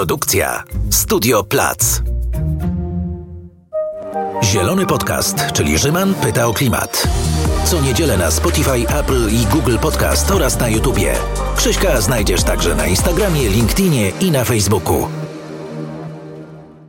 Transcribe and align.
Produkcja 0.00 0.64
Studio 0.90 1.44
Plac. 1.44 2.02
Zielony 4.44 4.86
Podcast, 4.86 5.52
czyli 5.52 5.78
Rzyman 5.78 6.14
pyta 6.14 6.46
o 6.46 6.52
klimat. 6.52 7.08
Co 7.64 7.80
niedzielę 7.80 8.16
na 8.16 8.30
Spotify, 8.30 8.88
Apple 8.88 9.28
i 9.30 9.46
Google 9.46 9.76
Podcast 9.78 10.30
oraz 10.30 10.60
na 10.60 10.68
YouTubie. 10.68 11.14
Krzyśka 11.56 12.00
znajdziesz 12.00 12.42
także 12.42 12.74
na 12.74 12.86
Instagramie, 12.86 13.48
LinkedInie 13.48 14.12
i 14.20 14.30
na 14.30 14.44
Facebooku. 14.44 15.08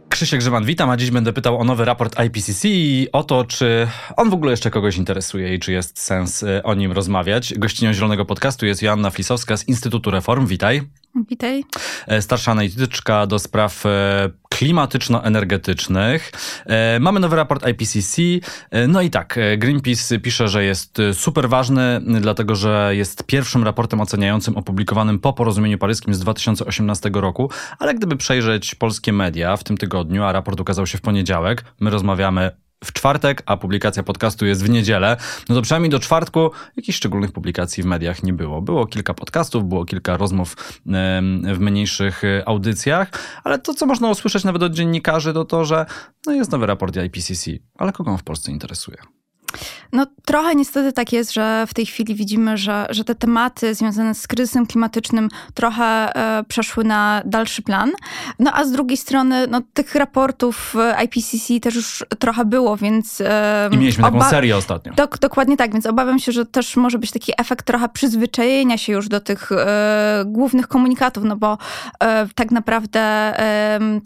Krzysiek 0.09 0.39
Grzyman, 0.39 0.66
witam, 0.66 0.89
a 0.89 0.98
dziś 0.98 1.12
będę 1.12 1.34
pytał 1.34 1.59
o 1.59 1.64
nowy 1.64 1.86
raport 1.86 2.16
IPCC 2.25 2.68
i 2.68 3.07
o 3.12 3.23
to, 3.23 3.46
czy 3.46 3.88
on 4.18 4.30
w 4.30 4.34
ogóle 4.34 4.52
jeszcze 4.52 4.71
kogoś 4.71 4.98
interesuje 4.98 5.55
i 5.55 5.59
czy 5.59 5.71
jest 5.71 6.00
sens 6.00 6.43
y, 6.43 6.64
o 6.64 6.73
nim 6.73 6.91
rozmawiać. 6.91 7.54
Gościnią 7.57 7.93
Zielonego 7.93 8.25
Podcastu 8.25 8.66
jest 8.66 8.82
Joanna 8.82 9.09
Flisowska 9.09 9.57
z 9.57 9.68
Instytutu 9.68 10.12
Reform. 10.12 10.48
Witaj. 10.48 11.00
Witaj. 11.16 11.64
E, 12.07 12.21
starsza 12.21 12.52
analityczka 12.52 13.28
do 13.28 13.39
spraw 13.39 13.86
e, 13.86 14.29
klimatyczno-energetycznych. 14.50 16.32
E, 16.65 17.00
mamy 17.00 17.20
nowy 17.20 17.36
raport 17.36 17.68
IPCC. 17.68 18.21
No 18.87 19.01
i 19.01 19.10
tak, 19.10 19.39
Greenpeace 19.57 20.20
pisze, 20.20 20.47
że 20.47 20.64
jest 20.64 20.97
super 21.14 21.50
ważny, 21.50 22.01
dlatego 22.21 22.56
że 22.56 22.92
jest 22.96 23.24
pierwszym 23.24 23.64
raportem 23.64 24.01
oceniającym 24.01 24.57
opublikowanym 24.57 25.20
po 25.20 25.34
porozumieniu 25.34 25.78
paryskim 25.78 26.14
z 26.14 26.20
2018 26.20 27.10
roku, 27.14 27.50
ale 27.79 27.93
gdyby 27.93 28.18
przejrzeć 28.18 28.75
polskie 28.75 29.14
media 29.14 29.57
w 29.57 29.64
tym 29.64 29.78
tygodniu, 29.78 30.23
a 30.23 30.32
raport 30.32 30.59
ukazał 30.59 30.87
się 30.87 30.98
w 30.98 31.01
poniedziałek, 31.01 31.64
my 31.79 31.89
rozmawiamy 31.89 32.52
w 32.84 32.94
czwartek, 32.94 33.44
a 33.45 33.58
publikacja 33.58 34.03
podcastu 34.03 34.45
jest 34.45 34.66
w 34.66 34.70
niedzielę, 34.70 35.17
no 35.50 35.56
to 35.56 35.62
przynajmniej 35.62 35.90
do 35.90 36.00
czwartku 36.00 36.52
jakichś 36.76 36.98
szczególnych 36.98 37.31
publikacji 37.31 37.84
w 37.84 37.86
mediach 37.86 38.23
nie 38.23 38.34
było. 38.34 38.62
Było 38.62 38.88
kilka 38.88 39.14
podcastów, 39.14 39.66
było 39.66 39.86
kilka 39.86 40.17
rozmów 40.17 40.58
w 41.54 41.59
mniejszych 41.59 42.23
e, 42.23 42.48
audycjach, 42.48 43.12
ale 43.44 43.59
to, 43.59 43.73
co 43.73 43.86
można 43.86 44.09
usłyszeć 44.09 44.44
nawet 44.44 44.64
od 44.64 44.73
dziennikarzy, 44.73 45.34
to 45.34 45.45
to, 45.45 45.66
że 45.66 45.86
no 46.26 46.34
jest 46.34 46.52
nowy 46.52 46.66
raport 46.66 46.98
IPCC, 46.98 47.52
ale 47.76 47.92
kogo 47.92 48.12
on 48.12 48.18
w 48.18 48.23
Polsce 48.23 48.52
interesuje? 48.52 48.98
No 49.94 50.06
trochę 50.26 50.56
niestety 50.56 50.94
tak 50.94 51.14
jest, 51.14 51.34
że 51.34 51.66
w 51.68 51.74
tej 51.74 51.86
chwili 51.86 52.16
widzimy, 52.16 52.58
że, 52.58 52.86
że 52.90 53.04
te 53.04 53.16
tematy 53.16 53.76
związane 53.76 54.16
z 54.16 54.28
kryzysem 54.28 54.68
klimatycznym 54.68 55.30
trochę 55.54 55.84
e, 56.16 56.44
przeszły 56.44 56.84
na 56.84 57.22
dalszy 57.26 57.62
plan. 57.62 57.92
No 58.40 58.52
a 58.54 58.64
z 58.64 58.72
drugiej 58.72 58.98
strony 58.98 59.48
no, 59.48 59.62
tych 59.74 59.96
raportów 59.96 60.76
IPCC 61.04 61.60
też 61.62 61.76
już 61.76 62.06
trochę 62.20 62.46
było, 62.46 62.78
więc... 62.78 63.22
E, 63.22 63.70
I 63.72 63.78
mieliśmy 63.78 64.04
taką 64.04 64.24
serię 64.24 64.58
ostatnio. 64.58 64.94
Dok, 64.94 65.18
dokładnie 65.18 65.58
tak, 65.58 65.74
więc 65.74 65.86
obawiam 65.86 66.20
się, 66.20 66.32
że 66.32 66.46
też 66.46 66.78
może 66.78 67.00
być 67.00 67.12
taki 67.12 67.34
efekt 67.38 67.66
trochę 67.66 67.90
przyzwyczajenia 67.90 68.78
się 68.78 68.94
już 68.94 69.08
do 69.08 69.20
tych 69.20 69.52
e, 69.52 70.24
głównych 70.26 70.68
komunikatów, 70.68 71.24
no 71.24 71.36
bo 71.36 71.58
e, 72.00 72.28
tak 72.36 72.52
naprawdę 72.52 73.02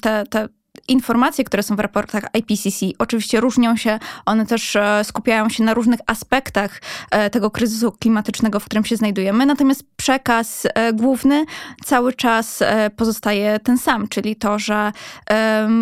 te, 0.01 0.23
te 0.29 0.47
informacje, 0.87 1.43
które 1.43 1.63
są 1.63 1.75
w 1.75 1.79
raportach 1.79 2.23
IPCC, 2.33 2.85
oczywiście 2.99 3.39
różnią 3.39 3.75
się, 3.77 3.99
one 4.25 4.45
też 4.45 4.75
e, 4.75 5.03
skupiają 5.03 5.49
się 5.49 5.63
na 5.63 5.73
różnych 5.73 5.99
aspektach 6.07 6.81
e, 7.11 7.29
tego 7.29 7.51
kryzysu 7.51 7.91
klimatycznego, 7.91 8.59
w 8.59 8.65
którym 8.65 8.85
się 8.85 8.95
znajdujemy, 8.95 9.45
natomiast 9.45 9.83
przekaz 9.97 10.67
e, 10.73 10.93
główny 10.93 11.45
cały 11.85 12.13
czas 12.13 12.63
pozostaje 12.95 13.59
ten 13.59 13.77
sam, 13.77 14.07
czyli 14.07 14.35
to, 14.35 14.59
że 14.59 14.91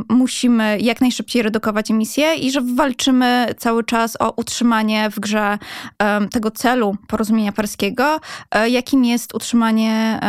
musimy 0.10 0.78
jak 0.80 1.02
najszybciej 1.02 1.42
redukować 1.42 1.92
emisje 1.92 2.36
i 2.36 2.52
że 2.52 2.62
walczymy 2.76 3.48
cały 3.58 3.84
czas 3.84 4.18
o 4.20 4.32
utrzymanie 4.32 5.10
w 5.10 5.20
grze 5.20 5.58
tego 6.32 6.52
celu 6.52 6.96
porozumienia 7.08 7.52
paryskiego, 7.52 8.20
jakim 8.68 9.06
jest 9.06 9.36
utrzymanie 9.36 10.20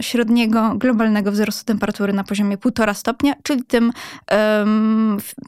średniego 0.00 0.74
globalnego 0.74 1.32
wzrostu 1.32 1.64
temperatury 1.64 2.12
na 2.12 2.24
poziomie 2.24 2.58
1,5 2.58 2.94
stopnia, 2.94 3.34
czyli 3.42 3.64
tym 3.64 3.92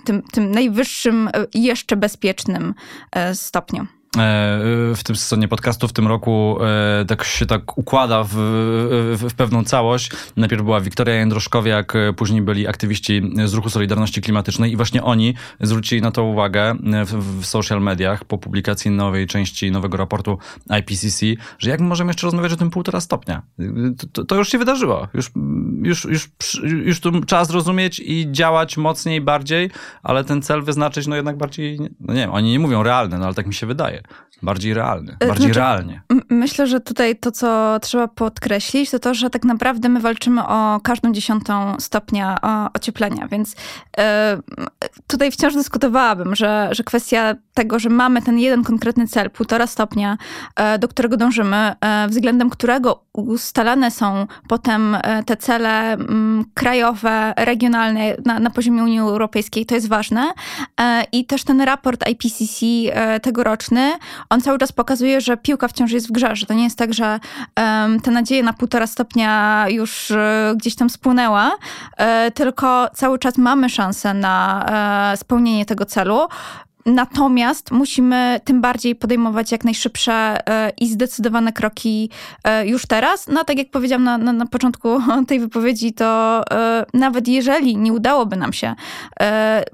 tym, 0.05 0.23
tym 0.33 0.51
najwyższym, 0.51 1.29
e, 1.29 1.47
jeszcze 1.55 1.97
bezpiecznym 1.97 2.75
e, 3.13 3.35
stopniu. 3.35 3.87
E, 4.17 4.59
w 4.95 5.01
tym 5.05 5.17
sezonie 5.17 5.49
podcastu 5.49 5.89
w 5.89 5.93
tym 5.93 6.07
roku 6.07 6.59
e, 7.01 7.05
tak 7.05 7.25
się 7.25 7.47
tak 7.47 7.79
układa 7.79 8.25
w, 8.25 8.29
w, 8.31 9.27
w, 9.31 9.35
pewną 9.35 9.65
całość. 9.65 10.11
Najpierw 10.37 10.63
była 10.63 10.81
Wiktoria 10.81 11.15
Jędroszkowiak, 11.15 11.97
e, 11.97 12.13
później 12.13 12.43
byli 12.43 12.69
aktywiści 12.69 13.23
z 13.45 13.55
Ruchu 13.55 13.71
Solidarności 13.71 14.21
Klimatycznej 14.21 14.73
i 14.73 14.77
właśnie 14.77 15.03
oni 15.03 15.35
zwrócili 15.61 16.03
na 16.03 16.11
to 16.11 16.25
uwagę 16.25 16.75
w, 17.07 17.41
w 17.41 17.47
social 17.47 17.83
mediach 17.83 18.25
po 18.25 18.39
publikacji 18.39 18.91
nowej 18.91 19.27
części 19.27 19.71
nowego 19.71 19.97
raportu 19.97 20.39
IPCC, 20.81 21.27
że 21.59 21.71
jak 21.71 21.81
możemy 21.81 22.11
jeszcze 22.11 22.27
rozmawiać 22.27 22.53
o 22.53 22.57
tym 22.57 22.71
półtora 22.71 23.01
stopnia? 23.01 23.43
To, 24.13 24.25
to 24.25 24.35
już 24.37 24.49
się 24.49 24.59
wydarzyło. 24.59 25.09
Już, 25.15 25.31
już, 25.83 26.05
już, 26.05 26.31
już 26.85 27.01
tu 27.01 27.25
czas 27.25 27.51
rozumieć 27.51 28.01
i 28.01 28.33
działać 28.33 28.77
mocniej, 28.77 29.21
bardziej, 29.21 29.71
ale 30.03 30.25
ten 30.25 30.43
cel 30.43 30.63
wyznaczyć 30.63 31.07
no 31.07 31.17
jednak 31.17 31.37
bardziej, 31.37 31.79
no 32.01 32.15
nie 32.15 32.21
wiem, 32.21 32.31
oni 32.31 32.51
nie 32.51 32.59
mówią 32.59 32.83
realny, 32.83 33.19
no 33.19 33.25
ale 33.25 33.35
tak 33.35 33.47
mi 33.47 33.55
się 33.55 33.67
wydaje 33.67 34.02
bardziej 34.43 34.75
realny, 34.75 35.17
e, 35.21 35.27
bardziej 35.27 35.47
znaczy, 35.47 35.61
realnie. 35.61 36.03
Myślę, 36.31 36.67
że 36.67 36.81
tutaj 36.81 37.17
to, 37.17 37.33
co 37.33 37.79
trzeba 37.83 38.09
podkreślić, 38.09 38.91
to 38.91 38.99
to, 38.99 39.15
że 39.15 39.31
tak 39.31 39.45
naprawdę 39.45 39.89
my 39.89 40.01
walczymy 40.01 40.47
o 40.47 40.81
każdą 40.83 41.13
dziesiątą 41.13 41.77
stopnia 41.81 42.39
ocieplenia, 42.75 43.29
więc 43.29 43.57
e, 43.99 44.39
tutaj 45.07 45.31
wciąż 45.31 45.55
dyskutowałabym, 45.55 46.35
że, 46.35 46.69
że 46.73 46.85
kwestia 46.85 47.35
tego, 47.55 47.79
że 47.79 47.89
mamy 47.89 48.23
ten 48.23 48.39
jeden 48.39 48.65
konkretny 48.65 49.09
cel, 49.09 49.31
półtora 49.31 49.67
stopnia, 49.67 50.19
e, 50.57 50.79
do 50.79 50.89
którego 50.89 51.17
dążymy, 51.17 51.73
względem 52.09 52.51
którego 52.51 53.05
ustalane 53.13 53.91
są 53.91 54.27
potem 54.49 54.97
te 55.27 55.37
cele 55.37 55.97
krajowe, 56.55 57.35
regionalne 57.37 58.17
na, 58.25 58.39
na 58.39 58.51
poziomie 58.51 58.83
Unii 58.83 58.99
Europejskiej, 58.99 59.67
to 59.67 59.75
jest 59.75 59.89
ważne. 59.89 60.33
I 61.13 61.27
też 61.27 61.45
ten 61.45 61.61
raport 61.61 62.09
IPCC 62.09 62.67
tegoroczny, 63.23 63.93
on 64.31 64.41
cały 64.41 64.59
czas 64.59 64.73
pokazuje, 64.73 65.21
że 65.21 65.37
piłka 65.37 65.69
wciąż 65.69 65.93
jest 65.93 66.09
w 66.09 66.13
grze, 66.13 66.37
że 66.37 66.47
to 66.47 66.55
nie 66.55 66.65
jest 66.65 66.79
tak, 66.79 66.95
że 66.95 67.21
ta 68.03 68.11
nadzieja 68.11 68.43
na 68.43 68.53
półtora 68.53 68.87
stopnia 68.87 69.65
już 69.69 70.13
gdzieś 70.57 70.75
tam 70.75 70.91
spłynęła, 70.91 71.53
tylko 72.35 72.89
cały 72.95 73.19
czas 73.19 73.39
mamy 73.39 73.71
szansę 73.71 74.15
na 74.15 74.67
spełnienie 75.17 75.67
tego 75.67 75.85
celu. 75.87 76.29
Natomiast 76.87 77.71
musimy 77.71 78.41
tym 78.45 78.61
bardziej 78.61 78.95
podejmować 78.95 79.53
jak 79.53 79.65
najszybsze 79.65 80.13
e, 80.49 80.71
i 80.81 80.89
zdecydowane 80.89 81.53
kroki 81.53 82.11
e, 82.45 82.67
już 82.67 82.87
teraz. 82.87 83.29
No 83.29 83.45
tak 83.45 83.59
jak 83.59 83.71
powiedziałam 83.71 84.05
na, 84.05 84.19
na, 84.19 84.33
na 84.33 84.47
początku 84.47 85.01
tej 85.29 85.41
wypowiedzi, 85.41 85.93
to 85.93 86.43
e, 86.51 86.87
nawet 86.95 87.29
jeżeli 87.29 87.77
nie 87.77 87.93
udałoby 87.93 88.37
nam 88.37 88.53
się 88.53 88.75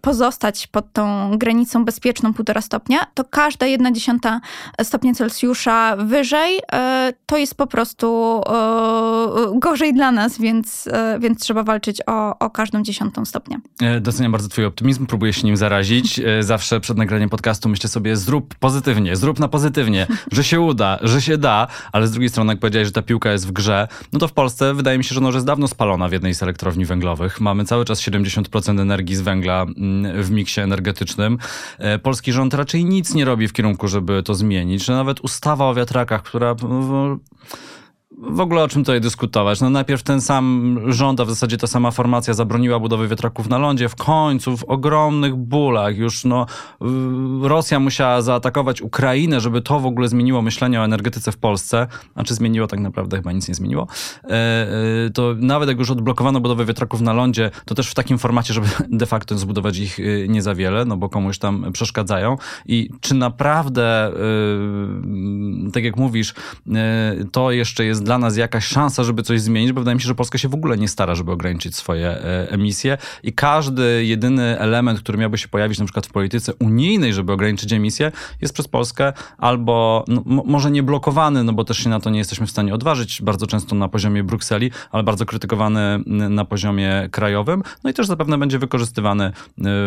pozostać 0.01 0.67
pod 0.67 0.93
tą 0.93 1.31
granicą 1.39 1.85
bezpieczną 1.85 2.35
półtora 2.35 2.61
stopnia, 2.61 2.99
to 3.15 3.25
każda 3.25 3.67
jedna 3.67 3.93
dziesiąta 3.93 4.41
stopnia 4.83 5.15
Celsjusza 5.15 5.97
wyżej 5.97 6.61
to 7.27 7.37
jest 7.37 7.55
po 7.55 7.67
prostu 7.67 8.41
gorzej 9.55 9.95
dla 9.95 10.13
nas, 10.13 10.39
więc, 10.39 10.89
więc 11.19 11.41
trzeba 11.41 11.63
walczyć 11.63 12.03
o, 12.07 12.39
o 12.39 12.51
każdą 12.51 12.83
dziesiątą 12.83 13.25
stopnia. 13.25 13.61
Doceniam 14.01 14.33
bardzo 14.33 14.49
twój 14.49 14.65
optymizm, 14.65 15.07
próbuję 15.07 15.33
się 15.33 15.43
nim 15.47 15.57
zarazić. 15.57 16.21
Zawsze 16.41 16.81
przed 16.81 16.98
nagraniem 16.99 17.31
podcastu 17.31 17.69
myślę 17.69 17.91
sobie, 17.91 18.17
zrób 18.17 18.55
pozytywnie, 18.55 19.17
zrób 19.17 19.39
na 19.39 19.49
pozytywnie, 19.49 20.07
że 20.33 20.45
się 20.45 20.61
uda, 20.61 20.99
że 21.03 21.23
się 21.23 21.39
da, 21.39 21.67
ale 21.93 22.07
z 22.07 22.11
drugiej 22.11 22.29
strony, 22.29 22.53
jak 22.53 22.61
powiedziałeś, 22.61 22.89
że 22.89 22.93
ta 22.93 23.03
piłka 23.03 23.33
jest 23.33 23.49
w 23.49 23.53
grze, 23.53 23.89
no 24.13 24.19
to 24.19 24.29
w 24.29 24.33
Polsce 24.33 24.75
wydaje 24.75 24.99
mi 24.99 25.05
się, 25.05 25.15
że 25.15 25.21
ona 25.21 25.29
jest 25.29 25.47
dawno 25.47 25.69
spalona 25.69 26.09
w 26.09 26.13
jednej 26.13 26.35
z 26.35 26.43
elektrowni 26.43 26.85
węglowych. 26.85 27.41
Mamy 27.41 27.65
cały 27.65 27.85
czas 27.85 28.01
70% 28.01 28.81
energii 28.81 29.17
z 29.17 29.21
węgla 29.21 29.63
mm, 29.63 30.23
w 30.23 30.31
miksie 30.31 30.61
energetycznym. 30.61 31.39
E, 31.79 31.99
polski 31.99 32.33
rząd 32.33 32.55
raczej 32.55 32.85
nic 32.85 33.15
nie 33.15 33.25
robi 33.25 33.49
w 33.49 33.53
kierunku, 33.53 33.89
żeby 33.89 34.23
to 34.23 34.35
zmienić. 34.35 34.89
Nawet 34.89 35.21
ustawa 35.21 35.65
o 35.69 35.75
wiatrakach, 35.75 36.23
która 36.23 36.55
w 38.23 38.41
ogóle 38.41 38.63
o 38.63 38.69
czym 38.69 38.85
tutaj 38.85 39.01
dyskutować? 39.01 39.61
No 39.61 39.71
najpierw 39.71 40.03
ten 40.03 40.21
sam 40.21 40.79
rząd, 40.87 41.21
a 41.21 41.25
w 41.25 41.29
zasadzie 41.29 41.57
ta 41.57 41.67
sama 41.67 41.91
formacja 41.91 42.35
zabroniła 42.35 42.79
budowy 42.79 43.09
wiatraków 43.09 43.49
na 43.49 43.59
lądzie. 43.59 43.89
W 43.89 43.97
końcu, 43.97 44.57
w 44.57 44.65
ogromnych 44.65 45.37
bólach 45.37 45.97
już 45.97 46.25
no, 46.25 46.47
Rosja 47.43 47.81
musiała 47.81 48.23
zaatakować 48.23 48.83
Ukrainę, 48.83 49.41
żeby 49.41 49.63
to 49.63 49.81
w 49.81 49.87
ogóle 49.87 50.09
zmieniło 50.09 50.43
myślenie 50.43 50.81
o 50.81 50.85
energetyce 50.85 51.33
w 51.33 51.37
Polsce. 51.37 51.87
A 52.15 52.25
czy 52.25 52.35
zmieniło? 52.35 52.67
Tak 52.67 52.81
naprawdę 52.81 53.17
chyba 53.17 53.33
nic 53.33 53.49
nie 53.49 53.55
zmieniło. 53.55 53.87
E, 54.25 54.29
e, 54.31 55.11
to 55.11 55.35
nawet 55.37 55.69
jak 55.69 55.79
już 55.79 55.91
odblokowano 55.91 56.41
budowę 56.41 56.65
wiatraków 56.65 57.01
na 57.01 57.13
lądzie, 57.13 57.51
to 57.65 57.75
też 57.75 57.91
w 57.91 57.95
takim 57.95 58.19
formacie, 58.19 58.55
żeby 58.55 58.67
de 58.89 59.07
facto 59.07 59.39
zbudować 59.39 59.79
ich 59.79 60.01
e, 60.01 60.29
nie 60.29 60.43
za 60.43 60.55
wiele, 60.55 60.85
no 60.85 60.97
bo 60.97 61.09
komuś 61.09 61.39
tam 61.39 61.73
przeszkadzają. 61.73 62.37
I 62.67 62.91
czy 63.01 63.15
naprawdę, 63.15 64.13
tak 65.73 65.85
jak 65.85 65.97
mówisz, 65.97 66.35
to 67.33 67.51
jeszcze 67.51 67.85
jest 67.85 68.08
dla 68.09 68.19
nas 68.19 68.37
jakaś 68.37 68.65
szansa, 68.65 69.05
żeby 69.05 69.23
coś 69.23 69.41
zmienić, 69.41 69.73
bo 69.73 69.81
wydaje 69.81 69.95
mi 69.95 70.01
się, 70.01 70.07
że 70.07 70.15
Polska 70.15 70.39
się 70.39 70.49
w 70.49 70.55
ogóle 70.55 70.77
nie 70.79 70.89
stara, 70.89 71.15
żeby 71.15 71.33
ograniczyć 71.33 71.77
swoje 71.77 72.09
e, 72.09 72.51
emisje 72.51 72.99
i 73.23 73.33
każdy 73.33 74.05
jedyny 74.05 74.59
element, 74.59 75.01
który 75.01 75.19
miałby 75.19 75.39
się 75.39 75.49
pojawić 75.49 75.79
na 75.79 75.85
przykład 75.85 76.07
w 76.07 76.13
polityce 76.13 76.55
unijnej, 76.55 77.13
żeby 77.13 77.33
ograniczyć 77.33 77.73
emisje, 77.73 78.13
jest 78.41 78.55
przez 78.55 78.69
Polskę 78.69 79.13
albo 79.39 80.05
no, 80.09 80.23
może 80.27 80.71
nie 80.71 80.83
blokowany, 80.83 81.45
no 81.45 81.53
bo 81.53 81.65
też 81.65 81.79
się 81.79 81.91
na 81.91 82.01
to 82.01 82.11
nie 82.11 82.19
jesteśmy 82.19 82.47
w 82.47 82.51
stanie 82.51 82.75
odważyć, 82.75 83.23
bardzo 83.23 83.47
często 83.47 83.75
na 83.75 83.89
poziomie 83.89 84.25
Brukseli, 84.25 84.71
ale 84.91 85.03
bardzo 85.03 85.27
krytykowany 85.27 86.01
na 86.07 86.45
poziomie 86.45 87.09
krajowym, 87.11 87.63
no 87.85 87.91
i 87.91 87.95
też 87.95 88.07
zapewne 88.07 88.39
będzie 88.39 88.59
wykorzystywany 88.59 89.25
e, 89.25 89.33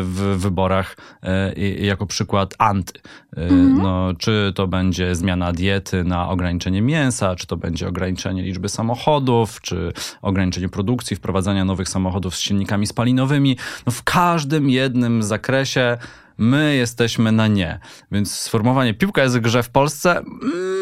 w 0.01 0.35
wyborach 0.37 0.97
e, 1.23 1.53
jako 1.85 2.05
przykład 2.05 2.55
anty. 2.57 2.99
Mhm. 3.35 3.77
No, 3.81 4.13
czy 4.17 4.51
to 4.55 4.67
będzie 4.67 5.15
zmiana 5.15 5.53
diety 5.53 6.03
na 6.03 6.29
ograniczenie 6.29 6.81
mięsa, 6.81 7.35
czy 7.35 7.47
to 7.47 7.57
będzie 7.57 7.87
ograniczenie 7.87 8.10
liczby 8.43 8.69
samochodów, 8.69 9.61
czy 9.61 9.93
ograniczenie 10.21 10.69
produkcji, 10.69 11.15
wprowadzania 11.15 11.65
nowych 11.65 11.89
samochodów 11.89 12.35
z 12.35 12.39
silnikami 12.39 12.87
spalinowymi. 12.87 13.57
No 13.85 13.91
w 13.91 14.03
każdym 14.03 14.69
jednym 14.69 15.23
zakresie 15.23 15.97
my 16.37 16.75
jesteśmy 16.75 17.31
na 17.31 17.47
nie. 17.47 17.79
Więc 18.11 18.39
sformułowanie 18.39 18.93
piłka 18.93 19.23
jest 19.23 19.37
w 19.37 19.41
grze 19.41 19.63
w 19.63 19.69
Polsce... 19.69 20.17
Mm. 20.17 20.81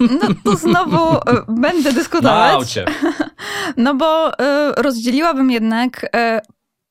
No 0.00 0.28
to 0.44 0.56
znowu 0.56 1.14
e, 1.14 1.20
będę 1.48 1.92
dyskutować. 1.92 2.76
Na 2.76 2.82
No 3.76 3.94
bo 3.94 4.32
y, 4.32 4.34
rozdzieliłabym 4.76 5.50
jednak 5.50 6.04
y, 6.04 6.40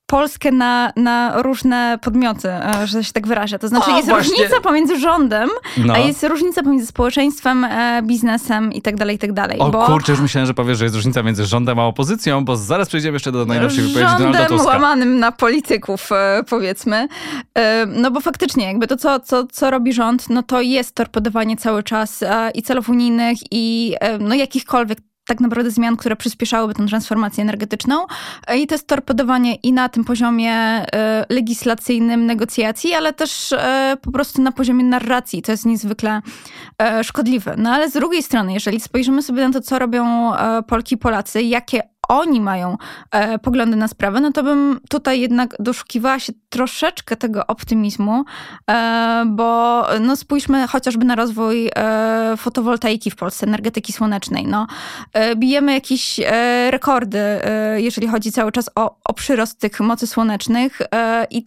Polskę 0.09 0.51
na, 0.51 0.94
na 0.95 1.41
różne 1.41 2.00
podmioty, 2.01 2.50
e, 2.50 2.88
że 2.88 3.03
się 3.03 3.13
tak 3.13 3.27
wyrażę. 3.27 3.59
To 3.59 3.67
znaczy, 3.67 3.91
o, 3.91 3.95
jest 3.95 4.09
właśnie. 4.09 4.31
różnica 4.31 4.61
pomiędzy 4.61 5.00
rządem, 5.00 5.50
no. 5.77 5.94
a 5.94 5.97
jest 5.97 6.23
różnica 6.23 6.63
pomiędzy 6.63 6.88
społeczeństwem, 6.88 7.63
e, 7.63 8.01
biznesem 8.03 8.73
i 8.73 8.81
tak 8.81 8.95
dalej, 8.95 9.15
i 9.15 9.19
tak 9.19 9.33
dalej. 9.33 9.59
O 9.59 9.69
bo... 9.69 9.85
kurczę, 9.85 10.11
już 10.11 10.21
myślałem, 10.21 10.47
że 10.47 10.53
powiesz, 10.53 10.77
że 10.77 10.85
jest 10.85 10.95
różnica 10.95 11.23
między 11.23 11.45
rządem 11.45 11.79
a 11.79 11.85
opozycją, 11.85 12.45
bo 12.45 12.57
zaraz 12.57 12.88
przejdziemy 12.88 13.15
jeszcze 13.15 13.31
do 13.31 13.45
najnowszej 13.45 13.83
wypowiedzi 13.83 14.11
Donalda 14.17 14.45
Tuska. 14.45 14.67
łamanym 14.67 15.19
na 15.19 15.31
polityków, 15.31 16.11
e, 16.11 16.44
powiedzmy. 16.50 17.07
No 17.88 18.11
bo 18.11 18.21
faktycznie, 18.21 18.65
jakby 18.65 18.88
to, 18.88 18.97
co, 18.97 19.19
co, 19.19 19.47
co 19.47 19.71
robi 19.71 19.94
rząd, 19.94 20.29
no 20.29 20.44
to 20.44 20.61
jest 20.61 20.95
torpedowanie 20.95 21.57
cały 21.57 21.83
czas 21.83 22.23
i 22.53 22.61
celów 22.61 22.89
unijnych, 22.89 23.38
i 23.51 23.95
no 24.19 24.35
jakichkolwiek 24.35 24.97
tak 25.29 25.39
naprawdę 25.39 25.71
zmian, 25.71 25.97
które 25.97 26.15
przyspieszałyby 26.15 26.73
tę 26.73 26.85
transformację 26.87 27.41
energetyczną. 27.41 28.05
I 28.57 28.67
to 28.67 28.75
jest 28.75 28.87
torpedowanie 28.87 29.55
i 29.55 29.73
na 29.73 29.89
tym 29.89 30.05
poziomie 30.05 30.53
e, 30.53 31.25
legislacyjnym 31.29 32.25
negocjacji, 32.25 32.93
ale 32.93 33.13
też 33.13 33.51
e, 33.51 33.97
po 34.01 34.11
prostu 34.11 34.41
na 34.41 34.51
poziomie 34.51 34.83
narracji. 34.83 35.41
To 35.41 35.51
jest 35.51 35.65
niezwykle 35.65 36.21
e, 36.81 37.03
szkodliwe. 37.03 37.55
No 37.57 37.69
ale 37.69 37.89
z 37.89 37.93
drugiej 37.93 38.23
strony, 38.23 38.53
jeżeli 38.53 38.79
spojrzymy 38.79 39.21
sobie 39.21 39.47
na 39.47 39.53
to, 39.53 39.61
co 39.61 39.79
robią 39.79 40.31
Polki 40.67 40.95
i 40.95 40.97
Polacy, 40.97 41.41
jakie 41.41 41.81
oni 42.09 42.41
mają 42.41 42.77
e, 43.11 43.39
poglądy 43.39 43.75
na 43.75 43.88
sprawę, 43.88 44.21
no 44.21 44.31
to 44.31 44.44
bym 44.44 44.79
tutaj 44.89 45.19
jednak 45.19 45.56
doszukiwała 45.59 46.19
się 46.19 46.33
troszeczkę 46.50 47.15
tego 47.15 47.47
optymizmu, 47.47 48.23
e, 48.71 49.23
bo 49.27 49.83
no 50.00 50.15
spójrzmy 50.15 50.67
chociażby 50.67 51.06
na 51.06 51.15
rozwój 51.15 51.69
e, 51.75 52.38
fotowoltaiki 52.38 53.11
w 53.11 53.15
Polsce, 53.15 53.47
energetyki 53.47 53.94
słonecznej. 53.94 54.47
No, 54.47 54.67
e, 55.13 55.35
bijemy 55.35 55.73
jakieś 55.73 56.19
e, 56.19 56.71
rekordy, 56.71 57.19
e, 57.19 57.81
jeżeli 57.81 58.07
chodzi 58.07 58.31
cały 58.31 58.51
czas 58.51 58.69
o, 58.75 58.95
o 59.06 59.13
przyrost 59.13 59.59
tych 59.59 59.79
mocy 59.79 60.07
słonecznych 60.07 60.81
i 61.29 61.44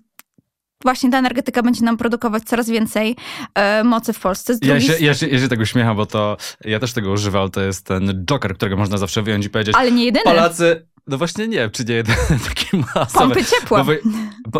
właśnie 0.83 1.11
ta 1.11 1.19
energetyka 1.19 1.63
będzie 1.63 1.85
nam 1.85 1.97
produkować 1.97 2.43
coraz 2.43 2.71
więcej 2.71 3.17
e, 3.55 3.85
mocy 3.85 4.13
w 4.13 4.21
Polsce. 4.21 4.59
Ja 4.63 4.81
się, 4.81 4.93
ja, 5.01 5.15
się, 5.15 5.27
ja 5.27 5.39
się 5.39 5.49
tego 5.49 5.63
uśmiecham, 5.63 5.97
bo 5.97 6.07
to 6.07 6.37
ja 6.65 6.79
też 6.79 6.93
tego 6.93 7.11
używam, 7.11 7.51
to 7.51 7.61
jest 7.61 7.87
ten 7.87 8.25
joker, 8.27 8.55
którego 8.55 8.77
można 8.77 8.99
zawsze 8.99 9.23
wyjąć 9.23 9.47
i 9.47 9.51
powiedzieć. 9.51 9.75
Ale 9.79 9.93
nie 9.93 10.05
jedyny. 10.05 10.25
Polacy 10.25 10.87
no 11.07 11.19
właśnie 11.19 11.49
nie, 11.49 11.71
czy 11.71 11.85
nie 11.85 12.03
taki 12.49 12.77
masowy. 12.95 13.35
Pompy 13.35 13.45
ciepła. 13.45 13.85
Wy, 13.85 14.01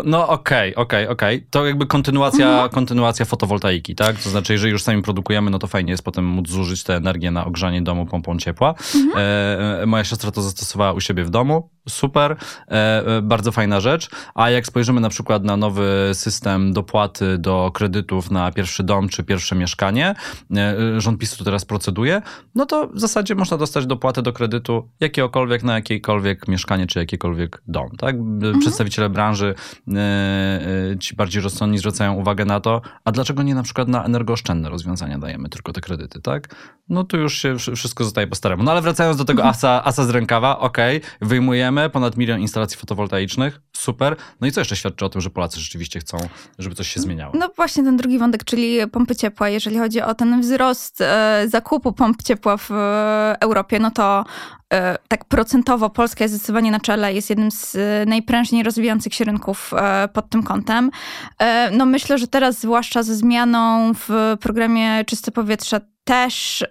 no 0.05 0.27
okej, 0.27 0.75
okay, 0.75 0.83
okej, 0.83 1.03
okay, 1.03 1.09
okej. 1.09 1.37
Okay. 1.37 1.47
To 1.49 1.65
jakby 1.65 1.85
kontynuacja, 1.85 2.49
mhm. 2.49 2.69
kontynuacja 2.69 3.25
fotowoltaiki, 3.25 3.95
tak? 3.95 4.17
To 4.17 4.29
znaczy, 4.29 4.53
jeżeli 4.53 4.71
już 4.71 4.83
sami 4.83 5.01
produkujemy, 5.01 5.51
no 5.51 5.59
to 5.59 5.67
fajnie 5.67 5.91
jest 5.91 6.03
potem 6.03 6.25
móc 6.25 6.49
zużyć 6.49 6.83
tę 6.83 6.95
energię 6.95 7.31
na 7.31 7.45
ogrzanie 7.45 7.81
domu 7.81 8.05
pompą 8.05 8.37
ciepła. 8.37 8.73
Mhm. 8.95 9.11
E, 9.17 9.81
e 9.81 9.85
moja 9.85 10.03
siostra 10.03 10.31
to 10.31 10.41
zastosowała 10.41 10.93
u 10.93 10.99
siebie 10.99 11.23
w 11.23 11.29
domu. 11.29 11.69
Super, 11.89 12.31
e, 12.67 13.07
e, 13.17 13.21
bardzo 13.21 13.51
fajna 13.51 13.79
rzecz. 13.79 14.09
A 14.35 14.49
jak 14.49 14.65
spojrzymy 14.67 15.01
na 15.01 15.09
przykład 15.09 15.43
na 15.43 15.57
nowy 15.57 16.11
system 16.13 16.73
dopłaty 16.73 17.37
do 17.37 17.71
kredytów 17.73 18.31
na 18.31 18.51
pierwszy 18.51 18.83
dom 18.83 19.09
czy 19.09 19.23
pierwsze 19.23 19.55
mieszkanie, 19.55 20.15
e, 20.55 21.01
rząd 21.01 21.19
PiSu 21.19 21.43
teraz 21.43 21.65
proceduje, 21.65 22.21
no 22.55 22.65
to 22.65 22.87
w 22.87 22.99
zasadzie 22.99 23.35
można 23.35 23.57
dostać 23.57 23.85
dopłatę 23.85 24.21
do 24.21 24.33
kredytu 24.33 24.89
jakiegokolwiek 24.99 25.63
na 25.63 25.73
jakiejkolwiek 25.73 26.32
jakiekolwiek 26.33 26.47
mieszkanie 26.47 26.87
czy 26.87 26.99
jakiekolwiek 26.99 27.61
dom. 27.67 27.89
Tak? 27.97 28.15
Mhm. 28.15 28.59
Przedstawiciele 28.59 29.09
branży, 29.09 29.55
e, 29.87 29.99
e, 30.91 30.99
ci 30.99 31.15
bardziej 31.15 31.41
rozsądni 31.41 31.77
zwracają 31.77 32.13
uwagę 32.13 32.45
na 32.45 32.59
to, 32.59 32.81
a 33.05 33.11
dlaczego 33.11 33.43
nie 33.43 33.55
na 33.55 33.63
przykład 33.63 33.87
na 33.87 34.03
energooszczędne 34.03 34.69
rozwiązania 34.69 35.17
dajemy 35.17 35.49
tylko 35.49 35.73
te 35.73 35.81
kredyty, 35.81 36.21
tak? 36.21 36.55
No 36.89 37.03
to 37.03 37.17
już 37.17 37.37
się 37.37 37.55
wszystko 37.75 38.03
zostaje 38.03 38.27
po 38.27 38.35
staremu. 38.35 38.63
No 38.63 38.71
ale 38.71 38.81
wracając 38.81 39.17
do 39.17 39.25
tego 39.25 39.41
mhm. 39.41 39.49
asa, 39.55 39.83
asa 39.83 40.03
z 40.05 40.09
rękawa, 40.09 40.59
okej, 40.59 40.97
okay, 40.97 41.27
wyjmujemy 41.27 41.89
ponad 41.89 42.17
milion 42.17 42.39
instalacji 42.39 42.77
fotowoltaicznych, 42.77 43.61
super. 43.83 44.15
No 44.41 44.47
i 44.47 44.51
co 44.51 44.61
jeszcze 44.61 44.75
świadczy 44.75 45.05
o 45.05 45.09
tym, 45.09 45.21
że 45.21 45.29
Polacy 45.29 45.59
rzeczywiście 45.59 45.99
chcą, 45.99 46.17
żeby 46.59 46.75
coś 46.75 46.87
się 46.87 47.01
zmieniało? 47.01 47.33
No 47.35 47.49
właśnie 47.55 47.83
ten 47.83 47.97
drugi 47.97 48.19
wątek, 48.19 48.43
czyli 48.43 48.77
pompy 48.91 49.15
ciepła. 49.15 49.49
Jeżeli 49.49 49.77
chodzi 49.77 50.01
o 50.01 50.15
ten 50.15 50.41
wzrost 50.41 51.01
e, 51.01 51.45
zakupu 51.47 51.93
pomp 51.93 52.23
ciepła 52.23 52.57
w 52.57 52.69
Europie, 53.39 53.79
no 53.79 53.91
to 53.91 54.25
E, 54.73 54.97
tak 55.07 55.25
procentowo 55.25 55.89
Polska 55.89 56.23
jest 56.23 56.33
zdecydowanie 56.33 56.71
na 56.71 56.79
czele, 56.79 57.13
jest 57.13 57.29
jednym 57.29 57.51
z 57.51 57.75
e, 57.75 58.05
najprężniej 58.05 58.63
rozwijających 58.63 59.13
się 59.13 59.25
rynków 59.25 59.73
e, 59.73 60.07
pod 60.07 60.29
tym 60.29 60.43
kątem. 60.43 60.91
No 61.71 61.85
myślę, 61.85 62.17
że 62.17 62.27
teraz 62.27 62.59
zwłaszcza 62.59 63.03
ze 63.03 63.15
zmianą 63.15 63.93
w 63.93 64.37
programie 64.39 65.05
Czyste 65.05 65.31
Powietrze 65.31 65.81
też 66.03 66.65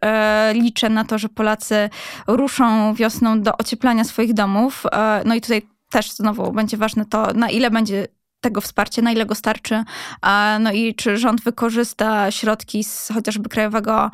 liczę 0.52 0.88
na 0.88 1.04
to, 1.04 1.18
że 1.18 1.28
Polacy 1.28 1.90
ruszą 2.26 2.94
wiosną 2.94 3.42
do 3.42 3.58
ocieplania 3.58 4.04
swoich 4.04 4.34
domów. 4.34 4.82
No 5.24 5.34
i 5.34 5.40
tutaj 5.40 5.62
też 5.92 6.12
znowu 6.12 6.52
będzie 6.52 6.76
ważne 6.76 7.04
to, 7.04 7.34
na 7.34 7.50
ile 7.50 7.70
będzie 7.70 8.06
tego 8.40 8.60
wsparcia, 8.60 9.02
na 9.02 9.12
ile 9.12 9.26
go 9.26 9.34
starczy, 9.34 9.84
no 10.60 10.72
i 10.72 10.94
czy 10.94 11.16
rząd 11.16 11.42
wykorzysta 11.42 12.30
środki 12.30 12.84
z 12.84 13.08
chociażby 13.14 13.48
Krajowego 13.48 14.10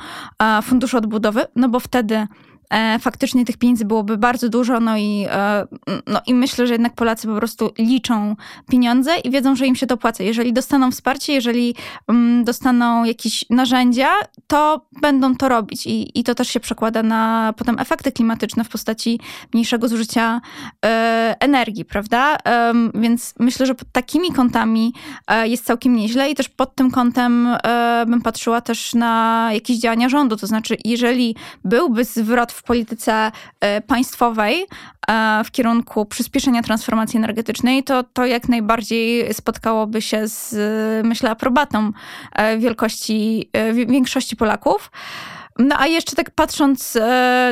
Funduszu 0.63 0.99
Odbudowy, 0.99 1.47
no 1.57 1.69
bo 1.69 1.81
wtedy 1.81 2.27
E, 2.71 2.99
faktycznie 2.99 3.45
tych 3.45 3.57
pieniędzy 3.57 3.85
byłoby 3.85 4.19
bardzo 4.19 4.49
dużo, 4.49 4.81
no 4.81 4.97
i, 4.97 5.27
e, 5.31 5.67
no 6.07 6.21
i 6.27 6.35
myślę, 6.35 6.67
że 6.67 6.75
jednak 6.75 6.95
Polacy 6.95 7.27
po 7.27 7.37
prostu 7.37 7.71
liczą 7.79 8.37
pieniądze 8.71 9.19
i 9.19 9.31
wiedzą, 9.31 9.57
że 9.57 9.67
im 9.67 9.77
się 9.77 9.87
to 9.87 9.97
płaci. 9.97 10.25
Jeżeli 10.25 10.53
dostaną 10.53 10.91
wsparcie, 10.91 11.33
jeżeli 11.33 11.75
mm, 12.09 12.45
dostaną 12.45 13.05
jakieś 13.05 13.45
narzędzia, 13.51 14.09
to 14.47 14.87
będą 15.01 15.37
to 15.37 15.49
robić 15.49 15.87
i, 15.87 16.19
i 16.21 16.25
to 16.25 16.35
też 16.35 16.49
się 16.49 16.61
przekłada 16.61 17.03
na 17.03 17.55
potem 17.57 17.79
efekty 17.79 18.13
klimatyczne 18.13 18.65
w 18.65 18.69
postaci 18.69 19.21
mniejszego 19.55 19.89
zużycia 19.89 20.41
e, 20.85 21.37
energii, 21.41 21.85
prawda? 21.85 22.37
Więc 22.95 23.35
myślę, 23.39 23.67
że 23.67 23.75
pod 23.75 23.93
takimi 23.93 24.33
kątami 24.33 24.93
jest 25.45 25.65
całkiem 25.65 25.97
nieźle 25.97 26.31
i 26.31 26.35
też 26.35 26.49
pod 26.49 26.75
tym 26.75 26.91
kątem 26.91 27.49
bym 28.07 28.23
patrzyła 28.23 28.61
też 28.61 28.95
na 28.95 29.49
jakieś 29.53 29.79
działania 29.79 30.09
rządu, 30.09 30.37
to 30.37 30.47
znaczy 30.47 30.77
jeżeli 30.85 31.37
byłby 31.65 32.05
zwrot 32.05 32.53
w 32.59 32.63
polityce 32.63 33.33
e, 33.61 33.81
państwowej 33.81 34.67
e, 35.09 35.45
w 35.45 35.51
kierunku 35.51 36.07
przyspieszenia 36.07 36.63
transformacji 36.63 37.17
energetycznej, 37.17 37.85
to 37.85 38.03
to 38.03 38.27
jak 38.27 38.49
najbardziej 38.49 39.35
spotkałoby 39.35 40.03
się 40.03 40.29
z, 40.29 40.57
myślę, 41.07 41.31
aprobatą 41.31 41.93
e, 42.33 42.59
wielkości, 42.59 43.51
większości 43.87 44.37
Polaków. 44.37 44.91
No 45.59 45.77
a 45.79 45.87
jeszcze 45.87 46.17
tak 46.17 46.31
patrząc 46.31 46.99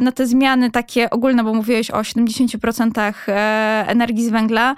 na 0.02 0.12
te 0.12 0.26
zmiany 0.26 0.70
takie 0.70 1.10
ogólne, 1.10 1.44
bo 1.44 1.54
mówiłeś 1.54 1.90
o 1.90 2.00
70% 2.00 3.12
energii 3.86 4.24
z 4.24 4.28
węgla, 4.28 4.74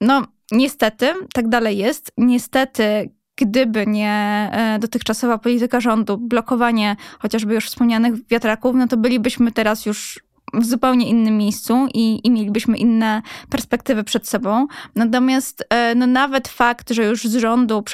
no 0.00 0.22
niestety 0.52 1.14
tak 1.34 1.48
dalej 1.48 1.78
jest. 1.78 2.12
Niestety 2.16 3.10
gdyby 3.40 3.86
nie 3.86 4.48
e, 4.52 4.78
dotychczasowa 4.78 5.38
polityka 5.38 5.80
rządu, 5.80 6.18
blokowanie 6.18 6.96
chociażby 7.18 7.54
już 7.54 7.66
wspomnianych 7.66 8.26
wiatraków, 8.28 8.76
no 8.76 8.88
to 8.88 8.96
bylibyśmy 8.96 9.52
teraz 9.52 9.86
już 9.86 10.20
w 10.54 10.64
zupełnie 10.64 11.08
innym 11.08 11.38
miejscu 11.38 11.88
i, 11.94 12.20
i 12.24 12.30
mielibyśmy 12.30 12.78
inne 12.78 13.22
perspektywy 13.50 14.04
przed 14.04 14.28
sobą. 14.28 14.66
Natomiast 14.94 15.64
e, 15.70 15.94
no, 15.94 16.06
nawet 16.06 16.48
fakt, 16.48 16.90
że 16.90 17.04
już 17.04 17.24
z 17.24 17.36
rządu 17.36 17.84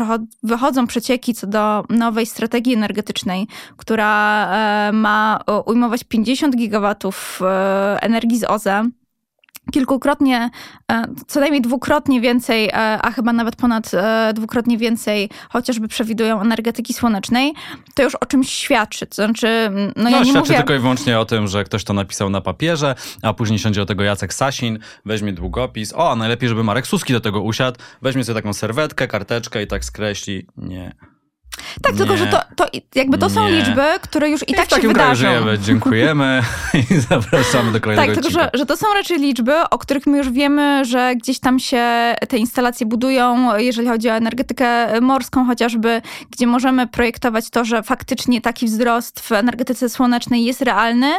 wychodzą 0.43 0.87
przecieki 0.87 1.35
co 1.35 1.47
do 1.47 1.85
nowej 1.91 2.27
strategii 2.27 2.75
energetycznej, 2.75 3.47
która 3.77 4.47
e, 4.89 4.93
ma 4.93 5.41
ujmować 5.67 6.05
50 6.05 6.57
gigawatów 6.57 7.41
energii 8.01 8.39
z 8.39 8.45
OZE, 8.45 8.91
kilkukrotnie, 9.73 10.51
e, 10.93 11.05
co 11.27 11.41
najmniej 11.41 11.63
dwukrotnie 11.63 12.21
więcej, 12.21 12.69
e, 12.69 12.73
a 13.03 13.11
chyba 13.11 13.33
nawet 13.33 13.57
ponad 13.57 13.95
e, 13.95 14.33
dwukrotnie 14.35 14.79
więcej, 14.79 15.31
chociażby 15.49 15.89
przewidują 15.89 16.41
energetyki 16.41 16.95
słonecznej, 16.95 17.55
to 17.95 18.03
już 18.03 18.15
o 18.15 18.27
czymś 18.27 18.51
świadczy. 18.51 19.07
To 19.07 19.15
znaczy, 19.15 19.71
no, 19.97 20.03
no 20.03 20.11
ja 20.11 20.19
nie 20.19 20.25
świadczy 20.25 20.49
mówię... 20.49 20.57
tylko 20.57 20.75
i 20.75 20.79
wyłącznie 20.79 21.19
o 21.19 21.25
tym, 21.25 21.49
że 21.49 21.65
ktoś 21.65 21.85
to 21.85 21.93
napisał 21.93 22.31
na 22.31 22.41
papierze, 22.41 22.95
a 23.23 23.33
później 23.35 23.59
siądzie 23.59 23.81
do 23.81 23.87
tego 23.87 24.03
Jacek 24.03 24.35
Sasin, 24.35 24.79
weźmie 25.05 25.33
długopis, 25.33 25.93
o, 25.95 26.11
a 26.11 26.17
najlepiej, 26.17 26.49
żeby 26.49 26.65
Marek 26.65 26.87
Suski 26.87 27.13
do 27.13 27.21
tego 27.21 27.43
usiadł, 27.43 27.79
weźmie 28.03 28.25
sobie 28.25 28.41
taką 28.41 28.53
serwetkę, 28.53 29.09
karteczkę 29.09 29.63
i 29.63 29.67
tak 29.67 29.85
skreśli. 29.85 30.47
Nie. 30.57 30.93
Tak, 31.83 31.93
Nie. 31.93 31.99
tylko 31.99 32.17
że 32.17 32.27
to, 32.27 32.41
to 32.57 32.67
jakby 32.95 33.19
to 33.19 33.31
są 33.31 33.49
Nie. 33.49 33.53
liczby, 33.57 33.83
które 34.03 34.31
już 34.31 34.43
i, 34.49 34.53
I 34.53 34.55
tak 34.55 34.67
w 34.67 34.69
takim 34.69 34.83
się 34.83 34.89
wydarzą. 34.89 35.15
żyjemy. 35.15 35.59
Dziękujemy 35.59 36.43
i 36.91 36.95
zapraszamy 36.95 37.73
do 37.73 37.81
kolejnego 37.81 38.15
Tak, 38.15 38.23
tylko 38.23 38.41
że, 38.41 38.51
że 38.55 38.67
to 38.67 38.77
są 38.77 38.87
raczej 38.95 39.19
liczby, 39.19 39.55
o 39.71 39.79
których 39.79 40.07
my 40.07 40.19
już 40.19 40.31
wiemy, 40.31 40.85
że 40.85 41.15
gdzieś 41.17 41.39
tam 41.41 41.59
się 41.59 42.15
te 42.29 42.39
instalacje 42.39 42.87
budują, 42.87 43.57
jeżeli 43.57 43.89
chodzi 43.89 44.11
o 44.11 44.13
energetykę 44.13 45.01
morską 45.01 45.47
chociażby, 45.47 46.03
gdzie 46.31 46.47
możemy 46.47 46.87
projektować 46.87 47.51
to, 47.51 47.65
że 47.65 47.83
faktycznie 47.83 48.41
taki 48.41 48.67
wzrost 48.67 49.21
w 49.21 49.33
energetyce 49.33 49.89
słonecznej 49.89 50.45
jest 50.45 50.63
realny, 50.63 51.13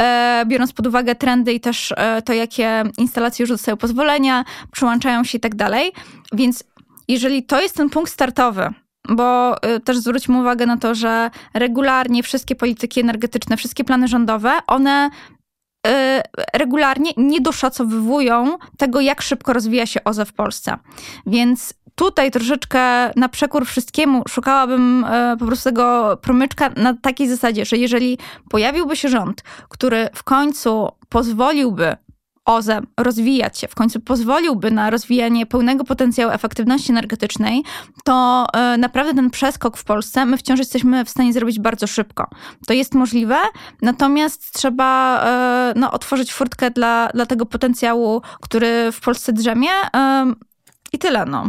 e, 0.00 0.44
biorąc 0.46 0.72
pod 0.72 0.86
uwagę 0.86 1.14
trendy 1.14 1.52
i 1.52 1.60
też 1.60 1.92
e, 1.96 2.22
to, 2.22 2.32
jakie 2.32 2.82
instalacje 2.98 3.42
już 3.42 3.50
dostają 3.50 3.76
pozwolenia, 3.76 4.44
przyłączają 4.72 5.24
się 5.24 5.38
i 5.38 5.40
tak 5.40 5.54
dalej. 5.54 5.92
Więc 6.32 6.64
jeżeli 7.08 7.42
to 7.42 7.60
jest 7.60 7.76
ten 7.76 7.90
punkt 7.90 8.12
startowy, 8.12 8.70
bo 9.08 9.56
y, 9.76 9.80
też 9.80 9.98
zwróćmy 9.98 10.40
uwagę 10.40 10.66
na 10.66 10.76
to, 10.76 10.94
że 10.94 11.30
regularnie 11.54 12.22
wszystkie 12.22 12.54
polityki 12.54 13.00
energetyczne, 13.00 13.56
wszystkie 13.56 13.84
plany 13.84 14.08
rządowe, 14.08 14.52
one 14.66 15.10
y, 15.86 15.90
regularnie 16.54 17.10
nie 17.16 17.40
doszacowywują 17.40 18.58
tego, 18.78 19.00
jak 19.00 19.22
szybko 19.22 19.52
rozwija 19.52 19.86
się 19.86 20.04
OZE 20.04 20.24
w 20.24 20.32
Polsce. 20.32 20.78
Więc 21.26 21.74
tutaj 21.94 22.30
troszeczkę 22.30 23.10
na 23.16 23.28
przekór 23.28 23.66
wszystkiemu 23.66 24.22
szukałabym 24.28 25.04
y, 25.04 25.36
po 25.38 25.46
prostu 25.46 25.64
tego 25.64 26.18
promyczka 26.22 26.70
na 26.76 26.94
takiej 26.94 27.28
zasadzie, 27.28 27.64
że 27.64 27.76
jeżeli 27.76 28.18
pojawiłby 28.50 28.96
się 28.96 29.08
rząd, 29.08 29.42
który 29.68 30.08
w 30.14 30.22
końcu 30.22 30.88
pozwoliłby 31.08 31.96
OZE 32.44 32.80
rozwijać 33.00 33.58
się, 33.58 33.68
w 33.68 33.74
końcu 33.74 34.00
pozwoliłby 34.00 34.70
na 34.70 34.90
rozwijanie 34.90 35.46
pełnego 35.46 35.84
potencjału 35.84 36.32
efektywności 36.32 36.92
energetycznej, 36.92 37.62
to 38.04 38.46
e, 38.52 38.78
naprawdę 38.78 39.14
ten 39.14 39.30
przeskok 39.30 39.76
w 39.76 39.84
Polsce 39.84 40.26
my 40.26 40.36
wciąż 40.36 40.58
jesteśmy 40.58 41.04
w 41.04 41.10
stanie 41.10 41.32
zrobić 41.32 41.60
bardzo 41.60 41.86
szybko. 41.86 42.28
To 42.66 42.72
jest 42.72 42.94
możliwe, 42.94 43.36
natomiast 43.82 44.52
trzeba 44.52 45.20
e, 45.24 45.72
no, 45.76 45.92
otworzyć 45.92 46.32
furtkę 46.32 46.70
dla, 46.70 47.08
dla 47.14 47.26
tego 47.26 47.46
potencjału, 47.46 48.22
który 48.40 48.92
w 48.92 49.00
Polsce 49.00 49.32
drzemie. 49.32 49.70
E, 50.94 50.96
I 50.96 50.98
tyle, 50.98 51.24
no. 51.26 51.44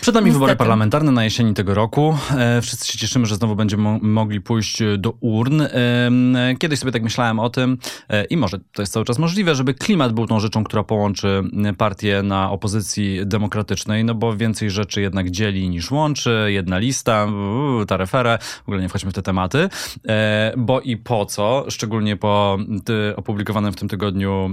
Przed 0.00 0.14
nami 0.14 0.24
Niestety. 0.24 0.32
wybory 0.32 0.56
parlamentarne 0.56 1.12
na 1.12 1.24
jesieni 1.24 1.54
tego 1.54 1.74
roku. 1.74 2.18
E, 2.38 2.60
Wszyscy 2.62 2.92
się 2.92 2.98
cieszymy, 2.98 3.26
że 3.26 3.36
znowu 3.36 3.56
będziemy 3.56 3.82
mo- 3.82 3.98
mogli 4.02 4.40
pójść 4.40 4.78
do 4.98 5.14
urn. 5.20 5.60
E, 5.60 5.68
Kiedyś 6.58 6.78
sobie 6.78 6.92
tak 6.92 7.02
myślałem 7.02 7.38
o 7.38 7.50
tym 7.50 7.78
e, 8.08 8.24
i 8.24 8.36
może 8.36 8.58
to 8.72 8.82
jest 8.82 8.92
cały 8.92 9.04
czas 9.04 9.18
możliwe, 9.18 9.54
żeby 9.54 9.74
klimat 9.74 10.12
był 10.12 10.26
tą 10.26 10.40
rzeczą, 10.40 10.64
która 10.64 10.82
połączy 10.82 11.42
partię 11.78 12.22
na 12.22 12.50
opozycji 12.50 13.18
demokratycznej, 13.26 14.04
no 14.04 14.14
bo 14.14 14.36
więcej 14.36 14.70
rzeczy 14.70 15.00
jednak 15.00 15.30
dzieli 15.30 15.68
niż 15.68 15.90
łączy. 15.90 16.46
Jedna 16.48 16.78
lista, 16.78 17.24
uuu, 17.26 17.86
taryferę, 17.86 18.38
w 18.64 18.68
ogóle 18.68 18.82
nie 18.82 18.88
wchodźmy 18.88 19.10
w 19.10 19.14
te 19.14 19.22
tematy. 19.22 19.68
E, 20.08 20.52
Bo 20.56 20.80
i 20.80 20.96
po 20.96 21.26
co, 21.26 21.64
szczególnie 21.68 22.16
po 22.16 22.58
opublikowanym 23.16 23.72
w 23.72 23.76
tym 23.76 23.88
tygodniu 23.88 24.50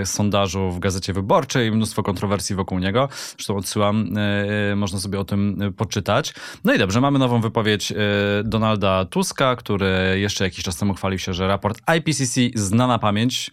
e, 0.00 0.06
sondażu 0.06 0.70
w 0.70 0.78
Gazecie 0.78 1.12
Wyborczej, 1.12 1.72
mnóstwo 1.72 2.02
kontrowersji 2.02 2.56
wokół 2.56 2.78
niego. 2.78 3.08
Zresztą 3.36 3.56
odsyłam, 3.56 3.81
e, 3.90 4.76
można 4.76 4.98
sobie 4.98 5.20
o 5.20 5.24
tym 5.24 5.62
e, 5.62 5.70
poczytać. 5.70 6.34
No 6.64 6.74
i 6.74 6.78
dobrze, 6.78 7.00
mamy 7.00 7.18
nową 7.18 7.40
wypowiedź 7.40 7.92
e, 7.92 7.96
Donalda 8.44 9.04
Tuska, 9.04 9.56
który 9.56 10.18
jeszcze 10.20 10.44
jakiś 10.44 10.64
czas 10.64 10.76
temu 10.76 10.94
chwalił 10.94 11.18
się, 11.18 11.34
że 11.34 11.48
raport 11.48 11.78
IPCC 11.98 12.40
zna 12.54 12.86
na 12.86 12.98
pamięć. 12.98 13.50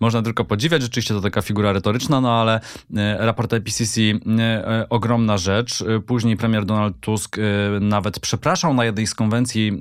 Można 0.00 0.22
tylko 0.22 0.44
podziwiać, 0.44 0.82
rzeczywiście 0.82 1.14
to 1.14 1.20
taka 1.20 1.42
figura 1.42 1.72
retoryczna, 1.72 2.20
no 2.20 2.32
ale 2.32 2.60
e, 2.96 3.26
raport 3.26 3.52
IPCC 3.52 4.00
e, 4.00 4.12
e, 4.40 4.88
ogromna 4.88 5.38
rzecz. 5.38 5.82
E, 5.82 6.00
Później 6.00 6.36
premier 6.36 6.64
Donald 6.64 7.00
Tusk 7.00 7.38
e, 7.38 7.42
nawet 7.80 8.20
przepraszał 8.20 8.74
na 8.74 8.84
jednej 8.84 9.06
z 9.06 9.14
konwencji 9.14 9.72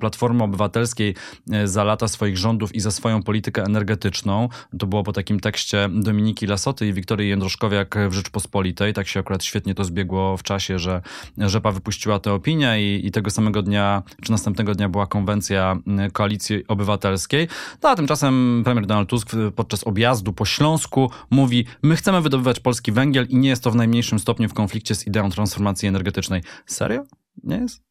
Platformy 0.00 0.44
Obywatelskiej 0.44 1.14
e, 1.52 1.68
za 1.68 1.84
lata 1.84 2.08
swoich 2.08 2.38
rządów 2.38 2.74
i 2.74 2.80
za 2.80 2.90
swoją 2.90 3.22
politykę 3.22 3.64
energetyczną. 3.64 4.48
To 4.78 4.86
było 4.86 5.02
po 5.02 5.12
takim 5.12 5.40
tekście 5.40 5.88
Dominiki 5.92 6.46
Lasoty 6.46 6.86
i 6.86 6.92
Wiktorii 6.92 7.28
Jędroszkowiak 7.28 7.94
w 8.08 8.12
Rzeczpospolitej. 8.12 8.92
Tak 8.92 9.08
się 9.08 9.20
akurat 9.20 9.41
świetnie 9.44 9.74
to 9.74 9.84
zbiegło 9.84 10.36
w 10.36 10.42
czasie, 10.42 10.78
że 10.78 11.02
Rzepa 11.38 11.72
wypuściła 11.72 12.18
tę 12.18 12.32
opinię 12.32 12.82
i, 12.82 13.06
i 13.06 13.10
tego 13.10 13.30
samego 13.30 13.62
dnia, 13.62 14.02
czy 14.22 14.30
następnego 14.30 14.74
dnia 14.74 14.88
była 14.88 15.06
konwencja 15.06 15.76
Koalicji 16.12 16.66
Obywatelskiej. 16.68 17.48
No 17.82 17.88
a 17.88 17.96
tymczasem 17.96 18.62
premier 18.64 18.86
Donald 18.86 19.08
Tusk 19.08 19.30
podczas 19.56 19.84
objazdu 19.84 20.32
po 20.32 20.44
Śląsku 20.44 21.10
mówi, 21.30 21.66
my 21.82 21.96
chcemy 21.96 22.20
wydobywać 22.20 22.60
polski 22.60 22.92
węgiel 22.92 23.26
i 23.28 23.36
nie 23.36 23.48
jest 23.48 23.64
to 23.64 23.70
w 23.70 23.74
najmniejszym 23.74 24.18
stopniu 24.18 24.48
w 24.48 24.54
konflikcie 24.54 24.94
z 24.94 25.06
ideą 25.06 25.30
transformacji 25.30 25.88
energetycznej. 25.88 26.42
Serio? 26.66 27.04
Nie 27.44 27.56
jest? 27.56 27.82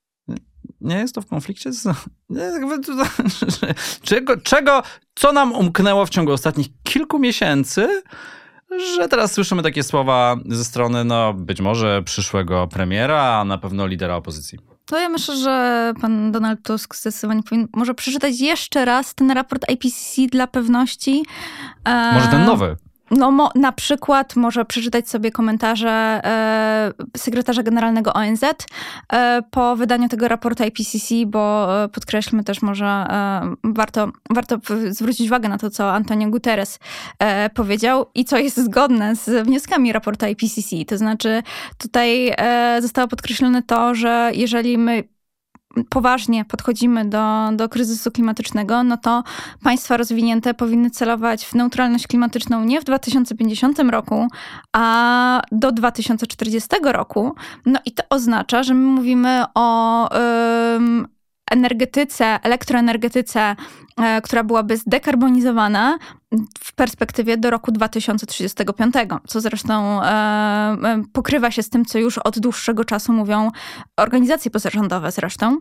Nie- 0.82 0.96
jest 0.96 1.16
to 1.16 1.22
w 1.22 1.26
konflikcie 1.26 1.74
z... 1.74 1.88
Czego, 4.02 4.38
czego, 4.38 4.84
co 5.16 5.32
nam 5.32 5.52
umknęło 5.52 6.06
w 6.06 6.10
ciągu 6.10 6.32
ostatnich 6.32 6.68
kilku 6.84 7.20
miesięcy, 7.20 8.02
że 8.80 9.08
teraz 9.08 9.32
słyszymy 9.32 9.64
takie 9.64 9.84
słowa 9.84 10.36
ze 10.46 10.66
strony, 10.66 11.04
no 11.04 11.34
być 11.34 11.62
może 11.62 12.04
przyszłego 12.04 12.68
premiera, 12.68 13.24
a 13.24 13.46
na 13.46 13.58
pewno 13.58 13.88
lidera 13.88 14.16
opozycji. 14.16 14.60
To 14.86 15.00
ja 15.00 15.10
myślę, 15.10 15.38
że 15.38 15.94
pan 16.02 16.32
Donald 16.32 16.62
Tusk 16.64 16.96
zdecydowanie 16.96 17.44
powinien 17.44 17.68
może 17.76 17.94
przeczytać 17.94 18.40
jeszcze 18.40 18.86
raz 18.86 19.16
ten 19.16 19.32
raport 19.32 19.66
IPCC 19.72 20.22
dla 20.32 20.48
pewności. 20.48 21.24
E, 21.86 22.14
Może 22.14 22.28
ten 22.28 22.46
nowy. 22.46 22.78
No, 23.12 23.32
mo, 23.32 23.52
na 23.56 23.72
przykład 23.72 24.36
może 24.36 24.66
przeczytać 24.66 25.10
sobie 25.10 25.32
komentarze 25.32 25.90
e, 25.90 26.92
sekretarza 27.18 27.64
generalnego 27.64 28.14
ONZ 28.14 28.44
e, 29.14 29.42
po 29.52 29.76
wydaniu 29.76 30.10
tego 30.10 30.28
raportu 30.28 30.64
IPCC, 30.64 31.16
bo 31.26 31.68
e, 31.84 31.90
podkreślmy 31.90 32.44
też 32.44 32.62
może, 32.62 32.86
e, 32.86 33.56
warto, 33.64 34.12
warto 34.30 34.58
zwrócić 34.90 35.28
uwagę 35.28 35.50
na 35.50 35.58
to, 35.58 35.70
co 35.70 35.94
Antonio 35.94 36.30
Guterres 36.30 36.80
e, 37.20 37.50
powiedział 37.50 38.06
i 38.16 38.26
co 38.26 38.38
jest 38.38 38.58
zgodne 38.58 39.16
z 39.16 39.48
wnioskami 39.48 39.94
raportu 39.94 40.26
IPCC. 40.26 40.86
To 40.88 40.98
znaczy 40.98 41.44
tutaj 41.78 42.34
e, 42.38 42.78
zostało 42.82 43.08
podkreślone 43.08 43.64
to, 43.64 43.96
że 43.96 44.32
jeżeli 44.34 44.78
my 44.78 45.04
poważnie 45.90 46.46
podchodzimy 46.46 47.06
do, 47.06 47.50
do 47.54 47.70
kryzysu 47.70 48.12
klimatycznego, 48.12 48.84
no 48.84 48.98
to 48.98 49.24
państwa 49.64 49.98
rozwinięte 49.98 50.54
powinny 50.54 50.90
celować 50.90 51.46
w 51.46 51.56
neutralność 51.56 52.08
klimatyczną 52.08 52.64
nie 52.64 52.82
w 52.82 52.84
2050 52.84 53.80
roku, 53.80 54.28
a 54.74 55.42
do 55.52 55.72
2040 55.72 56.70
roku. 56.84 57.36
No 57.66 57.80
i 57.86 57.92
to 57.92 58.04
oznacza, 58.10 58.64
że 58.64 58.74
my 58.74 58.86
mówimy 58.86 59.44
o 59.56 60.10
ym, 60.76 61.08
energetyce, 61.52 62.40
elektroenergetyce, 62.44 63.56
e, 63.98 64.22
która 64.22 64.44
byłaby 64.44 64.78
zdekarbonizowana 64.78 65.98
w 66.60 66.74
perspektywie 66.74 67.38
do 67.38 67.50
roku 67.50 67.72
2035, 67.72 68.94
co 69.28 69.42
zresztą 69.42 70.04
e, 70.04 70.08
e, 70.08 71.04
pokrywa 71.14 71.52
się 71.52 71.64
z 71.64 71.70
tym, 71.70 71.86
co 71.86 72.00
już 72.00 72.18
od 72.18 72.40
dłuższego 72.40 72.86
czasu 72.86 73.14
mówią 73.14 73.52
organizacje 73.98 74.52
pozarządowe 74.52 75.12
zresztą. 75.12 75.58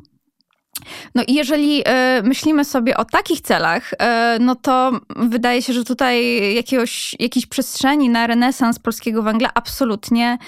No 1.15 1.23
i 1.27 1.35
jeżeli 1.35 1.85
myślimy 2.23 2.65
sobie 2.65 2.97
o 2.97 3.05
takich 3.05 3.41
celach, 3.41 3.91
no 4.41 4.55
to 4.55 5.01
wydaje 5.17 5.63
się, 5.63 5.73
że 5.73 5.85
tutaj 5.85 6.39
jakiegoś, 6.55 7.17
jakiejś 7.19 7.47
przestrzeni 7.47 8.09
na 8.09 8.27
renesans 8.27 8.79
polskiego 8.79 9.23
węgla 9.23 9.51
absolutnie 9.55 10.39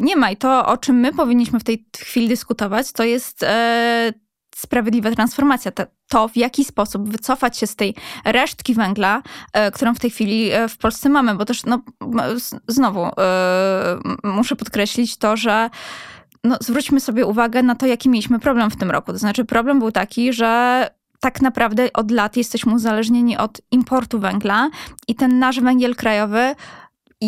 nie 0.00 0.16
ma. 0.16 0.30
I 0.30 0.36
to, 0.36 0.66
o 0.66 0.76
czym 0.76 0.96
my 0.96 1.12
powinniśmy 1.12 1.60
w 1.60 1.64
tej 1.64 1.84
chwili 1.98 2.28
dyskutować, 2.28 2.92
to 2.92 3.04
jest 3.04 3.44
sprawiedliwa 4.62 5.10
transformacja. 5.10 5.72
To, 6.08 6.28
w 6.28 6.36
jaki 6.36 6.64
sposób 6.64 7.08
wycofać 7.08 7.58
się 7.58 7.66
z 7.66 7.76
tej 7.76 7.94
resztki 8.24 8.74
węgla, 8.74 9.22
e, 9.52 9.70
którą 9.70 9.94
w 9.94 10.00
tej 10.00 10.10
chwili 10.10 10.50
e, 10.50 10.68
w 10.68 10.76
Polsce 10.76 11.08
mamy, 11.08 11.34
bo 11.34 11.44
też 11.44 11.64
no, 11.64 11.82
znowu 12.68 13.04
e, 13.04 13.10
muszę 14.24 14.56
podkreślić 14.56 15.16
to, 15.16 15.36
że 15.36 15.70
no, 16.44 16.56
zwróćmy 16.60 17.00
sobie 17.00 17.26
uwagę 17.26 17.62
na 17.62 17.74
to, 17.74 17.86
jaki 17.86 18.08
mieliśmy 18.08 18.38
problem 18.38 18.70
w 18.70 18.76
tym 18.76 18.90
roku. 18.90 19.12
To 19.12 19.18
znaczy, 19.18 19.44
problem 19.44 19.78
był 19.78 19.92
taki, 19.92 20.32
że 20.32 20.90
tak 21.20 21.42
naprawdę 21.42 21.92
od 21.92 22.10
lat 22.10 22.36
jesteśmy 22.36 22.74
uzależnieni 22.74 23.36
od 23.36 23.60
importu 23.70 24.18
węgla 24.18 24.70
i 25.08 25.14
ten 25.14 25.38
nasz 25.38 25.60
węgiel 25.60 25.96
krajowy 25.96 26.54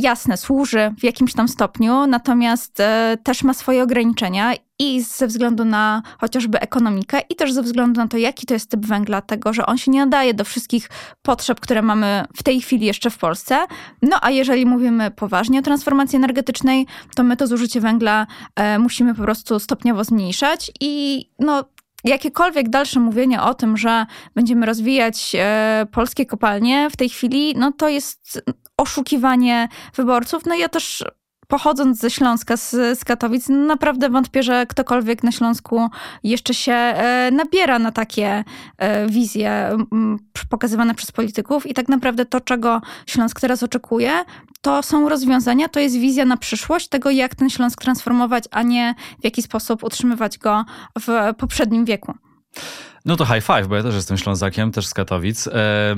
jasne, 0.01 0.37
służy 0.37 0.95
w 0.99 1.05
jakimś 1.05 1.35
tam 1.35 1.49
stopniu, 1.49 2.07
natomiast 2.07 2.81
e, 2.81 3.17
też 3.23 3.43
ma 3.43 3.55
swoje 3.55 3.83
ograniczenia 3.83 4.53
i 4.79 5.03
ze 5.03 5.27
względu 5.27 5.65
na 5.65 6.03
chociażby 6.21 6.61
ekonomikę, 6.61 7.21
i 7.31 7.37
też 7.37 7.53
ze 7.53 7.63
względu 7.63 8.01
na 8.01 8.09
to, 8.09 8.17
jaki 8.17 8.47
to 8.47 8.55
jest 8.55 8.71
typ 8.71 8.87
węgla, 8.87 9.21
tego, 9.21 9.53
że 9.53 9.67
on 9.67 9.79
się 9.79 9.91
nie 9.91 10.01
nadaje 10.01 10.35
do 10.35 10.45
wszystkich 10.45 10.89
potrzeb, 11.23 11.61
które 11.61 11.83
mamy 11.83 12.25
w 12.37 12.43
tej 12.43 12.61
chwili 12.61 12.87
jeszcze 12.87 13.11
w 13.11 13.19
Polsce. 13.19 13.67
No 14.03 14.19
a 14.23 14.31
jeżeli 14.31 14.67
mówimy 14.67 15.11
poważnie 15.11 15.59
o 15.59 15.63
transformacji 15.63 16.17
energetycznej, 16.17 16.87
to 17.15 17.25
my 17.25 17.37
to 17.37 17.47
zużycie 17.47 17.81
węgla 17.81 18.27
e, 18.57 18.79
musimy 18.79 19.15
po 19.15 19.23
prostu 19.23 19.59
stopniowo 19.59 20.05
zmniejszać 20.05 20.73
i 20.81 21.25
no 21.39 21.65
jakiekolwiek 22.05 22.69
dalsze 22.69 23.01
mówienie 23.01 23.43
o 23.43 23.55
tym, 23.55 23.77
że 23.77 24.07
będziemy 24.35 24.67
rozwijać 24.67 25.33
e, 25.39 25.87
polskie 25.93 26.27
kopalnie 26.27 26.91
w 26.91 26.97
tej 26.97 27.09
chwili, 27.09 27.55
no 27.57 27.73
to 27.73 27.89
jest 27.89 28.45
oszukiwanie 28.79 29.69
wyborców. 29.95 30.47
No 30.47 30.55
ja 30.55 30.69
też 30.69 31.05
pochodząc 31.49 31.99
ze 31.99 32.11
Śląska, 32.11 32.57
z, 32.57 32.99
z 32.99 33.05
Katowic, 33.05 33.49
no 33.49 33.57
naprawdę 33.57 34.11
wątpię, 34.11 34.43
że 34.43 34.67
ktokolwiek 34.67 35.23
na 35.23 35.33
Śląsku 35.33 35.89
jeszcze 36.23 36.55
się 36.55 36.73
e, 36.73 37.31
nabiera 37.31 37.79
na 37.79 37.93
takie 37.93 38.45
e, 38.79 39.07
wizje 39.07 39.77
pokazywane 40.49 40.95
przez 40.95 41.13
polityków. 41.13 41.67
I 41.67 41.75
tak 41.75 41.89
naprawdę 41.89 42.27
to, 42.27 42.41
czego 42.41 42.81
Śląsk 43.07 43.41
teraz 43.41 43.63
oczekuje, 43.63 44.25
to 44.61 44.83
są 44.83 45.09
rozwiązania, 45.09 45.69
to 45.69 45.81
jest 45.81 45.97
wizja 45.97 46.25
na 46.25 46.37
przyszłość 46.37 46.89
tego, 46.89 47.11
jak 47.11 47.35
ten 47.35 47.51
Śląsk 47.51 47.81
transformować, 47.81 48.45
a 48.51 48.63
nie 48.63 48.95
w 49.21 49.25
jaki 49.25 49.43
sposób 49.43 49.85
utrzymywać 49.85 50.39
go 50.39 50.65
w 51.01 51.35
poprzednim 51.39 51.85
wieku. 51.85 52.15
No 53.07 53.17
to 53.17 53.25
high 53.25 53.45
five, 53.45 53.69
bo 53.69 53.77
ja 53.77 53.83
też 53.83 53.95
jestem 53.95 54.19
Ślązakiem, 54.19 54.73
też 54.73 54.87
z 54.87 54.95
Katowic. 54.95 55.47
E, 55.47 55.95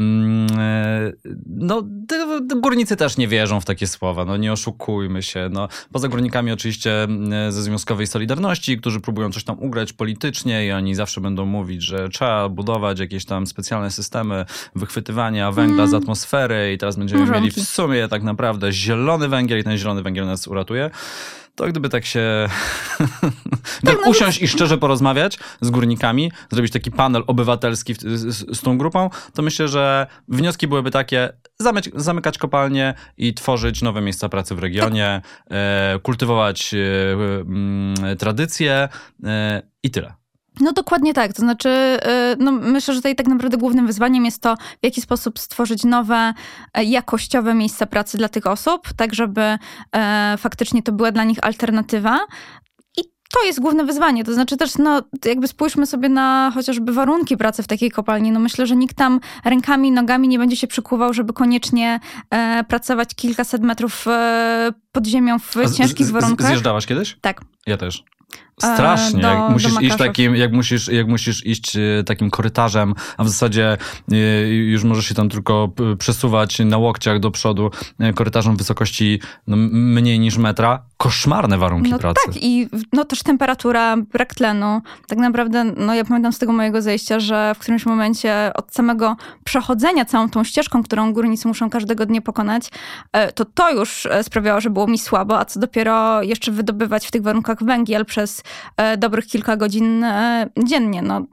no, 1.47 1.83
górnicy 2.57 2.97
też 2.97 3.17
nie 3.17 3.29
wierzą 3.29 3.61
w 3.61 3.65
takie 3.65 3.87
słowa, 3.87 4.25
no 4.25 4.37
nie 4.37 4.53
oszukujmy 4.53 5.23
się. 5.23 5.49
No, 5.53 5.69
poza 5.93 6.09
górnikami 6.09 6.53
oczywiście 6.53 7.09
ze 7.49 7.63
Związkowej 7.63 8.07
Solidarności, 8.07 8.79
którzy 8.79 9.01
próbują 9.01 9.33
coś 9.33 9.45
tam 9.45 9.59
ugrać 9.59 9.93
politycznie 9.93 10.67
i 10.67 10.73
oni 10.73 10.95
zawsze 10.95 11.21
będą 11.21 11.47
mówić, 11.47 11.83
że 11.83 12.09
trzeba 12.09 12.49
budować 12.49 13.01
jakieś 13.01 13.25
tam 13.25 13.47
specjalne 13.47 13.91
systemy 13.91 14.45
wychwytywania 14.75 15.53
węgla 15.53 15.85
mm. 15.85 15.91
z 15.91 15.95
atmosfery 15.95 16.73
i 16.73 16.79
teraz 16.79 16.97
będziemy 16.97 17.31
mieli 17.31 17.51
w 17.51 17.61
sumie 17.61 18.09
tak 18.09 18.23
naprawdę 18.23 18.73
zielony 18.73 19.29
węgiel 19.29 19.61
i 19.61 19.65
ten 19.65 19.77
zielony 19.77 20.03
węgiel 20.03 20.27
nas 20.27 20.49
uratuje 20.49 20.91
to 21.57 21.67
gdyby 21.67 21.89
tak 21.89 22.05
się 22.05 22.49
tak, 23.85 23.97
no, 24.05 24.11
usiąść 24.11 24.43
i 24.43 24.49
szczerze 24.49 24.79
porozmawiać 24.79 25.39
z 25.61 25.71
górnikami, 25.71 26.33
zrobić 26.51 26.73
taki 26.73 26.91
panel 26.91 27.25
obywatelski 27.27 27.95
z, 27.95 28.01
z, 28.01 28.57
z, 28.57 28.61
tą 28.61 28.79
grupą, 28.79 29.11
to 29.35 29.43
myślę, 29.43 29.69
że 29.69 30.07
wnioski 30.29 30.69
byłyby 30.69 30.91
takie, 30.91 31.33
zamyć, 31.59 31.91
zamykać 31.95 32.39
kopalnie 32.39 32.95
i 33.17 33.35
tworzyć 33.35 33.83
nowe 33.83 34.01
miejsca 34.01 34.29
pracy 34.29 34.55
w 34.55 34.59
regionie, 34.59 35.21
tak. 35.23 35.45
e, 35.51 35.99
kultywować 36.03 36.75
e, 36.75 36.79
e, 38.11 38.17
tradycje 38.17 38.89
e, 39.25 39.63
i 39.83 39.91
tyle. 39.91 40.26
No 40.61 40.73
dokładnie 40.73 41.15
tak. 41.15 41.33
To 41.33 41.43
znaczy, 41.43 41.69
y, 41.69 42.37
no 42.39 42.53
myślę, 42.53 42.95
że 42.95 43.01
tutaj 43.01 43.17
tak 43.17 43.27
naprawdę 43.27 43.57
głównym 43.57 43.87
wyzwaniem 43.87 44.25
jest 44.25 44.43
to, 44.43 44.57
w 44.57 44.85
jaki 44.85 45.01
sposób 45.01 45.39
stworzyć 45.39 45.85
nowe, 45.85 46.35
e, 46.75 46.85
jakościowe 46.85 47.55
miejsca 47.55 47.87
pracy 47.87 48.19
dla 48.19 48.29
tych 48.29 48.47
osób, 48.47 48.89
tak 48.97 49.15
żeby 49.15 49.59
e, 49.97 50.35
faktycznie 50.39 50.83
to 50.83 50.93
była 50.93 51.13
dla 51.13 51.25
nich 51.25 51.39
alternatywa. 51.43 52.19
I 52.97 53.03
to 53.33 53.45
jest 53.45 53.61
główne 53.61 53.85
wyzwanie. 53.85 54.25
To 54.25 54.35
znaczy 54.35 54.57
też, 54.57 54.79
no, 54.79 55.03
jakby 55.25 55.49
spójrzmy 55.49 55.87
sobie 55.87 56.09
na 56.09 56.51
chociażby 56.55 56.93
warunki 56.93 57.37
pracy 57.37 57.63
w 57.63 57.67
takiej 57.67 57.91
kopalni. 57.91 58.33
No 58.33 58.41
myślę, 58.41 58.67
że 58.67 58.77
nikt 58.77 58.97
tam 58.97 59.21
rękami, 59.45 59.93
nogami 59.93 60.29
nie 60.29 60.39
będzie 60.39 60.57
się 60.57 60.67
przykuwał, 60.67 61.13
żeby 61.13 61.33
koniecznie 61.33 62.01
e, 62.31 62.65
pracować 62.65 63.15
kilkaset 63.15 63.63
metrów 63.63 64.07
e, 64.09 64.73
pod 64.93 65.07
ziemią 65.07 65.39
w 65.39 65.55
ciężkich 65.77 66.11
warunkach. 66.11 66.47
Zjeżdżałaś 66.47 66.87
kiedyś? 66.87 67.17
Tak. 67.21 67.41
Ja 67.67 67.77
też. 67.77 68.05
Strasznie, 68.61 69.21
do, 69.21 69.29
jak 69.29 69.51
musisz 69.51 69.81
iść 69.81 69.97
takim, 69.97 70.37
jak 70.37 70.53
musisz, 70.53 70.89
jak 70.89 71.09
musisz 71.09 71.47
iść 71.47 71.77
e, 71.77 72.05
takim 72.05 72.31
korytarzem, 72.31 72.95
a 73.17 73.25
w 73.25 73.29
zasadzie 73.29 73.77
e, 74.13 74.17
już 74.49 74.85
możesz 74.85 75.07
się 75.07 75.15
tam 75.15 75.29
tylko 75.29 75.73
przesuwać 75.99 76.59
na 76.59 76.79
łokciach 76.79 77.21
do 77.21 77.31
przodu 77.31 77.71
e, 77.99 78.13
korytarzem 78.13 78.57
wysokości 78.57 79.21
no, 79.47 79.57
mniej 79.73 80.21
niż 80.21 80.39
metra. 80.39 80.83
Koszmarne 80.97 81.59
warunki 81.59 81.91
no 81.91 81.99
pracy. 81.99 82.21
Tak, 82.27 82.37
i 82.43 82.69
no 82.93 83.05
też 83.05 83.23
temperatura, 83.23 83.97
brak 83.97 84.35
tlenu. 84.35 84.83
Tak 85.09 85.19
naprawdę, 85.19 85.65
no 85.65 85.95
ja 85.95 86.05
pamiętam 86.05 86.33
z 86.33 86.39
tego 86.39 86.53
mojego 86.53 86.83
zejścia, 86.83 87.21
że 87.21 87.53
w 87.55 87.59
którymś 87.59 87.87
momencie 87.87 88.51
od 88.55 88.75
samego 88.75 89.17
przechodzenia 89.45 90.05
całą 90.05 90.31
tą 90.31 90.45
ścieżką, 90.45 90.83
którą 90.83 91.13
górnicy 91.13 91.49
muszą 91.49 91.71
każdego 91.71 92.07
dnia 92.07 92.21
pokonać, 92.21 92.69
to 93.35 93.45
to 93.45 93.71
już 93.71 94.09
sprawiało, 94.23 94.61
że 94.61 94.71
było 94.71 94.87
mi 94.87 94.99
słabo, 94.99 95.39
a 95.39 95.45
co 95.45 95.61
dopiero 95.61 96.23
jeszcze 96.23 96.53
wydobywać 96.53 97.07
w 97.07 97.11
tych 97.11 97.23
warunkach 97.23 97.65
węgiel 97.65 98.05
przez 98.05 98.43
dobrych 98.99 99.27
kilka 99.27 99.57
godzin 99.57 100.05
e, 100.05 100.51
dziennie. 100.65 101.03
No, 101.03 101.27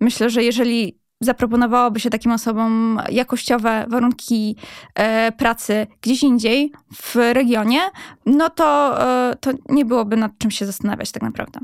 myślę, 0.00 0.30
że 0.30 0.42
jeżeli 0.42 0.98
zaproponowałoby 1.20 2.00
się 2.00 2.10
takim 2.10 2.32
osobom 2.32 3.00
jakościowe 3.10 3.86
warunki 3.88 4.56
e, 4.94 5.32
pracy 5.32 5.86
gdzieś 6.00 6.22
indziej 6.22 6.72
w 6.94 7.16
regionie, 7.32 7.80
no 8.26 8.50
to, 8.50 8.98
to 9.40 9.50
nie 9.68 9.84
byłoby 9.84 10.16
nad 10.16 10.38
czym 10.38 10.50
się 10.50 10.66
zastanawiać 10.66 11.12
tak 11.12 11.22
naprawdę. 11.22 11.60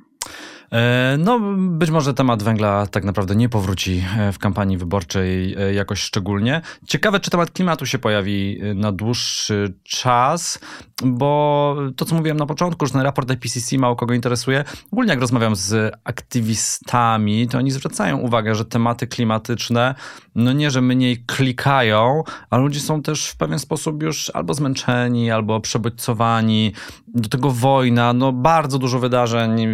E, 0.75 1.17
no, 1.19 1.41
być 1.57 1.91
może 1.91 2.15
temat 2.15 2.43
węgla 2.43 2.87
tak 2.87 3.05
naprawdę 3.05 3.37
nie 3.37 3.49
powróci 3.49 4.05
e, 4.19 4.33
w 4.33 4.39
kampanii 4.39 4.79
wyborczej 4.79 5.55
e, 5.55 5.75
jakoś 5.75 6.01
szczególnie. 6.01 6.61
Ciekawe, 6.87 7.21
czy 7.21 7.31
temat 7.31 7.51
klimatu 7.51 7.87
się 7.87 7.99
pojawi 7.99 8.61
na 8.75 8.93
dłuższy 8.93 9.75
czas, 9.83 10.59
bo 11.05 11.77
to, 11.97 12.05
co 12.05 12.15
mówiłem 12.15 12.37
na 12.37 12.47
początku, 12.47 12.87
że 12.87 12.93
ten 12.93 13.01
raport 13.01 13.31
IPCC 13.31 13.79
mało 13.79 13.97
kogo 13.97 14.15
interesuje. 14.15 14.65
Ogólnie 14.93 15.11
jak 15.11 15.21
rozmawiam 15.21 15.57
z 15.57 15.95
aktywistami, 16.05 17.49
to 17.49 17.59
oni 17.59 17.71
zwracają 17.71 18.19
uwagę, 18.19 18.55
że 18.55 18.65
tematy 18.65 19.07
klimatyczne, 19.07 19.95
no 20.35 20.53
nie, 20.53 20.71
że 20.71 20.81
mniej 20.81 21.25
klikają, 21.27 22.23
ale 22.51 22.63
ludzie 22.63 22.81
są 22.81 23.03
też 23.03 23.29
w 23.29 23.37
pewien 23.37 23.59
sposób 23.59 24.03
już 24.03 24.31
albo 24.35 24.55
zmęczeni, 24.55 25.31
albo 25.31 25.61
przebodźcowani. 25.61 26.73
Do 27.09 27.29
tego 27.29 27.51
wojna, 27.51 28.13
no 28.13 28.33
bardzo 28.33 28.79
dużo 28.79 28.99
wydarzeń, 28.99 29.67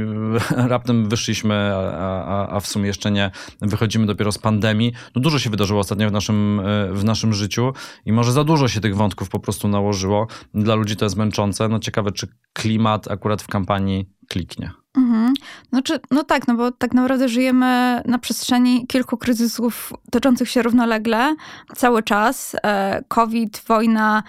raptem 0.73 0.90
wyszliśmy, 0.95 1.55
a, 1.75 2.25
a, 2.25 2.57
a, 2.57 2.61
w 2.61 2.67
sumie 2.67 2.87
jeszcze 2.87 3.11
nie 3.11 3.31
wychodzimy 3.61 4.07
dopiero 4.07 4.33
z 4.33 4.39
pandemii. 4.39 4.93
No 5.15 5.23
dużo 5.23 5.39
się 5.39 5.51
wydarzyło 5.51 5.81
ostatnio 5.81 6.09
w 6.09 6.13
naszym, 6.13 6.61
e, 6.61 6.93
w 6.93 7.05
naszym 7.05 7.35
życiu 7.35 7.73
i 8.07 8.13
może 8.13 8.33
za 8.33 8.45
dużo 8.45 8.69
się 8.69 8.81
tych 8.81 8.97
wątków 8.97 9.29
po 9.29 9.41
prostu 9.41 9.69
nałożyło. 9.69 10.27
Dla 10.55 10.75
ludzi 10.75 10.97
to 10.97 11.05
jest 11.05 11.17
męczące. 11.17 11.69
No 11.69 11.79
ciekawe, 11.79 12.13
czy 12.13 12.29
klimat 12.53 13.11
akurat 13.11 13.43
w 13.43 13.49
kampanii 13.49 14.09
kliknie. 14.29 14.71
Mhm. 14.97 15.35
Znaczy, 15.69 16.01
no 16.11 16.25
tak, 16.25 16.49
no 16.49 16.55
bo 16.55 16.71
tak 16.71 16.95
naprawdę 16.95 17.29
żyjemy 17.29 18.03
na 18.07 18.19
przestrzeni 18.19 18.87
kilku 18.87 19.17
kryzysów 19.17 19.93
toczących 20.11 20.51
się 20.51 20.63
równolegle 20.63 21.35
cały 21.77 22.03
czas. 22.03 22.57
E, 22.63 23.03
COVID, 23.09 23.63
wojna, 23.67 24.23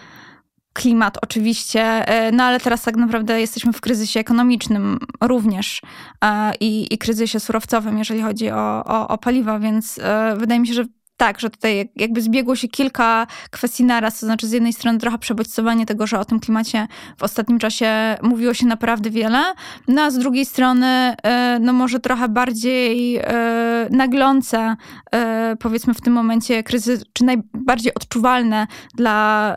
klimat 0.73 1.17
oczywiście, 1.21 1.81
e, 1.81 2.31
no 2.31 2.43
ale 2.43 2.59
teraz 2.59 2.83
tak 2.83 2.95
naprawdę 2.95 3.41
jesteśmy 3.41 3.73
w 3.73 3.81
kryzysie 3.81 4.19
ekonomicznym 4.19 4.99
również 5.21 5.81
e, 6.23 6.53
i, 6.59 6.93
i 6.93 6.97
kryzysie 6.97 7.39
surowcowym, 7.39 7.97
jeżeli 7.97 8.21
chodzi 8.21 8.51
o, 8.51 8.85
o, 8.85 9.07
o 9.07 9.17
paliwa, 9.17 9.59
więc 9.59 9.99
e, 9.99 10.35
wydaje 10.37 10.59
mi 10.59 10.67
się, 10.67 10.73
że 10.73 10.85
tak, 11.21 11.39
że 11.39 11.49
tutaj 11.49 11.89
jakby 11.95 12.21
zbiegło 12.21 12.55
się 12.55 12.67
kilka 12.67 13.27
kwestii 13.51 13.83
naraz, 13.83 14.19
to 14.19 14.25
znaczy 14.25 14.47
z 14.47 14.51
jednej 14.51 14.73
strony 14.73 14.99
trochę 14.99 15.17
przebodźcowanie 15.17 15.85
tego, 15.85 16.07
że 16.07 16.19
o 16.19 16.25
tym 16.25 16.39
klimacie 16.39 16.87
w 17.17 17.23
ostatnim 17.23 17.59
czasie 17.59 18.17
mówiło 18.21 18.53
się 18.53 18.65
naprawdę 18.65 19.09
wiele, 19.09 19.43
no 19.87 20.01
a 20.01 20.11
z 20.11 20.17
drugiej 20.17 20.45
strony 20.45 20.87
e, 21.23 21.59
no 21.61 21.73
może 21.73 21.99
trochę 21.99 22.29
bardziej 22.29 23.17
e, 23.17 23.87
naglące 23.91 24.75
e, 25.11 25.55
powiedzmy 25.59 25.93
w 25.93 26.01
tym 26.01 26.13
momencie 26.13 26.63
kryzys, 26.63 27.03
czy 27.13 27.23
najbardziej 27.23 27.93
odczuwalne 27.93 28.67
dla 28.95 29.55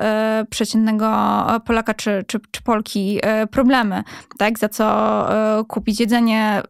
przeciętnego 0.51 1.07
Polaka 1.65 1.95
czy, 1.95 2.25
czy, 2.27 2.41
czy 2.51 2.63
Polki 2.63 3.21
problemy, 3.51 4.05
tak, 4.39 4.59
za 4.59 4.69
co 4.69 5.27
kupić 5.69 6.01
jedzenie, 6.01 6.63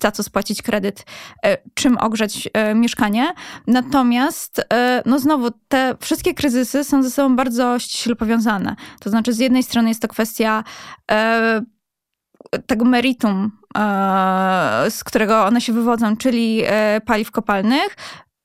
za 0.00 0.10
co 0.12 0.22
spłacić 0.22 0.62
kredyt, 0.62 1.04
e, 1.44 1.56
czym 1.74 1.98
ogrzeć 1.98 2.48
e, 2.52 2.74
mieszkanie. 2.74 3.34
Natomiast, 3.66 4.60
e, 4.72 5.02
no 5.06 5.18
znowu, 5.18 5.50
te 5.68 5.96
wszystkie 6.00 6.34
kryzysy 6.34 6.84
są 6.84 7.02
ze 7.02 7.10
sobą 7.10 7.36
bardzo 7.36 7.78
ściśle 7.78 8.16
powiązane. 8.16 8.76
To 9.00 9.10
znaczy, 9.10 9.32
z 9.32 9.38
jednej 9.38 9.62
strony 9.62 9.88
jest 9.88 10.02
to 10.02 10.08
kwestia 10.08 10.64
tego 12.66 12.84
meritum, 12.84 13.50
z 14.90 15.04
którego 15.04 15.44
one 15.46 15.60
się 15.60 15.72
wywodzą, 15.72 16.16
czyli 16.16 16.62
paliw 17.06 17.30
kopalnych, 17.30 17.96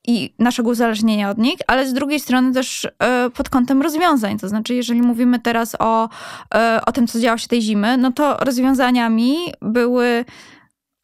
i 0.07 0.33
naszego 0.39 0.69
uzależnienia 0.69 1.29
od 1.29 1.37
nich, 1.37 1.59
ale 1.67 1.87
z 1.87 1.93
drugiej 1.93 2.19
strony 2.19 2.53
też 2.53 2.87
pod 3.33 3.49
kątem 3.49 3.81
rozwiązań. 3.81 4.39
To 4.39 4.49
znaczy, 4.49 4.73
jeżeli 4.75 5.01
mówimy 5.01 5.39
teraz 5.39 5.75
o, 5.79 6.09
o 6.85 6.91
tym, 6.91 7.07
co 7.07 7.19
działo 7.19 7.37
się 7.37 7.47
tej 7.47 7.61
zimy, 7.61 7.97
no 7.97 8.11
to 8.11 8.37
rozwiązaniami 8.37 9.37
były 9.61 10.25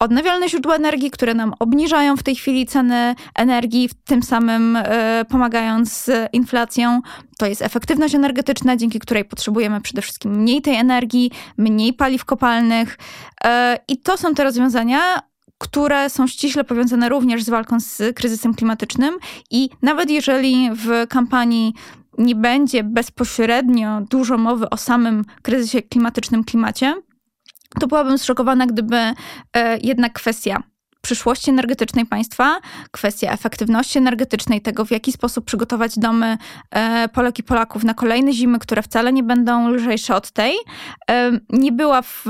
odnawialne 0.02 0.48
źródła 0.48 0.76
energii, 0.76 1.10
które 1.10 1.34
nam 1.34 1.54
obniżają 1.58 2.16
w 2.16 2.22
tej 2.22 2.36
chwili 2.36 2.66
ceny 2.66 3.14
energii, 3.34 3.90
tym 4.04 4.22
samym 4.22 4.76
e, 4.76 5.24
pomagając 5.28 5.92
z 5.92 6.28
inflacją. 6.32 7.00
To 7.38 7.46
jest 7.46 7.62
efektywność 7.62 8.14
energetyczna, 8.14 8.76
dzięki 8.76 8.98
której 8.98 9.24
potrzebujemy 9.24 9.80
przede 9.80 10.02
wszystkim 10.02 10.32
mniej 10.32 10.62
tej 10.62 10.74
energii, 10.74 11.30
mniej 11.58 11.92
paliw 11.92 12.24
kopalnych. 12.24 12.98
E, 13.44 13.78
I 13.88 13.98
to 13.98 14.16
są 14.16 14.34
te 14.34 14.44
rozwiązania, 14.44 15.00
które 15.58 16.10
są 16.10 16.26
ściśle 16.26 16.64
powiązane 16.64 17.08
również 17.08 17.42
z 17.42 17.50
walką 17.50 17.80
z 17.80 18.16
kryzysem 18.16 18.54
klimatycznym. 18.54 19.18
I 19.50 19.70
nawet 19.82 20.10
jeżeli 20.10 20.70
w 20.74 21.06
kampanii 21.08 21.74
nie 22.18 22.34
będzie 22.34 22.84
bezpośrednio 22.84 24.00
dużo 24.10 24.38
mowy 24.38 24.70
o 24.70 24.76
samym 24.76 25.24
kryzysie 25.42 25.82
klimatycznym, 25.82 26.44
klimacie, 26.44 26.94
to 27.80 27.86
byłabym 27.86 28.18
zszokowana, 28.18 28.66
gdyby 28.66 28.96
e, 28.96 29.14
jednak 29.82 30.12
kwestia 30.12 30.62
przyszłości 31.00 31.50
energetycznej 31.50 32.06
państwa, 32.06 32.60
kwestia 32.90 33.32
efektywności 33.32 33.98
energetycznej, 33.98 34.60
tego 34.60 34.84
w 34.84 34.90
jaki 34.90 35.12
sposób 35.12 35.44
przygotować 35.44 35.98
domy 35.98 36.38
e, 36.70 37.08
Polek 37.08 37.38
i 37.38 37.42
Polaków 37.42 37.84
na 37.84 37.94
kolejne 37.94 38.32
zimy, 38.32 38.58
które 38.58 38.82
wcale 38.82 39.12
nie 39.12 39.22
będą 39.22 39.68
lżejsze 39.68 40.14
od 40.14 40.30
tej, 40.30 40.54
e, 41.10 41.32
nie 41.50 41.72
była 41.72 42.02
w 42.02 42.24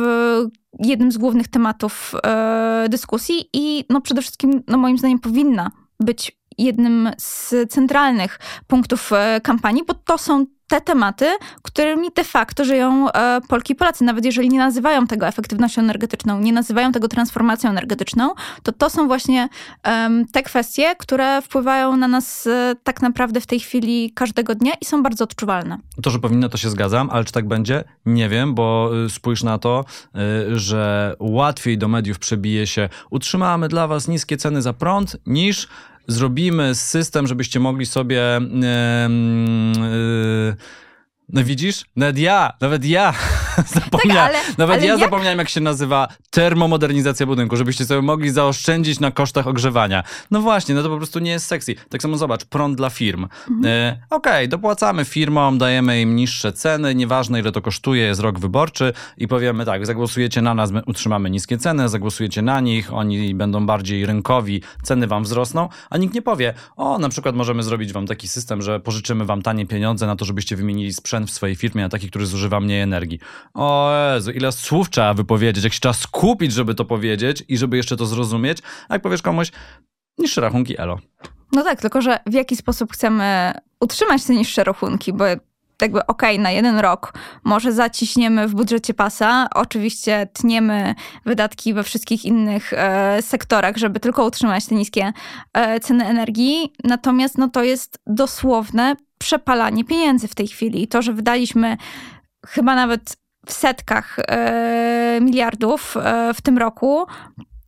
jednym 0.79 1.13
z 1.13 1.19
głównych 1.19 1.49
tematów 1.49 2.15
dyskusji 2.89 3.49
i 3.53 3.85
no 3.91 4.01
przede 4.01 4.23
wszystkim, 4.23 4.63
no 4.69 4.79
moim 4.79 4.99
zdaniem, 4.99 5.19
powinna 5.19 5.71
być 6.01 6.39
jednym 6.59 7.11
z 7.19 7.55
centralnych 7.71 8.39
punktów 8.67 9.11
kampanii, 9.43 9.83
bo 9.87 9.95
to 9.95 10.19
są 10.19 10.47
te 10.73 10.81
tematy, 10.81 11.27
którymi 11.63 12.11
de 12.17 12.25
facto 12.25 12.65
żyją 12.65 13.13
e, 13.13 13.41
Polki 13.49 13.73
i 13.73 13.77
Polacy. 13.77 14.05
Nawet 14.05 14.25
jeżeli 14.25 14.49
nie 14.49 14.59
nazywają 14.59 15.07
tego 15.07 15.27
efektywnością 15.27 15.83
energetyczną, 15.83 16.41
nie 16.41 16.53
nazywają 16.53 16.93
tego 16.93 17.09
transformacją 17.09 17.71
energetyczną, 17.71 18.35
to 18.63 18.73
to 18.73 18.91
są 18.91 19.07
właśnie 19.07 19.49
te 20.33 20.43
kwestie, 20.43 20.95
które 20.99 21.43
wpływają 21.43 21.97
na 21.97 22.09
nas 22.09 22.47
e, 22.47 22.75
tak 22.85 23.03
naprawdę 23.03 23.41
w 23.41 23.47
tej 23.47 23.61
chwili 23.61 24.13
każdego 24.15 24.55
dnia 24.55 24.73
i 24.81 24.85
są 24.85 25.03
bardzo 25.03 25.25
odczuwalne. 25.25 25.79
To, 26.03 26.11
że 26.11 26.19
powinno, 26.19 26.49
to 26.49 26.59
się 26.59 26.71
zgadzam, 26.71 27.11
ale 27.11 27.25
czy 27.25 27.33
tak 27.33 27.49
będzie? 27.49 27.85
Nie 28.07 28.29
wiem, 28.29 28.55
bo 28.55 28.91
y, 29.07 29.11
spójrz 29.11 29.43
na 29.43 29.59
to, 29.59 29.85
y, 30.51 30.59
że 30.59 31.15
łatwiej 31.19 31.79
do 31.79 31.89
mediów 31.89 32.19
przebije 32.19 32.67
się 32.67 32.89
utrzymamy 33.11 33.69
dla 33.69 33.87
was 33.87 34.09
niskie 34.09 34.37
ceny 34.37 34.63
za 34.63 34.73
prąd, 34.73 35.17
niż 35.27 35.69
zrobimy 36.07 36.75
system, 36.75 37.27
żebyście 37.27 37.61
mogli 37.61 37.87
sobie. 37.87 38.41
Yy, 38.41 38.69
yy, 39.83 40.57
no 41.33 41.45
widzisz? 41.45 41.85
Nawet 41.97 42.19
ja, 42.19 42.53
nawet 42.61 42.85
ja 42.85 43.15
zapomniałem. 43.75 44.33
Tak, 44.33 44.43
ale, 44.45 44.55
nawet 44.59 44.77
ale 44.77 44.87
ja 44.87 44.93
jak? 44.93 45.01
zapomniałem, 45.01 45.39
jak 45.39 45.49
się 45.49 45.61
nazywa 45.61 46.09
termomodernizacja 46.31 47.27
budynku, 47.27 47.57
żebyście 47.57 47.85
sobie 47.85 48.03
mogli 48.03 48.31
zaoszczędzić 48.31 49.01
na 49.01 49.11
kosztach 49.11 49.47
ogrzewania. 49.47 50.03
No 50.31 50.41
właśnie, 50.41 50.75
no 50.75 50.83
to 50.83 50.89
po 50.89 50.97
prostu 50.97 51.19
nie 51.19 51.31
jest 51.31 51.47
sexy. 51.47 51.75
Tak 51.89 52.03
samo 52.03 52.19
zobacz, 52.19 52.45
prąd 52.45 52.77
dla 52.77 52.91
firm. 52.91 53.29
Mhm. 53.51 53.67
E, 53.67 54.03
Okej, 54.11 54.33
okay, 54.33 54.49
dopłacamy 54.49 55.05
firmom, 55.05 55.59
dajemy 55.59 56.01
im 56.01 56.17
niższe 56.17 56.53
ceny, 56.53 56.95
nieważne 56.95 57.41
ile 57.41 57.53
to 57.53 57.63
kosztuje, 57.63 58.03
jest 58.03 58.21
rok 58.21 58.39
wyborczy 58.39 58.93
i 59.17 59.29
powiemy 59.29 59.65
tak, 59.65 59.87
zagłosujecie 59.87 60.43
na 60.43 60.55
nas, 60.55 60.71
utrzymamy 60.87 61.31
niskie 61.31 61.59
ceny, 61.59 61.89
zagłosujecie 61.89 62.43
na 62.43 62.61
nich, 62.61 62.95
oni 62.95 63.35
będą 63.35 63.67
bardziej 63.67 64.07
rynkowi, 64.07 64.63
ceny 64.83 65.07
wam 65.07 65.23
wzrosną, 65.23 65.69
a 65.91 65.99
nikt 65.99 66.15
nie 66.15 66.23
powie, 66.23 66.55
o, 66.77 66.99
na 66.99 67.09
przykład 67.09 67.35
możemy 67.35 67.63
zrobić 67.63 67.93
wam 67.93 68.07
taki 68.07 68.29
system, 68.29 68.63
że 68.63 68.81
pożyczymy 68.81 69.25
wam 69.25 69.43
tanie 69.43 69.67
pieniądze 69.67 70.07
na 70.07 70.17
to, 70.17 70.25
żebyście 70.25 70.57
wymienili 70.57 70.93
sprzęt 70.93 71.22
w 71.27 71.31
swojej 71.31 71.57
firmie 71.57 71.83
na 71.83 71.89
taki, 71.89 72.09
który 72.09 72.27
zużywa 72.27 72.61
mniej 72.61 72.81
energii. 72.81 73.19
O 73.55 73.93
Jezu, 74.15 74.31
ile 74.31 74.53
słów 74.53 74.91
trzeba 74.91 75.15
wypowiedzieć, 75.15 75.65
jak 75.65 75.73
się 75.73 75.81
trzeba 75.81 75.93
skupić, 75.93 76.53
żeby 76.53 76.75
to 76.75 76.85
powiedzieć 76.85 77.45
i 77.49 77.57
żeby 77.57 77.77
jeszcze 77.77 77.97
to 77.97 78.07
zrozumieć. 78.07 78.59
A 78.89 78.95
jak 78.95 79.03
powiesz 79.03 79.23
komuś, 79.23 79.53
niższe 80.19 80.41
rachunki, 80.41 80.81
elo. 80.81 80.99
No 81.53 81.63
tak, 81.63 81.81
tylko 81.81 82.03
że 82.03 82.19
w 82.27 82.33
jaki 82.33 82.57
sposób 82.57 82.93
chcemy 82.93 83.53
utrzymać 83.81 84.25
te 84.25 84.35
niższe 84.35 84.65
rachunki, 84.65 85.13
bo 85.13 85.25
jakby 85.83 86.07
okej, 86.07 86.35
okay, 86.35 86.43
na 86.43 86.51
jeden 86.51 86.79
rok 86.79 87.15
może 87.45 87.73
zaciśniemy 87.73 88.49
w 88.49 88.55
budżecie 88.55 88.95
pasa, 88.95 89.49
oczywiście 89.55 90.29
tniemy 90.33 90.95
wydatki 91.25 91.75
we 91.75 91.83
wszystkich 91.83 92.25
innych 92.25 92.73
e, 92.73 93.23
sektorach, 93.23 93.77
żeby 93.77 94.01
tylko 94.01 94.27
utrzymać 94.27 94.67
te 94.67 94.75
niskie 94.75 95.13
e, 95.53 95.81
ceny 95.81 96.07
energii, 96.07 96.73
natomiast 96.85 97.39
no 97.39 97.49
to 97.49 97.63
jest 97.63 97.99
dosłowne 98.07 98.97
przepalanie 99.23 99.85
pieniędzy 99.85 100.29
w 100.29 100.35
tej 100.35 100.49
chwili. 100.49 100.83
I 100.83 100.89
to, 100.89 101.03
że 101.03 101.13
wydaliśmy 101.13 101.77
chyba 102.47 102.75
nawet 102.75 103.17
w 103.47 103.53
setkach 103.53 104.19
e, 104.19 105.19
miliardów 105.21 105.97
e, 105.97 106.35
w 106.35 106.41
tym 106.41 106.59
roku, 106.59 107.07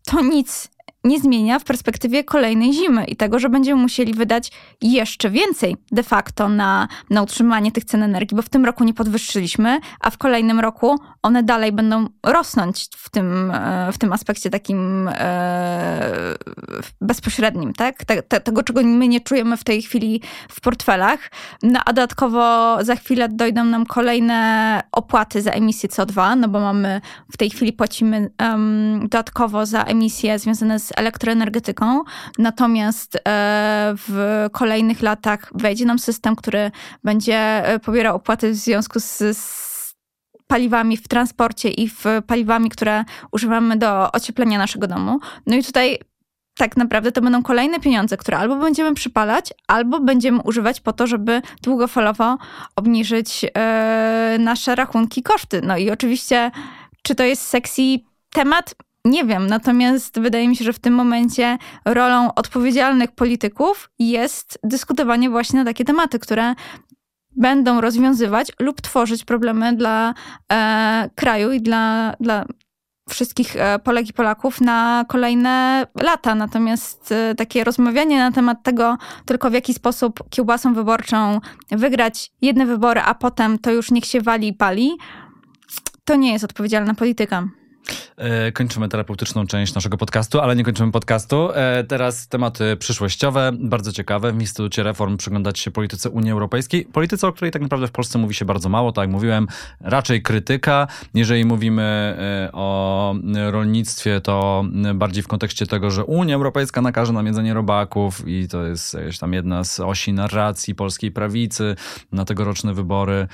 to 0.07 0.21
nic 0.21 0.71
nie 1.05 1.21
zmienia 1.21 1.59
w 1.59 1.64
perspektywie 1.64 2.25
kolejnej 2.25 2.73
zimy 2.73 3.05
i 3.05 3.17
tego, 3.17 3.38
że 3.38 3.49
będziemy 3.49 3.83
musieli 3.83 4.14
wydać 4.14 4.53
jeszcze 4.83 5.31
więcej 5.31 5.77
de 5.93 6.03
facto 6.03 6.49
na, 6.49 6.88
na 7.11 7.23
utrzymanie 7.23 7.73
tych 7.73 7.85
cen 7.85 8.03
energii, 8.03 8.37
bo 8.37 8.43
w 8.43 8.49
tym 8.49 8.64
roku 8.64 8.85
nie 8.85 8.95
podwyższyliśmy, 8.95 9.81
a 10.01 10.11
w 10.11 10.19
kolejnym 10.19 10.61
roku 10.61 10.99
one 11.23 11.43
dalej 11.43 11.73
będą 11.73 12.07
rosnąć 12.23 12.88
w 12.97 13.11
tym, 13.11 13.51
e, 13.51 13.93
w 13.93 13.99
tym 13.99 14.12
aspekcie 14.12 14.51
takim 14.51 15.09
e, 15.12 16.35
bezpośrednim, 17.01 17.73
tak? 17.73 18.05
Te, 18.05 18.23
te, 18.23 18.40
tego, 18.40 18.62
czego 18.62 18.83
my 18.83 19.09
nie 19.09 19.21
czujemy 19.21 19.57
w 19.57 19.64
tej 19.64 19.83
chwili 19.83 20.21
w 20.49 20.61
portfelach. 20.61 21.31
No, 21.62 21.81
a 21.87 21.93
dodatkowo 21.93 22.77
za 22.85 22.97
chwilę 22.97 23.29
dojdą 23.29 23.64
nam 23.64 23.87
kolejne 23.87 24.83
opłaty 24.93 25.43
za 25.43 25.51
emisję 25.51 25.88
CO2, 25.88 26.37
no 26.37 26.49
bo 26.49 26.61
mamy 26.61 27.01
w 27.33 27.37
tej 27.37 27.51
chwili 27.51 27.73
płacimy 27.73 28.31
um, 28.40 29.01
dodatkowo 29.03 29.67
za 29.67 29.83
emisje 29.83 30.38
związane 30.38 30.79
z 30.79 30.93
elektroenergetyką, 30.97 32.03
natomiast 32.39 33.17
e, 33.17 33.21
w 33.97 34.47
kolejnych 34.53 35.03
latach 35.03 35.51
wejdzie 35.55 35.85
nam 35.85 35.99
system, 35.99 36.37
który 36.37 36.71
będzie 37.05 37.37
e, 37.69 37.79
pobierał 37.79 38.17
opłaty 38.17 38.51
w 38.51 38.55
związku 38.55 39.01
z, 39.01 39.23
paliwami 40.47 40.97
w 40.97 41.09
transporcie 41.09 41.71
i 41.71 41.89
w 41.89 42.05
paliwami, 42.27 42.71
które 42.71 43.05
używamy 43.33 43.77
do 43.77 44.13
ocieplenia 44.13 44.59
naszego 44.59 44.87
domu. 44.87 45.21
No 45.47 45.57
i 45.57 45.65
tutaj 45.65 45.99
tak 46.57 46.77
naprawdę 46.77 47.13
to 47.13 47.21
będą 47.21 47.43
kolejne 47.43 47.81
pieniądze, 47.81 48.17
które 48.17 48.39
albo 48.39 48.57
będziemy 48.57 48.95
przypalać, 48.95 49.53
albo 49.69 50.01
będziemy 50.01 50.43
używać 50.43 50.81
po 50.81 50.93
to, 50.93 51.07
żeby 51.07 51.43
długofalowo 51.63 52.39
obniżyć 52.77 53.47
e, 53.55 54.37
nasze 54.41 54.75
rachunki, 54.75 55.23
koszty. 55.23 55.63
No 55.63 55.77
i 55.77 55.91
oczywiście, 55.91 56.51
czy 57.03 57.15
to 57.15 57.25
jest 57.25 57.43
sexy 57.43 57.83
temat? 58.31 58.75
Nie 59.05 59.25
wiem, 59.25 59.47
natomiast 59.47 60.21
wydaje 60.21 60.49
mi 60.49 60.57
się, 60.57 60.64
że 60.64 60.73
w 60.73 60.79
tym 60.79 60.95
momencie 60.95 61.59
rolą 61.85 62.35
odpowiedzialnych 62.35 63.12
polityków 63.12 63.90
jest 63.99 64.59
dyskutowanie 64.62 65.31
właśnie 65.31 65.59
na 65.59 65.64
takie 65.64 65.85
tematy, 65.85 66.19
które 66.19 66.55
będą 67.37 67.81
rozwiązywać 67.81 68.53
lub 68.61 68.81
tworzyć 68.81 69.25
problemy 69.25 69.77
dla 69.77 70.14
e, 70.53 71.11
kraju 71.14 71.53
i 71.53 71.61
dla, 71.61 72.14
dla 72.21 72.45
wszystkich 73.09 73.57
e, 73.57 73.79
Polek 73.79 74.09
i 74.09 74.12
Polaków 74.12 74.61
na 74.61 75.05
kolejne 75.09 75.87
lata. 76.03 76.35
Natomiast 76.35 77.12
e, 77.12 77.35
takie 77.35 77.64
rozmawianie 77.64 78.19
na 78.19 78.33
temat 78.33 78.62
tego 78.62 78.97
tylko 79.27 79.51
w 79.51 79.53
jaki 79.53 79.75
sposób 79.75 80.31
kiełbasą 80.31 80.75
wyborczą 80.75 81.40
wygrać 81.71 82.33
jedne 82.43 82.67
wybory, 82.67 83.01
a 83.01 83.14
potem 83.14 83.59
to 83.59 83.73
już 83.73 83.90
niech 83.90 84.05
się 84.05 84.21
wali 84.21 84.49
i 84.49 84.55
pali, 84.55 84.90
to 86.05 86.17
nie 86.17 86.33
jest 86.33 86.45
odpowiedzialna 86.45 86.95
polityka. 86.95 87.49
E, 88.16 88.53
kończymy 88.53 88.88
terapeutyczną 88.88 89.47
część 89.47 89.75
naszego 89.75 89.97
podcastu, 89.97 90.40
ale 90.40 90.57
nie 90.57 90.64
kończymy 90.64 90.92
podcastu. 90.92 91.49
E, 91.55 91.85
teraz 91.85 92.29
tematy 92.29 92.77
przyszłościowe, 92.77 93.51
bardzo 93.61 93.92
ciekawe. 93.92 94.33
W 94.33 94.40
Instytucie 94.40 94.83
Reform 94.83 95.16
przyglądać 95.16 95.59
się 95.59 95.70
polityce 95.70 96.11
Unii 96.11 96.33
Europejskiej. 96.33 96.85
Polityce, 96.85 97.29
o 97.29 97.33
której 97.33 97.51
tak 97.53 97.62
naprawdę 97.62 97.87
w 97.87 97.90
Polsce 97.90 98.18
mówi 98.18 98.35
się 98.35 98.44
bardzo 98.44 98.68
mało, 98.68 98.92
tak 98.92 99.03
jak 99.03 99.11
mówiłem, 99.11 99.47
raczej 99.81 100.23
krytyka. 100.23 100.87
Jeżeli 101.14 101.44
mówimy 101.44 101.83
e, 101.83 102.53
o 102.53 103.14
rolnictwie, 103.51 104.20
to 104.20 104.64
bardziej 104.94 105.23
w 105.23 105.29
kontekście 105.29 105.66
tego, 105.66 105.90
że 105.90 106.05
Unia 106.05 106.35
Europejska 106.35 106.83
nakaże 106.83 107.12
nam 107.12 107.27
jedzenie 107.27 107.55
robaków 107.55 108.29
i 108.29 108.49
to 108.49 108.64
jest 108.64 108.94
jakaś 108.94 109.18
tam 109.18 109.33
jedna 109.33 109.64
z 109.64 109.81
osi 109.81 110.12
narracji 110.12 110.75
polskiej 110.75 111.12
prawicy 111.12 111.77
na 112.12 112.25
tegoroczne 112.25 112.75
wybory. 112.75 113.29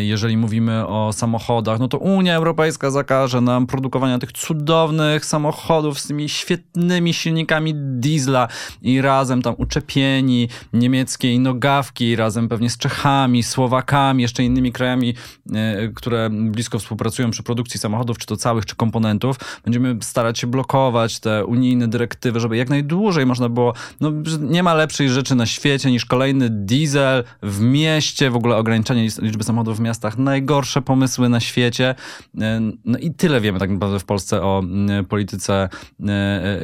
Jeżeli 0.00 0.36
mówimy 0.36 0.86
o 0.86 1.12
samochodach, 1.12 1.78
no 1.78 1.88
to 1.88 1.98
Unia 1.98 2.34
Europejska 2.36 2.90
zakaże 2.90 3.40
nam 3.40 3.66
produkowania 3.80 4.18
tych 4.18 4.32
cudownych 4.32 5.24
samochodów 5.24 6.00
z 6.00 6.06
tymi 6.06 6.28
świetnymi 6.28 7.14
silnikami 7.14 7.72
diesla 7.74 8.48
i 8.82 9.00
razem 9.00 9.42
tam 9.42 9.54
uczepieni 9.58 10.48
niemieckiej 10.72 11.40
nogawki, 11.40 12.16
razem 12.16 12.48
pewnie 12.48 12.70
z 12.70 12.78
Czechami, 12.78 13.42
Słowakami, 13.42 14.22
jeszcze 14.22 14.44
innymi 14.44 14.72
krajami, 14.72 15.14
e, 15.54 15.88
które 15.88 16.30
blisko 16.30 16.78
współpracują 16.78 17.30
przy 17.30 17.42
produkcji 17.42 17.80
samochodów, 17.80 18.18
czy 18.18 18.26
to 18.26 18.36
całych, 18.36 18.66
czy 18.66 18.76
komponentów. 18.76 19.36
Będziemy 19.64 19.96
starać 20.02 20.38
się 20.38 20.46
blokować 20.46 21.20
te 21.20 21.46
unijne 21.46 21.88
dyrektywy, 21.88 22.40
żeby 22.40 22.56
jak 22.56 22.68
najdłużej 22.68 23.26
można 23.26 23.48
było, 23.48 23.74
no 24.00 24.12
nie 24.40 24.62
ma 24.62 24.74
lepszej 24.74 25.08
rzeczy 25.08 25.34
na 25.34 25.46
świecie 25.46 25.90
niż 25.90 26.04
kolejny 26.04 26.50
diesel 26.50 27.24
w 27.42 27.60
mieście, 27.60 28.30
w 28.30 28.36
ogóle 28.36 28.56
ograniczanie 28.56 29.08
liczby 29.18 29.44
samochodów 29.44 29.76
w 29.76 29.80
miastach, 29.80 30.18
najgorsze 30.18 30.82
pomysły 30.82 31.28
na 31.28 31.40
świecie. 31.40 31.94
E, 32.40 32.60
no 32.84 32.98
i 32.98 33.14
tyle 33.14 33.40
wiemy 33.40 33.58
tak 33.58 33.69
naprawdę 33.72 33.98
w 33.98 34.04
Polsce 34.04 34.42
o 34.42 34.62
polityce 35.08 35.68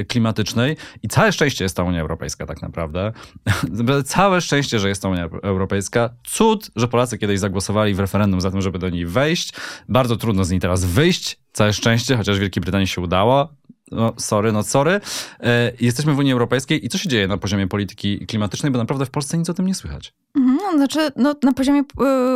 klimatycznej 0.08 0.76
i 1.02 1.08
całe 1.08 1.32
szczęście 1.32 1.64
jest 1.64 1.76
ta 1.76 1.82
Unia 1.82 2.00
Europejska 2.00 2.46
tak 2.46 2.62
naprawdę. 2.62 3.12
Całe 4.04 4.40
szczęście, 4.40 4.78
że 4.78 4.88
jest 4.88 5.02
ta 5.02 5.08
Unia 5.08 5.28
Europejska. 5.42 6.10
Cud, 6.24 6.70
że 6.76 6.88
Polacy 6.88 7.18
kiedyś 7.18 7.40
zagłosowali 7.40 7.94
w 7.94 8.00
referendum 8.00 8.40
za 8.40 8.50
tym, 8.50 8.60
żeby 8.60 8.78
do 8.78 8.88
niej 8.88 9.06
wejść. 9.06 9.52
Bardzo 9.88 10.16
trudno 10.16 10.44
z 10.44 10.50
niej 10.50 10.60
teraz 10.60 10.84
wyjść. 10.84 11.38
Całe 11.52 11.72
szczęście, 11.72 12.16
chociaż 12.16 12.38
Wielkiej 12.38 12.60
Brytanii 12.60 12.86
się 12.86 13.00
udało 13.00 13.48
no 13.90 14.12
sorry, 14.16 14.52
no 14.52 14.62
sorry. 14.62 15.00
E, 15.40 15.72
jesteśmy 15.80 16.14
w 16.14 16.18
Unii 16.18 16.32
Europejskiej 16.32 16.86
i 16.86 16.88
co 16.88 16.98
się 16.98 17.08
dzieje 17.08 17.28
na 17.28 17.36
poziomie 17.36 17.66
polityki 17.66 18.26
klimatycznej, 18.26 18.72
bo 18.72 18.78
naprawdę 18.78 19.06
w 19.06 19.10
Polsce 19.10 19.38
nic 19.38 19.50
o 19.50 19.54
tym 19.54 19.66
nie 19.66 19.74
słychać. 19.74 20.14
Mhm, 20.36 20.58
no, 20.62 20.78
znaczy, 20.78 21.10
no, 21.16 21.34
na 21.42 21.52
poziomie 21.52 21.80
y, 21.80 21.84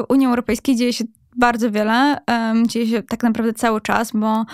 Unii 0.09 0.27
Europejskiej 0.27 0.77
dzieje 0.77 0.93
się 0.93 1.05
bardzo 1.37 1.71
wiele. 1.71 2.17
dzieje 2.67 2.87
się 2.87 3.03
tak 3.03 3.23
naprawdę 3.23 3.53
cały 3.53 3.81
czas, 3.81 4.13
bo 4.15 4.45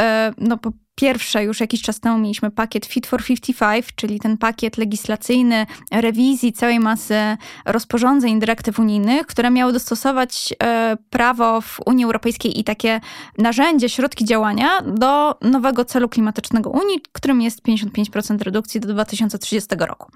e, 0.00 0.32
no, 0.38 0.58
po 0.58 0.72
pierwsze, 1.00 1.44
już 1.44 1.60
jakiś 1.60 1.82
czas 1.82 2.00
temu 2.00 2.18
mieliśmy 2.18 2.50
pakiet 2.50 2.86
Fit 2.86 3.06
for 3.06 3.24
55, 3.24 3.86
czyli 3.94 4.20
ten 4.20 4.38
pakiet 4.38 4.78
legislacyjny 4.78 5.66
rewizji 5.92 6.52
całej 6.52 6.80
masy 6.80 7.36
rozporządzeń, 7.64 8.40
dyrektyw 8.40 8.78
unijnych, 8.78 9.26
które 9.26 9.50
miały 9.50 9.72
dostosować 9.72 10.54
e, 10.62 10.96
prawo 11.10 11.60
w 11.60 11.80
Unii 11.86 12.04
Europejskiej 12.04 12.60
i 12.60 12.64
takie 12.64 13.00
narzędzie, 13.38 13.88
środki 13.88 14.24
działania 14.24 14.68
do 14.86 15.38
nowego 15.42 15.84
celu 15.84 16.08
klimatycznego 16.08 16.70
Unii, 16.70 17.00
którym 17.12 17.42
jest 17.42 17.62
55% 17.62 18.42
redukcji 18.42 18.80
do 18.80 18.88
2030 18.88 19.68
roku. 19.78 20.10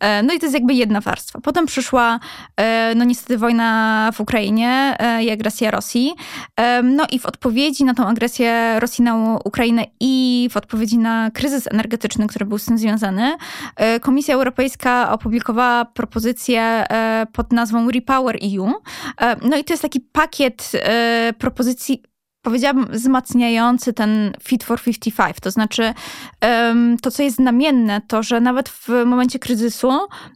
E, 0.00 0.22
no 0.22 0.34
i 0.34 0.38
to 0.38 0.46
jest 0.46 0.54
jakby 0.54 0.74
jedna 0.74 1.00
warstwa. 1.00 1.40
Potem 1.40 1.66
przyszła, 1.66 2.20
e, 2.56 2.94
no 2.94 3.04
niestety, 3.04 3.38
wojna 3.38 4.10
w 4.14 4.20
Ukrainie 4.20 4.96
i 5.22 5.30
agresja 5.30 5.70
Rosji. 5.70 6.12
No 6.84 7.06
i 7.10 7.18
w 7.18 7.26
odpowiedzi 7.26 7.84
na 7.84 7.94
tą 7.94 8.06
agresję 8.06 8.80
Rosji 8.80 9.04
na 9.04 9.38
Ukrainę 9.44 9.84
i 10.00 10.29
w 10.50 10.56
odpowiedzi 10.56 10.98
na 10.98 11.30
kryzys 11.30 11.66
energetyczny, 11.66 12.26
który 12.26 12.46
był 12.46 12.58
z 12.58 12.64
tym 12.64 12.78
związany, 12.78 13.36
e, 13.76 14.00
Komisja 14.00 14.34
Europejska 14.34 15.12
opublikowała 15.12 15.84
propozycję 15.84 16.62
e, 16.62 17.26
pod 17.32 17.52
nazwą 17.52 17.90
Repower 17.90 18.38
EU. 18.42 18.72
E, 19.20 19.36
no 19.48 19.56
i 19.56 19.64
to 19.64 19.72
jest 19.72 19.82
taki 19.82 20.00
pakiet 20.00 20.72
propozycji 21.38 22.02
powiedziałabym, 22.42 22.86
wzmacniający 22.90 23.92
ten 23.92 24.32
Fit 24.42 24.64
for 24.64 24.82
55. 24.82 25.36
To 25.42 25.50
znaczy, 25.50 25.94
to 27.02 27.10
co 27.10 27.22
jest 27.22 27.36
znamienne, 27.36 28.00
to 28.08 28.22
że 28.22 28.40
nawet 28.40 28.68
w 28.68 28.88
momencie 28.88 29.38
kryzysu 29.38 29.90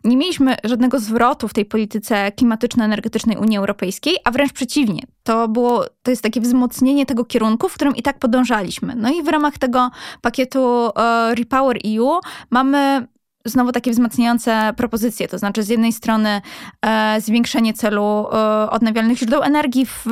nie 0.04 0.16
mieliśmy 0.16 0.56
żadnego 0.64 1.00
zwrotu 1.00 1.48
w 1.48 1.54
tej 1.54 1.64
polityce 1.64 2.32
klimatyczno-energetycznej 2.32 3.36
Unii 3.36 3.58
Europejskiej, 3.58 4.16
a 4.24 4.30
wręcz 4.30 4.52
przeciwnie. 4.52 5.02
To, 5.22 5.48
było, 5.48 5.84
to 6.02 6.10
jest 6.10 6.22
takie 6.22 6.40
wzmocnienie 6.40 7.06
tego 7.06 7.24
kierunku, 7.24 7.68
w 7.68 7.74
którym 7.74 7.96
i 7.96 8.02
tak 8.02 8.18
podążaliśmy. 8.18 8.94
No 8.96 9.10
i 9.10 9.22
w 9.22 9.28
ramach 9.28 9.58
tego 9.58 9.90
pakietu 10.20 10.90
e, 10.96 11.34
Repower 11.34 11.78
EU 11.86 12.20
mamy 12.50 13.06
znowu 13.44 13.72
takie 13.72 13.90
wzmacniające 13.90 14.72
propozycje, 14.76 15.28
to 15.28 15.38
znaczy 15.38 15.62
z 15.62 15.68
jednej 15.68 15.92
strony 15.92 16.40
e, 16.86 17.20
zwiększenie 17.20 17.72
celu 17.72 18.26
e, 18.32 18.70
odnawialnych 18.70 19.18
źródeł 19.18 19.42
energii 19.42 19.86
w 19.86 20.06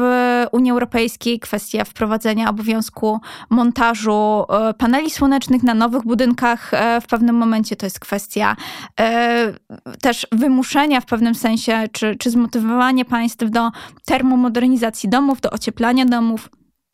Unii 0.53 0.71
Europejskiej, 0.71 1.41
kwestia 1.41 1.85
wprowadzenia 1.85 2.51
obowiązku 2.51 3.21
montażu 3.51 4.45
e, 4.49 4.75
paneli 4.75 5.11
słonecznych 5.11 5.63
na 5.63 5.75
nowych 5.75 6.03
budynkach 6.03 6.75
e, 6.75 7.01
w 7.01 7.07
pewnym 7.07 7.37
momencie, 7.37 7.77
to 7.77 7.87
jest 7.87 8.01
kwestia 8.01 8.57
e, 9.01 9.53
też 10.01 10.27
wymuszenia 10.33 11.01
w 11.01 11.07
pewnym 11.07 11.35
sensie, 11.35 11.85
czy, 11.93 12.17
czy 12.17 12.31
zmotywowanie 12.31 13.05
państw 13.05 13.51
do 13.51 13.71
termomodernizacji 14.05 15.09
domów, 15.09 15.41
do 15.41 15.51
ocieplania 15.51 16.05
domów. 16.05 16.49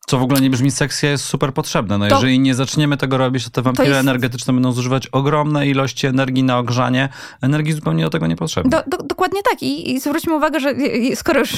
Co 0.09 0.17
w 0.17 0.23
ogóle 0.23 0.41
nie 0.41 0.49
brzmi 0.49 0.71
sexy, 0.71 1.07
jest 1.07 1.25
super 1.25 1.53
potrzebne. 1.53 1.97
No 1.97 2.07
to, 2.07 2.15
jeżeli 2.15 2.39
nie 2.39 2.55
zaczniemy 2.55 2.97
tego 2.97 3.17
robić, 3.17 3.43
to 3.43 3.49
te 3.49 3.61
wampiry 3.61 3.87
jest... 3.87 3.99
energetyczne 3.99 4.53
będą 4.53 4.71
zużywać 4.71 5.07
ogromne 5.07 5.67
ilości 5.67 6.07
energii 6.07 6.43
na 6.43 6.57
ogrzanie. 6.57 7.09
Energii 7.41 7.73
zupełnie 7.73 8.03
do 8.03 8.09
tego 8.09 8.27
nie 8.27 8.35
potrzebne. 8.35 8.69
Do, 8.69 8.97
do, 8.97 9.03
dokładnie 9.03 9.41
tak. 9.51 9.63
I, 9.63 9.91
I 9.91 9.99
zwróćmy 9.99 10.35
uwagę, 10.35 10.59
że 10.59 10.73
skoro 11.15 11.39
już 11.39 11.53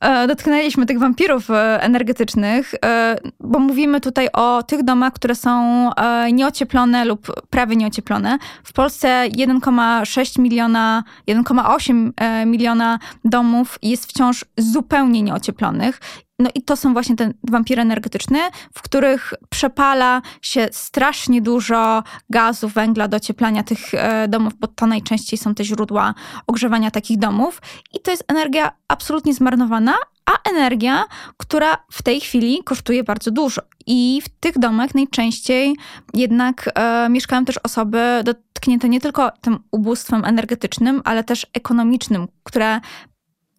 e, 0.00 0.26
dotknęliśmy 0.26 0.86
tych 0.86 0.98
wampirów 0.98 1.50
e, 1.50 1.82
energetycznych, 1.82 2.74
e, 2.84 3.16
bo 3.40 3.58
mówimy 3.58 4.00
tutaj 4.00 4.28
o 4.32 4.62
tych 4.62 4.82
domach, 4.82 5.12
które 5.12 5.34
są 5.34 5.90
nieocieplone 6.32 7.04
lub 7.04 7.40
prawie 7.50 7.76
nieocieplone. 7.76 8.38
W 8.64 8.72
Polsce 8.72 9.28
1,6 9.38 10.40
miliona, 10.40 11.04
1,8 11.28 12.46
miliona 12.46 12.98
domów 13.24 13.78
jest 13.82 14.06
wciąż 14.06 14.44
zupełnie 14.58 15.22
nieocieplonych 15.22 16.00
no 16.38 16.50
i 16.54 16.62
to 16.62 16.76
są 16.76 16.92
właśnie 16.92 17.16
te 17.16 17.32
wampiry 17.42 17.82
energetyczne, 17.82 18.38
w 18.74 18.82
których 18.82 19.34
przepala 19.48 20.22
się 20.42 20.68
strasznie 20.72 21.42
dużo 21.42 22.02
gazu, 22.30 22.68
węgla 22.68 23.08
do 23.08 23.16
ocieplania 23.16 23.62
tych 23.62 23.94
e, 23.94 24.28
domów, 24.28 24.52
bo 24.60 24.66
to 24.66 24.86
najczęściej 24.86 25.38
są 25.38 25.54
te 25.54 25.64
źródła 25.64 26.14
ogrzewania 26.46 26.90
takich 26.90 27.18
domów. 27.18 27.62
I 27.92 28.00
to 28.00 28.10
jest 28.10 28.24
energia 28.28 28.72
absolutnie 28.88 29.34
zmarnowana, 29.34 29.94
a 30.26 30.50
energia, 30.50 31.04
która 31.36 31.76
w 31.92 32.02
tej 32.02 32.20
chwili 32.20 32.64
kosztuje 32.64 33.04
bardzo 33.04 33.30
dużo. 33.30 33.62
I 33.86 34.20
w 34.24 34.28
tych 34.28 34.58
domach 34.58 34.94
najczęściej 34.94 35.76
jednak 36.14 36.70
e, 36.74 37.08
mieszkają 37.08 37.44
też 37.44 37.58
osoby 37.62 37.98
dotknięte 38.24 38.88
nie 38.88 39.00
tylko 39.00 39.30
tym 39.40 39.58
ubóstwem 39.70 40.24
energetycznym, 40.24 41.02
ale 41.04 41.24
też 41.24 41.46
ekonomicznym, 41.54 42.28
które 42.42 42.80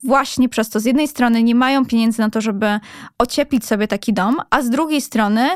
właśnie 0.03 0.49
przez 0.49 0.69
to 0.69 0.79
z 0.79 0.85
jednej 0.85 1.07
strony 1.07 1.43
nie 1.43 1.55
mają 1.55 1.85
pieniędzy 1.85 2.19
na 2.19 2.29
to, 2.29 2.41
żeby 2.41 2.79
ocieplić 3.17 3.65
sobie 3.65 3.87
taki 3.87 4.13
dom, 4.13 4.37
a 4.49 4.61
z 4.61 4.69
drugiej 4.69 5.01
strony 5.01 5.49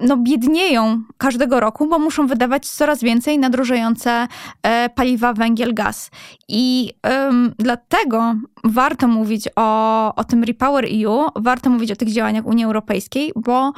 no, 0.00 0.16
biednieją 0.16 1.02
każdego 1.18 1.60
roku, 1.60 1.86
bo 1.88 1.98
muszą 1.98 2.26
wydawać 2.26 2.68
coraz 2.68 3.02
więcej 3.02 3.38
na 3.38 3.50
drożejące 3.50 4.28
e, 4.62 4.88
paliwa, 4.88 5.32
węgiel, 5.32 5.74
gaz. 5.74 6.10
I 6.48 6.92
ym, 7.28 7.54
dlatego 7.58 8.34
warto 8.64 9.08
mówić 9.08 9.48
o, 9.56 10.14
o 10.14 10.24
tym 10.24 10.44
Repower 10.44 10.84
EU, 10.84 11.26
warto 11.36 11.70
mówić 11.70 11.92
o 11.92 11.96
tych 11.96 12.12
działaniach 12.12 12.46
Unii 12.46 12.64
Europejskiej, 12.64 13.32
bo 13.36 13.72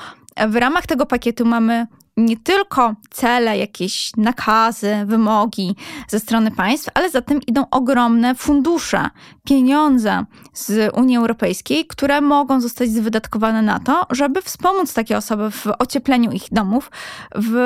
w 0.49 0.57
ramach 0.57 0.87
tego 0.87 1.07
pakietu 1.07 1.47
mamy 1.47 1.87
nie 2.18 2.37
tylko 2.37 2.94
cele, 3.11 3.59
jakieś 3.59 4.16
nakazy, 4.16 4.96
wymogi 5.07 5.76
ze 6.09 6.20
strony 6.20 6.50
państw, 6.50 6.88
ale 6.94 7.11
za 7.11 7.22
tym 7.22 7.40
idą 7.46 7.64
ogromne 7.70 8.35
fundusze, 8.35 9.11
pieniądze 9.44 10.24
z 10.52 10.94
Unii 10.96 11.16
Europejskiej, 11.16 11.87
które 11.87 12.20
mogą 12.20 12.61
zostać 12.61 12.90
wydatkowane 12.90 13.62
na 13.62 13.78
to, 13.78 14.07
żeby 14.11 14.42
wspomóc 14.42 14.94
takie 14.94 15.16
osoby 15.16 15.50
w 15.50 15.66
ociepleniu 15.78 16.31
ich 16.31 16.44
domów, 16.52 16.90
w 17.35 17.57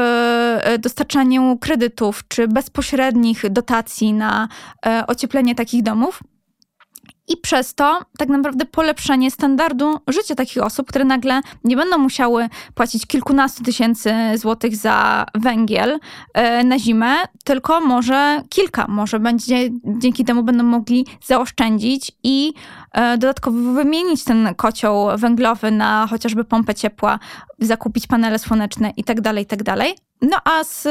e, 0.65 0.79
dostarczaniu 0.79 1.59
kredytów 1.61 2.29
czy 2.29 2.49
bezpośrednich 2.49 3.51
dotacji 3.51 4.13
na 4.13 4.49
e, 4.87 5.07
ocieplenie 5.07 5.55
takich 5.55 5.83
domów 5.83 6.21
i 7.29 7.37
przez 7.37 7.75
to 7.75 8.01
tak 8.19 8.29
naprawdę 8.29 8.65
polepszenie 8.65 9.31
standardu 9.31 9.99
życia 10.09 10.35
takich 10.35 10.63
osób, 10.63 10.89
które 10.89 11.05
nagle 11.05 11.41
nie 11.65 11.77
będą 11.77 11.99
musiały 11.99 12.49
płacić 12.75 13.07
kilkunastu 13.07 13.65
tysięcy 13.65 14.15
złotych 14.35 14.77
za 14.77 15.27
węgiel 15.35 15.99
e, 16.35 16.65
na 16.65 16.79
zimę, 16.79 17.15
tylko 17.45 17.81
może 17.81 18.43
kilka, 18.49 18.87
może 18.89 19.21
będzie 19.21 19.71
dzięki 19.85 20.25
temu 20.25 20.43
będą 20.43 20.65
mogli 20.65 21.07
zaoszczędzić 21.25 22.13
i 22.23 22.53
dodatkowo 22.95 23.73
wymienić 23.73 24.25
ten 24.25 24.55
kocioł 24.57 25.19
węglowy 25.19 25.71
na 25.71 26.07
chociażby 26.11 26.45
pompę 26.45 26.75
ciepła, 26.75 27.19
zakupić 27.59 28.07
panele 28.07 28.39
słoneczne 28.39 28.93
i 28.97 29.05
tak 29.05 29.21
dalej, 29.21 29.45
i 29.45 29.47
tak. 29.47 29.63
No 30.23 30.37
a 30.45 30.65
z, 30.65 30.83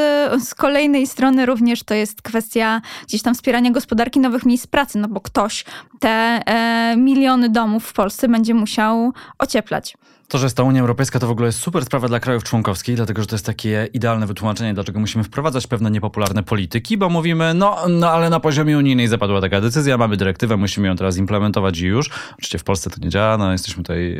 z 0.47 0.55
kolejnej 0.55 1.07
strony 1.07 1.45
również 1.45 1.83
to 1.83 1.93
jest 1.93 2.21
kwestia 2.21 2.81
gdzieś 3.07 3.21
tam 3.21 3.35
wspierania 3.35 3.71
gospodarki 3.71 4.19
nowych 4.19 4.45
miejsc 4.45 4.67
pracy, 4.67 4.97
no 4.97 5.07
bo 5.07 5.21
ktoś 5.21 5.65
te 5.99 6.09
e, 6.09 6.95
miliony 6.97 7.49
domów 7.49 7.85
w 7.85 7.93
Polsce 7.93 8.27
będzie 8.27 8.53
musiał 8.53 9.13
ocieplać. 9.39 9.97
To, 10.31 10.37
że 10.37 10.45
jest 10.45 10.57
ta 10.57 10.63
Unia 10.63 10.81
Europejska, 10.81 11.19
to 11.19 11.27
w 11.27 11.31
ogóle 11.31 11.47
jest 11.47 11.59
super 11.59 11.85
sprawa 11.85 12.07
dla 12.07 12.19
krajów 12.19 12.43
członkowskich, 12.43 12.95
dlatego 12.95 13.21
że 13.21 13.27
to 13.27 13.35
jest 13.35 13.45
takie 13.45 13.89
idealne 13.93 14.27
wytłumaczenie, 14.27 14.73
dlaczego 14.73 14.99
musimy 14.99 15.23
wprowadzać 15.23 15.67
pewne 15.67 15.91
niepopularne 15.91 16.43
polityki, 16.43 16.97
bo 16.97 17.09
mówimy, 17.09 17.53
no, 17.53 17.77
no 17.89 18.09
ale 18.09 18.29
na 18.29 18.39
poziomie 18.39 18.77
unijnej 18.77 19.07
zapadła 19.07 19.41
taka 19.41 19.61
decyzja, 19.61 19.97
mamy 19.97 20.17
dyrektywę, 20.17 20.57
musimy 20.57 20.87
ją 20.87 20.95
teraz 20.95 21.17
implementować 21.17 21.79
i 21.79 21.85
już. 21.85 22.09
Oczywiście 22.33 22.57
w 22.57 22.63
Polsce 22.63 22.89
to 22.89 22.95
nie 23.01 23.09
działa, 23.09 23.37
no 23.37 23.51
jesteśmy 23.51 23.83
tutaj 23.83 24.13
e, 24.13 24.19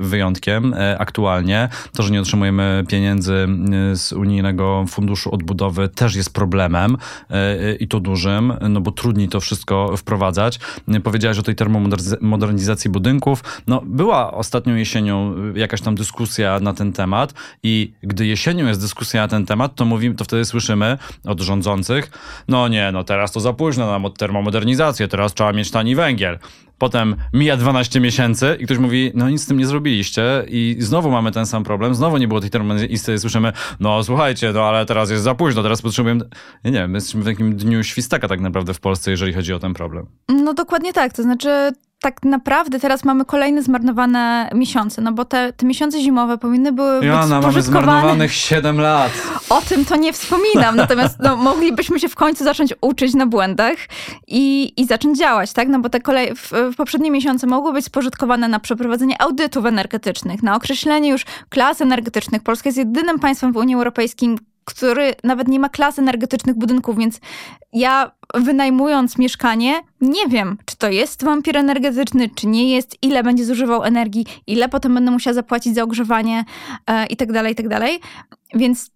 wyjątkiem 0.00 0.74
e, 0.74 0.98
aktualnie. 0.98 1.68
To, 1.96 2.02
że 2.02 2.10
nie 2.10 2.20
otrzymujemy 2.20 2.84
pieniędzy 2.88 3.48
e, 3.92 3.96
z 3.96 4.12
unijnego 4.12 4.84
funduszu 4.88 5.34
odbudowy 5.34 5.88
też 5.88 6.16
jest 6.16 6.32
problemem 6.32 6.96
i 7.80 7.88
to 7.88 8.00
dużym, 8.00 8.52
no 8.68 8.80
bo 8.80 8.90
trudniej 8.90 9.28
to 9.28 9.40
wszystko 9.40 9.96
wprowadzać. 9.96 10.58
Powiedziałeś 11.04 11.38
o 11.38 11.42
tej 11.42 11.54
termomodernizacji 11.54 12.90
budynków. 12.90 13.62
No 13.66 13.82
była 13.84 14.32
ostatnią 14.32 14.74
jesienią 14.74 15.25
jesienią 15.26 15.54
jakaś 15.54 15.80
tam 15.80 15.94
dyskusja 15.94 16.60
na 16.60 16.72
ten 16.72 16.92
temat 16.92 17.34
i 17.62 17.92
gdy 18.02 18.26
jesienią 18.26 18.66
jest 18.66 18.80
dyskusja 18.80 19.22
na 19.22 19.28
ten 19.28 19.46
temat, 19.46 19.74
to 19.74 19.84
mówimy, 19.84 20.14
to 20.14 20.24
wtedy 20.24 20.44
słyszymy 20.44 20.98
od 21.24 21.40
rządzących, 21.40 22.10
no 22.48 22.68
nie, 22.68 22.92
no 22.92 23.04
teraz 23.04 23.32
to 23.32 23.40
za 23.40 23.52
późno 23.52 23.98
na 23.98 24.10
termomodernizację, 24.10 25.08
teraz 25.08 25.34
trzeba 25.34 25.52
mieć 25.52 25.70
tani 25.70 25.94
węgiel. 25.94 26.38
Potem 26.78 27.16
mija 27.32 27.56
12 27.56 28.00
miesięcy 28.00 28.56
i 28.60 28.64
ktoś 28.64 28.78
mówi, 28.78 29.10
no 29.14 29.30
nic 29.30 29.42
z 29.42 29.46
tym 29.46 29.58
nie 29.58 29.66
zrobiliście 29.66 30.44
i 30.48 30.76
znowu 30.78 31.10
mamy 31.10 31.32
ten 31.32 31.46
sam 31.46 31.64
problem, 31.64 31.94
znowu 31.94 32.16
nie 32.16 32.28
było 32.28 32.40
tej 32.40 32.50
termomodernizacji 32.50 33.14
i 33.14 33.18
słyszymy, 33.18 33.52
no 33.80 34.04
słuchajcie, 34.04 34.52
no 34.52 34.62
ale 34.62 34.86
teraz 34.86 35.10
jest 35.10 35.22
za 35.22 35.34
późno, 35.34 35.62
teraz 35.62 35.82
potrzebujemy... 35.82 36.24
Nie 36.64 36.72
wiem, 36.72 36.90
my 36.90 36.96
jesteśmy 36.96 37.22
w 37.22 37.24
takim 37.24 37.56
dniu 37.56 37.84
świstaka 37.84 38.28
tak 38.28 38.40
naprawdę 38.40 38.74
w 38.74 38.80
Polsce, 38.80 39.10
jeżeli 39.10 39.32
chodzi 39.32 39.52
o 39.52 39.58
ten 39.58 39.74
problem. 39.74 40.06
No 40.28 40.54
dokładnie 40.54 40.92
tak, 40.92 41.12
to 41.12 41.22
znaczy 41.22 41.72
tak 42.00 42.22
naprawdę 42.24 42.80
teraz 42.80 43.04
mamy 43.04 43.24
kolejne 43.24 43.62
zmarnowane 43.62 44.50
miesiące, 44.54 45.02
no 45.02 45.12
bo 45.12 45.24
te, 45.24 45.52
te 45.52 45.66
miesiące 45.66 46.00
zimowe 46.00 46.38
powinny 46.38 46.72
były 46.72 47.00
być 47.00 47.08
Jana, 47.08 47.40
mamy 47.40 47.62
zmarnowanych 47.62 48.32
7 48.32 48.80
lat. 48.80 49.12
O 49.50 49.60
tym 49.60 49.84
to 49.84 49.96
nie 49.96 50.12
wspominam, 50.12 50.76
natomiast 50.76 51.18
no, 51.18 51.36
moglibyśmy 51.36 52.00
się 52.00 52.08
w 52.08 52.14
końcu 52.14 52.44
zacząć 52.44 52.74
uczyć 52.80 53.14
na 53.14 53.26
błędach 53.26 53.76
i, 54.26 54.72
i 54.76 54.86
zacząć 54.86 55.18
działać, 55.18 55.52
tak? 55.52 55.68
No 55.68 55.78
bo 55.78 55.88
te 55.88 56.00
kolej, 56.00 56.34
w, 56.34 56.52
w 56.72 56.76
poprzednie 56.76 57.10
miesiące 57.10 57.46
mogły 57.46 57.72
być 57.72 57.84
spożytkowane 57.84 58.48
na 58.48 58.60
przeprowadzenie 58.60 59.22
audytów 59.22 59.66
energetycznych, 59.66 60.42
na 60.42 60.56
określenie 60.56 61.10
już 61.10 61.24
klas 61.48 61.80
energetycznych. 61.80 62.42
Polska 62.42 62.68
jest 62.68 62.78
jedynym 62.78 63.18
państwem 63.18 63.52
w 63.52 63.56
Unii 63.56 63.74
Europejskiej, 63.74 64.36
który 64.66 65.14
nawet 65.24 65.48
nie 65.48 65.60
ma 65.60 65.68
klas 65.68 65.98
energetycznych 65.98 66.58
budynków, 66.58 66.98
więc 66.98 67.20
ja 67.72 68.10
wynajmując 68.34 69.18
mieszkanie, 69.18 69.82
nie 70.00 70.28
wiem, 70.28 70.58
czy 70.64 70.76
to 70.76 70.88
jest 70.88 71.24
wampir 71.24 71.56
energetyczny, 71.56 72.30
czy 72.34 72.46
nie 72.46 72.74
jest, 72.74 72.96
ile 73.02 73.22
będzie 73.22 73.44
zużywał 73.44 73.84
energii, 73.84 74.26
ile 74.46 74.68
potem 74.68 74.94
będę 74.94 75.10
musiała 75.10 75.34
zapłacić 75.34 75.74
za 75.74 75.82
ogrzewanie 75.82 76.44
e, 76.86 77.06
i 77.06 77.16
tak 77.16 77.32
dalej, 77.32 77.52
i 77.52 77.56
tak 77.56 77.68
dalej. 77.68 78.00
Więc 78.54 78.90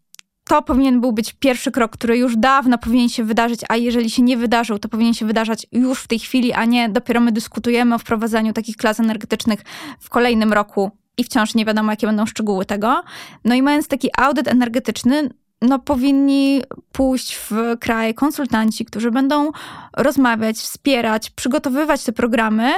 to 0.45 0.63
powinien 0.63 1.01
był 1.01 1.13
być 1.13 1.33
pierwszy 1.33 1.71
krok, 1.71 1.93
który 1.93 2.19
już 2.19 2.37
dawno 2.37 2.79
powinien 2.79 3.09
się 3.09 3.25
wydarzyć, 3.25 3.61
a 3.69 3.77
jeżeli 3.77 4.11
się 4.11 4.23
nie 4.23 4.37
wydarzył, 4.37 4.79
to 4.79 4.89
powinien 4.89 5.15
się 5.15 5.27
wydarzać 5.27 5.67
już 5.73 6.01
w 6.01 6.09
tej 6.09 6.19
chwili, 6.19 6.53
a 6.53 6.65
nie 6.65 6.89
dopiero 6.89 7.21
my 7.21 7.33
dyskutujemy 7.33 7.95
o 7.95 7.99
wprowadzaniu 7.99 8.53
takich 8.53 8.77
klas 8.77 9.01
energetycznych 9.01 9.61
w 10.01 10.11
kolejnym 10.11 10.53
roku 10.53 10.91
i 11.17 11.25
wciąż 11.25 11.55
nie 11.55 11.65
wiadomo, 11.65 11.93
jakie 11.93 12.07
będą 12.07 12.27
szczegóły 12.27 12.65
tego. 12.65 13.03
No 13.45 13.55
i 13.55 13.63
mając 13.63 13.89
taki 13.89 14.09
audyt 14.17 14.49
energetyczny, 14.49 15.31
no, 15.63 15.79
powinni 15.79 16.63
pójść 16.93 17.37
w 17.37 17.53
kraj 17.81 18.15
konsultanci, 18.15 18.85
którzy 18.85 19.11
będą 19.11 19.51
rozmawiać, 19.97 20.57
wspierać, 20.57 21.31
przygotowywać 21.31 22.05
te 22.05 22.13
programy, 22.13 22.73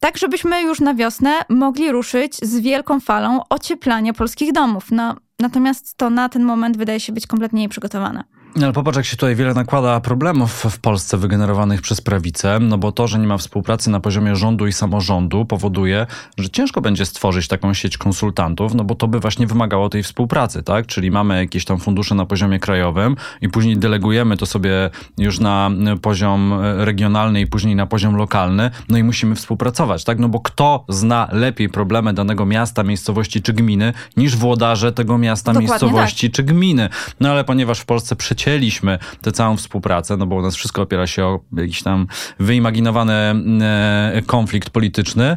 tak 0.00 0.18
żebyśmy 0.18 0.62
już 0.62 0.80
na 0.80 0.94
wiosnę 0.94 1.32
mogli 1.48 1.92
ruszyć 1.92 2.36
z 2.36 2.60
wielką 2.60 3.00
falą 3.00 3.40
ocieplania 3.50 4.12
polskich 4.12 4.52
domów. 4.52 4.84
No, 4.90 5.16
natomiast 5.38 5.96
to 5.96 6.10
na 6.10 6.28
ten 6.28 6.42
moment 6.42 6.76
wydaje 6.76 7.00
się 7.00 7.12
być 7.12 7.26
kompletnie 7.26 7.60
nieprzygotowane. 7.60 8.24
No, 8.56 8.66
ale 8.66 8.72
popatrz, 8.72 8.96
jak 8.96 9.06
się 9.06 9.16
tutaj 9.16 9.36
wiele 9.36 9.54
nakłada 9.54 10.00
problemów 10.00 10.66
w 10.70 10.78
Polsce 10.78 11.18
wygenerowanych 11.18 11.82
przez 11.82 12.00
prawicę, 12.00 12.58
no 12.60 12.78
bo 12.78 12.92
to, 12.92 13.08
że 13.08 13.18
nie 13.18 13.26
ma 13.26 13.38
współpracy 13.38 13.90
na 13.90 14.00
poziomie 14.00 14.36
rządu 14.36 14.66
i 14.66 14.72
samorządu 14.72 15.44
powoduje, 15.44 16.06
że 16.38 16.50
ciężko 16.50 16.80
będzie 16.80 17.06
stworzyć 17.06 17.48
taką 17.48 17.74
sieć 17.74 17.98
konsultantów, 17.98 18.74
no 18.74 18.84
bo 18.84 18.94
to 18.94 19.08
by 19.08 19.20
właśnie 19.20 19.46
wymagało 19.46 19.88
tej 19.88 20.02
współpracy, 20.02 20.62
tak? 20.62 20.86
Czyli 20.86 21.10
mamy 21.10 21.36
jakieś 21.36 21.64
tam 21.64 21.78
fundusze 21.78 22.14
na 22.14 22.26
poziomie 22.26 22.58
krajowym 22.58 23.16
i 23.40 23.48
później 23.48 23.76
delegujemy 23.76 24.36
to 24.36 24.46
sobie 24.46 24.90
już 25.18 25.40
na 25.40 25.70
poziom 26.02 26.54
regionalny 26.76 27.40
i 27.40 27.46
później 27.46 27.76
na 27.76 27.86
poziom 27.86 28.16
lokalny, 28.16 28.70
no 28.88 28.98
i 28.98 29.02
musimy 29.02 29.34
współpracować, 29.34 30.04
tak? 30.04 30.18
No 30.18 30.28
bo 30.28 30.40
kto 30.40 30.84
zna 30.88 31.28
lepiej 31.32 31.68
problemy 31.68 32.14
danego 32.14 32.46
miasta, 32.46 32.82
miejscowości 32.82 33.42
czy 33.42 33.52
gminy 33.52 33.92
niż 34.16 34.36
włodarze 34.36 34.92
tego 34.92 35.18
miasta, 35.18 35.52
Dokładnie 35.52 35.68
miejscowości 35.68 36.30
tak. 36.30 36.36
czy 36.36 36.42
gminy? 36.42 36.88
No 37.20 37.30
ale 37.30 37.44
ponieważ 37.44 37.80
w 37.80 37.84
Polsce 37.84 38.16
przeciętnie 38.16 38.37
cięliśmy 38.38 38.98
tę 39.22 39.32
całą 39.32 39.56
współpracę, 39.56 40.16
no 40.16 40.26
bo 40.26 40.36
u 40.36 40.42
nas 40.42 40.56
wszystko 40.56 40.82
opiera 40.82 41.06
się 41.06 41.24
o 41.24 41.40
jakiś 41.56 41.82
tam 41.82 42.06
wyimaginowany 42.40 43.14
e, 43.14 44.22
konflikt 44.26 44.70
polityczny, 44.70 45.36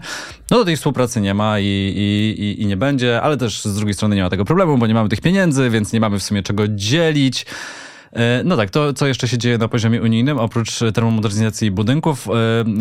no 0.51 0.57
to 0.57 0.65
tej 0.65 0.77
współpracy 0.77 1.21
nie 1.21 1.33
ma 1.33 1.59
i, 1.59 1.65
i, 1.65 2.61
i 2.61 2.65
nie 2.65 2.77
będzie, 2.77 3.21
ale 3.21 3.37
też 3.37 3.61
z 3.61 3.75
drugiej 3.75 3.93
strony 3.93 4.15
nie 4.15 4.23
ma 4.23 4.29
tego 4.29 4.45
problemu, 4.45 4.77
bo 4.77 4.87
nie 4.87 4.93
mamy 4.93 5.09
tych 5.09 5.21
pieniędzy, 5.21 5.69
więc 5.69 5.93
nie 5.93 5.99
mamy 5.99 6.19
w 6.19 6.23
sumie 6.23 6.43
czego 6.43 6.67
dzielić. 6.67 7.45
E, 8.13 8.43
no 8.45 8.57
tak, 8.57 8.69
to 8.69 8.93
co 8.93 9.07
jeszcze 9.07 9.27
się 9.27 9.37
dzieje 9.37 9.57
na 9.57 9.67
poziomie 9.67 10.01
unijnym, 10.01 10.37
oprócz 10.37 10.79
termomodernizacji 10.93 11.71
budynków, 11.71 12.27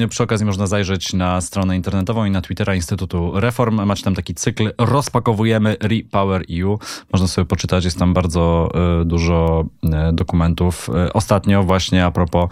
e, 0.00 0.08
przy 0.08 0.22
okazji 0.22 0.46
można 0.46 0.66
zajrzeć 0.66 1.12
na 1.12 1.40
stronę 1.40 1.76
internetową 1.76 2.24
i 2.24 2.30
na 2.30 2.40
Twittera 2.40 2.74
Instytutu 2.74 3.40
Reform. 3.40 3.84
Macie 3.84 4.04
tam 4.04 4.14
taki 4.14 4.34
cykl 4.34 4.72
Rozpakowujemy 4.78 5.76
Repower 5.80 6.44
EU. 6.60 6.78
Można 7.12 7.28
sobie 7.28 7.44
poczytać, 7.44 7.84
jest 7.84 7.98
tam 7.98 8.14
bardzo 8.14 8.70
e, 9.00 9.04
dużo 9.04 9.64
dokumentów. 10.12 10.90
Ostatnio 11.14 11.62
właśnie 11.62 12.04
a 12.04 12.10
propos 12.10 12.50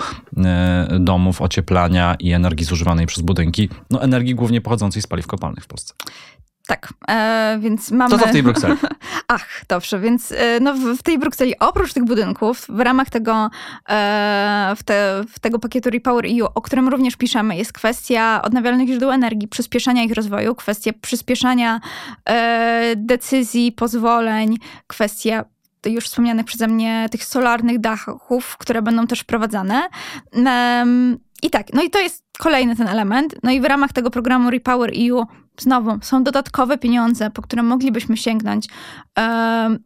domów, 1.00 1.42
ocieplania 1.42 2.16
i 2.18 2.32
energii 2.32 2.66
zużywanej 2.66 3.06
przez 3.06 3.22
budynki. 3.22 3.68
No 3.90 4.02
energii 4.02 4.34
głównie 4.34 4.60
pochodzącej 4.60 5.02
z 5.02 5.06
paliw 5.06 5.26
kopalnych 5.26 5.64
w 5.64 5.66
Polsce. 5.66 5.94
Tak, 6.68 6.88
e, 7.08 7.58
więc 7.60 7.90
mamy... 7.90 8.10
Co 8.10 8.18
to 8.18 8.28
w 8.28 8.32
tej 8.32 8.42
Brukseli? 8.42 8.74
Ach, 9.28 9.64
dobrze, 9.68 10.00
więc 10.00 10.32
e, 10.32 10.60
no, 10.60 10.74
w, 10.74 10.78
w, 10.78 11.02
tej 11.02 11.18
Brukseli 11.18 11.58
oprócz 11.58 11.92
tych 11.92 12.04
budynków, 12.04 12.66
w 12.68 12.80
ramach 12.80 13.10
tego, 13.10 13.50
e, 13.88 14.74
w, 14.76 14.82
te, 14.82 15.24
w 15.28 15.38
tego 15.38 15.58
pakietu 15.58 15.90
Repower 15.90 16.26
EU, 16.26 16.48
o 16.54 16.62
którym 16.62 16.88
również 16.88 17.16
piszemy, 17.16 17.56
jest 17.56 17.72
kwestia 17.72 18.42
odnawialnych 18.42 18.88
źródeł 18.88 19.10
energii, 19.10 19.48
przyspieszania 19.48 20.02
ich 20.02 20.12
rozwoju, 20.12 20.54
kwestia 20.54 20.90
przyspieszania 21.00 21.80
e, 22.24 22.92
decyzji, 22.96 23.72
pozwoleń, 23.72 24.56
kwestia 24.86 25.44
już 25.86 26.04
wspomnianych 26.04 26.46
przeze 26.46 26.68
mnie 26.68 27.08
tych 27.10 27.24
solarnych 27.24 27.80
dachów, 27.80 28.56
które 28.56 28.82
będą 28.82 29.06
też 29.06 29.20
wprowadzane. 29.20 29.88
I 31.42 31.50
tak, 31.50 31.72
no 31.72 31.82
i 31.82 31.90
to 31.90 31.98
jest 31.98 32.24
kolejny 32.38 32.76
ten 32.76 32.88
element. 32.88 33.34
No 33.42 33.50
i 33.50 33.60
w 33.60 33.64
ramach 33.64 33.92
tego 33.92 34.10
programu 34.10 34.50
Repower 34.50 34.90
EU 35.10 35.24
znowu 35.58 35.98
są 36.02 36.24
dodatkowe 36.24 36.78
pieniądze, 36.78 37.30
po 37.30 37.42
które 37.42 37.62
moglibyśmy 37.62 38.16
sięgnąć. 38.16 38.66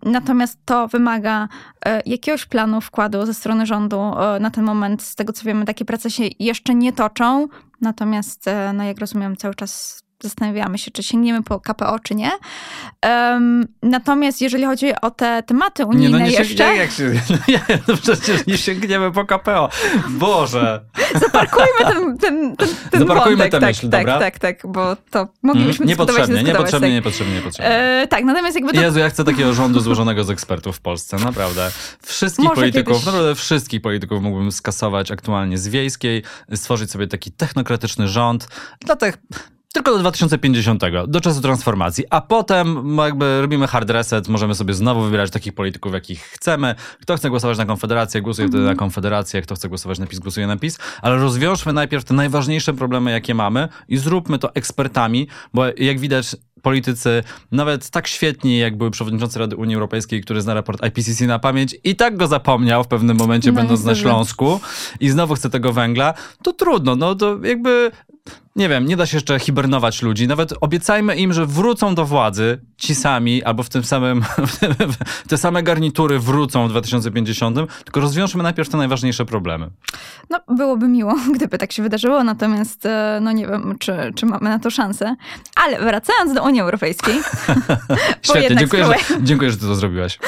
Natomiast 0.02 0.58
to 0.64 0.88
wymaga 0.88 1.48
e, 1.86 2.02
jakiegoś 2.06 2.46
planu 2.46 2.80
wkładu 2.80 3.26
ze 3.26 3.34
strony 3.34 3.66
rządu. 3.66 4.00
E, 4.00 4.40
na 4.40 4.50
ten 4.50 4.64
moment, 4.64 5.02
z 5.02 5.14
tego 5.14 5.32
co 5.32 5.44
wiemy, 5.44 5.64
takie 5.64 5.84
prace 5.84 6.10
się 6.10 6.24
jeszcze 6.38 6.74
nie 6.74 6.92
toczą. 6.92 7.48
Natomiast, 7.80 8.48
e, 8.48 8.72
no 8.72 8.84
jak 8.84 8.98
rozumiem, 8.98 9.36
cały 9.36 9.54
czas 9.54 10.01
zastanawiamy 10.22 10.78
się, 10.78 10.90
czy 10.90 11.02
sięgniemy 11.02 11.42
po 11.42 11.60
KPO, 11.60 11.98
czy 11.98 12.14
nie. 12.14 12.30
Um, 13.06 13.66
natomiast 13.82 14.40
jeżeli 14.40 14.64
chodzi 14.64 14.92
o 15.02 15.10
te 15.10 15.42
tematy 15.42 15.86
unijne 15.86 16.18
nie, 16.18 16.24
no 16.24 16.30
nie 16.30 16.38
jeszcze... 16.38 16.76
Jak 16.76 16.90
się, 16.90 17.12
no, 17.30 17.36
nie, 17.48 17.60
no 17.88 17.96
przecież 17.96 18.46
nie 18.46 18.58
sięgniemy 18.58 19.12
po 19.12 19.24
KPO. 19.24 19.68
Boże! 20.08 20.84
Zaparkujmy 21.22 21.68
ten, 21.78 22.18
ten, 22.18 22.56
ten, 22.56 22.68
ten 22.90 23.00
Zaparkujmy 23.00 23.36
wątek. 23.36 23.52
tę 23.52 23.60
tak, 23.60 23.68
myśl, 23.68 23.88
tak, 23.88 24.00
dobra? 24.00 24.18
Tak, 24.18 24.38
tak, 24.38 24.60
tak, 24.60 24.72
bo 24.72 24.96
to 25.10 25.28
moglibyśmy 25.42 25.84
mm, 25.84 25.88
niepotrzebnie, 25.88 26.26
dyskutować. 26.26 26.46
Niepotrzebnie, 26.46 26.88
tak. 26.88 26.94
niepotrzebnie, 26.94 27.34
niepotrzebnie. 27.34 27.70
E, 27.70 28.06
tak, 28.06 28.24
natomiast 28.24 28.56
jakby 28.56 28.72
to... 28.72 28.80
Jezu, 28.80 28.98
ja 28.98 29.10
chcę 29.10 29.24
takiego 29.24 29.52
rządu 29.52 29.80
złożonego 29.80 30.24
z 30.24 30.30
ekspertów 30.30 30.76
w 30.76 30.80
Polsce, 30.80 31.16
naprawdę. 31.16 31.70
Wszystkich 32.02 32.44
Może 32.44 32.60
polityków, 32.60 32.92
kiedyś... 32.92 33.06
naprawdę 33.06 33.34
wszystkich 33.34 33.82
polityków 33.82 34.22
mógłbym 34.22 34.52
skasować 34.52 35.10
aktualnie 35.10 35.58
z 35.58 35.68
wiejskiej, 35.68 36.22
stworzyć 36.54 36.90
sobie 36.90 37.06
taki 37.06 37.30
technokratyczny 37.30 38.08
rząd 38.08 38.48
dla 38.80 38.96
tych 38.96 39.16
tylko 39.72 39.90
do 39.90 39.98
2050, 39.98 40.82
do 41.06 41.20
czasu 41.20 41.40
transformacji, 41.40 42.04
a 42.10 42.20
potem 42.20 42.96
jakby 42.98 43.40
robimy 43.40 43.66
hard 43.66 43.90
reset, 43.90 44.28
możemy 44.28 44.54
sobie 44.54 44.74
znowu 44.74 45.02
wybierać 45.02 45.30
takich 45.30 45.52
polityków, 45.52 45.92
jakich 45.92 46.22
chcemy. 46.22 46.74
Kto 47.00 47.16
chce 47.16 47.30
głosować 47.30 47.58
na 47.58 47.66
Konfederację, 47.66 48.22
głosuje 48.22 48.48
wtedy 48.48 48.62
na 48.62 48.70
mhm. 48.70 48.78
Konfederację, 48.78 49.42
kto 49.42 49.54
chce 49.54 49.68
głosować 49.68 49.98
na 49.98 50.06
PiS, 50.06 50.18
głosuje 50.18 50.46
na 50.46 50.56
PiS, 50.56 50.78
ale 51.02 51.16
rozwiążmy 51.16 51.72
najpierw 51.72 52.04
te 52.04 52.14
najważniejsze 52.14 52.74
problemy, 52.74 53.10
jakie 53.10 53.34
mamy 53.34 53.68
i 53.88 53.96
zróbmy 53.96 54.38
to 54.38 54.54
ekspertami, 54.54 55.28
bo 55.54 55.64
jak 55.76 56.00
widać 56.00 56.36
politycy, 56.62 57.22
nawet 57.52 57.90
tak 57.90 58.06
świetni, 58.06 58.58
jak 58.58 58.76
były 58.76 58.90
przewodniczący 58.90 59.38
Rady 59.38 59.56
Unii 59.56 59.74
Europejskiej, 59.74 60.20
który 60.20 60.40
zna 60.42 60.54
raport 60.54 60.86
IPCC 60.86 61.26
na 61.26 61.38
pamięć 61.38 61.76
i 61.84 61.96
tak 61.96 62.16
go 62.16 62.26
zapomniał 62.26 62.84
w 62.84 62.88
pewnym 62.88 63.16
momencie, 63.16 63.52
no, 63.52 63.56
będąc 63.56 63.84
na 63.84 63.94
Śląsku 63.94 64.60
i 65.00 65.10
znowu 65.10 65.34
chce 65.34 65.50
tego 65.50 65.72
węgla, 65.72 66.14
to 66.42 66.52
trudno, 66.52 66.96
no 66.96 67.14
to 67.14 67.38
jakby 67.42 67.90
nie 68.56 68.68
wiem, 68.68 68.86
nie 68.86 68.96
da 68.96 69.06
się 69.06 69.16
jeszcze 69.16 69.38
hibernować 69.38 70.02
ludzi. 70.02 70.28
Nawet 70.28 70.54
obiecajmy 70.60 71.16
im, 71.16 71.32
że 71.32 71.46
wrócą 71.46 71.94
do 71.94 72.06
władzy 72.06 72.60
ci 72.76 72.94
sami, 72.94 73.44
albo 73.44 73.62
w 73.62 73.68
tym 73.68 73.84
samym, 73.84 74.24
te 75.28 75.38
same 75.38 75.62
garnitury 75.62 76.18
wrócą 76.18 76.68
w 76.68 76.70
2050, 76.70 77.58
tylko 77.84 78.00
rozwiążmy 78.00 78.42
najpierw 78.42 78.68
te 78.68 78.76
najważniejsze 78.76 79.24
problemy. 79.24 79.70
No, 80.30 80.40
byłoby 80.48 80.88
miło, 80.88 81.14
gdyby 81.36 81.58
tak 81.58 81.72
się 81.72 81.82
wydarzyło, 81.82 82.24
natomiast 82.24 82.86
e, 82.86 83.18
no 83.22 83.32
nie 83.32 83.46
wiem, 83.46 83.76
czy, 83.78 84.12
czy 84.14 84.26
mamy 84.26 84.50
na 84.50 84.58
to 84.58 84.70
szansę. 84.70 85.16
Ale 85.56 85.80
wracając 85.80 86.34
do 86.34 86.42
Unii 86.42 86.60
Europejskiej. 86.60 87.14
Świetnie, 88.22 88.56
dziękuję 88.56 88.84
że, 88.84 88.94
dziękuję, 89.20 89.50
że 89.50 89.56
ty 89.56 89.66
to 89.66 89.74
zrobiłaś. 89.74 90.18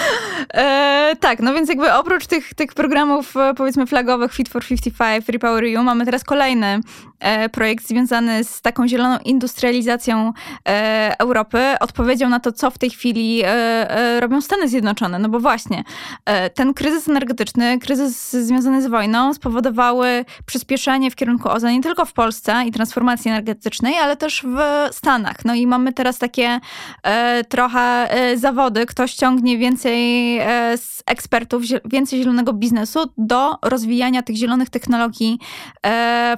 E, 0.55 1.17
tak, 1.21 1.41
no 1.41 1.55
więc 1.55 1.69
jakby 1.69 1.93
oprócz 1.93 2.27
tych, 2.27 2.55
tych 2.55 2.75
programów 2.75 3.37
e, 3.37 3.55
powiedzmy 3.55 3.87
flagowych 3.87 4.33
Fit 4.33 4.49
for 4.49 4.65
55, 4.65 5.29
Repower 5.29 5.65
EU, 5.65 5.83
mamy 5.83 6.05
teraz 6.05 6.25
kolejny 6.25 6.81
e, 7.21 7.49
projekt 7.49 7.89
związany 7.89 8.14
związany 8.15 8.45
z 8.45 8.61
taką 8.61 8.89
zieloną 8.89 9.19
industrializacją 9.25 10.33
e, 10.69 11.15
Europy, 11.19 11.59
odpowiedzią 11.81 12.29
na 12.29 12.41
to, 12.41 12.53
co 12.53 12.71
w 12.71 12.79
tej 12.79 12.91
chwili 12.91 13.43
e, 13.45 13.47
e, 13.47 14.21
robią 14.21 14.41
Stany 14.41 14.69
Zjednoczone. 14.69 15.19
No 15.19 15.29
bo 15.29 15.41
właśnie, 15.41 15.85
e, 16.25 16.51
ten 16.51 16.75
kryzys 16.75 17.09
energetyczny, 17.09 17.79
kryzys 17.79 18.33
związany 18.33 18.83
z 18.83 18.87
wojną 18.87 19.35
spowodowały 19.35 20.25
przyspieszenie 20.47 21.11
w 21.11 21.17
kierunku 21.17 21.49
OZE 21.49 21.73
nie 21.73 21.83
tylko 21.83 22.05
w 22.05 22.13
Polsce 22.13 22.63
i 22.67 22.73
transformacji 22.73 23.31
energetycznej, 23.31 23.95
ale 23.95 24.17
też 24.17 24.43
w 24.43 24.89
Stanach. 24.95 25.45
No 25.45 25.55
i 25.55 25.67
mamy 25.67 25.93
teraz 25.93 26.19
takie 26.19 26.61
e, 27.03 27.45
trochę 27.45 28.09
zawody, 28.37 28.87
kto 28.87 29.07
ściągnie 29.07 29.59
więcej 29.59 30.39
z 30.77 31.03
ekspertów, 31.07 31.63
więcej 31.85 32.19
zielonego 32.19 32.53
biznesu 32.53 33.11
do 33.19 33.59
rozwijania 33.63 34.23
tych 34.23 34.37
zielonych 34.37 34.71
technologii 34.71 35.39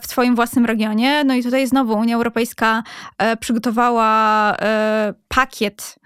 w 0.02 0.06
swoim 0.06 0.34
własnym 0.34 0.66
regionie. 0.66 1.24
No 1.24 1.34
i 1.34 1.42
tutaj 1.42 1.65
znowu 1.66 1.94
Unia 1.94 2.16
Europejska 2.16 2.82
przygotowała 3.40 4.56
pakiet 5.28 5.98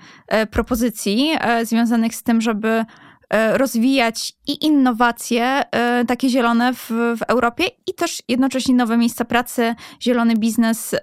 propozycji 0.50 1.36
związanych 1.64 2.14
z 2.14 2.22
tym, 2.22 2.40
żeby 2.40 2.84
E, 3.30 3.58
rozwijać 3.58 4.32
i 4.46 4.66
innowacje 4.66 5.44
e, 5.44 6.04
takie 6.04 6.28
zielone 6.28 6.74
w, 6.74 6.90
w 6.90 7.22
Europie 7.28 7.64
i 7.86 7.94
też 7.94 8.22
jednocześnie 8.28 8.74
nowe 8.74 8.96
miejsca 8.96 9.24
pracy, 9.24 9.74
zielony 10.02 10.36
biznes. 10.36 10.94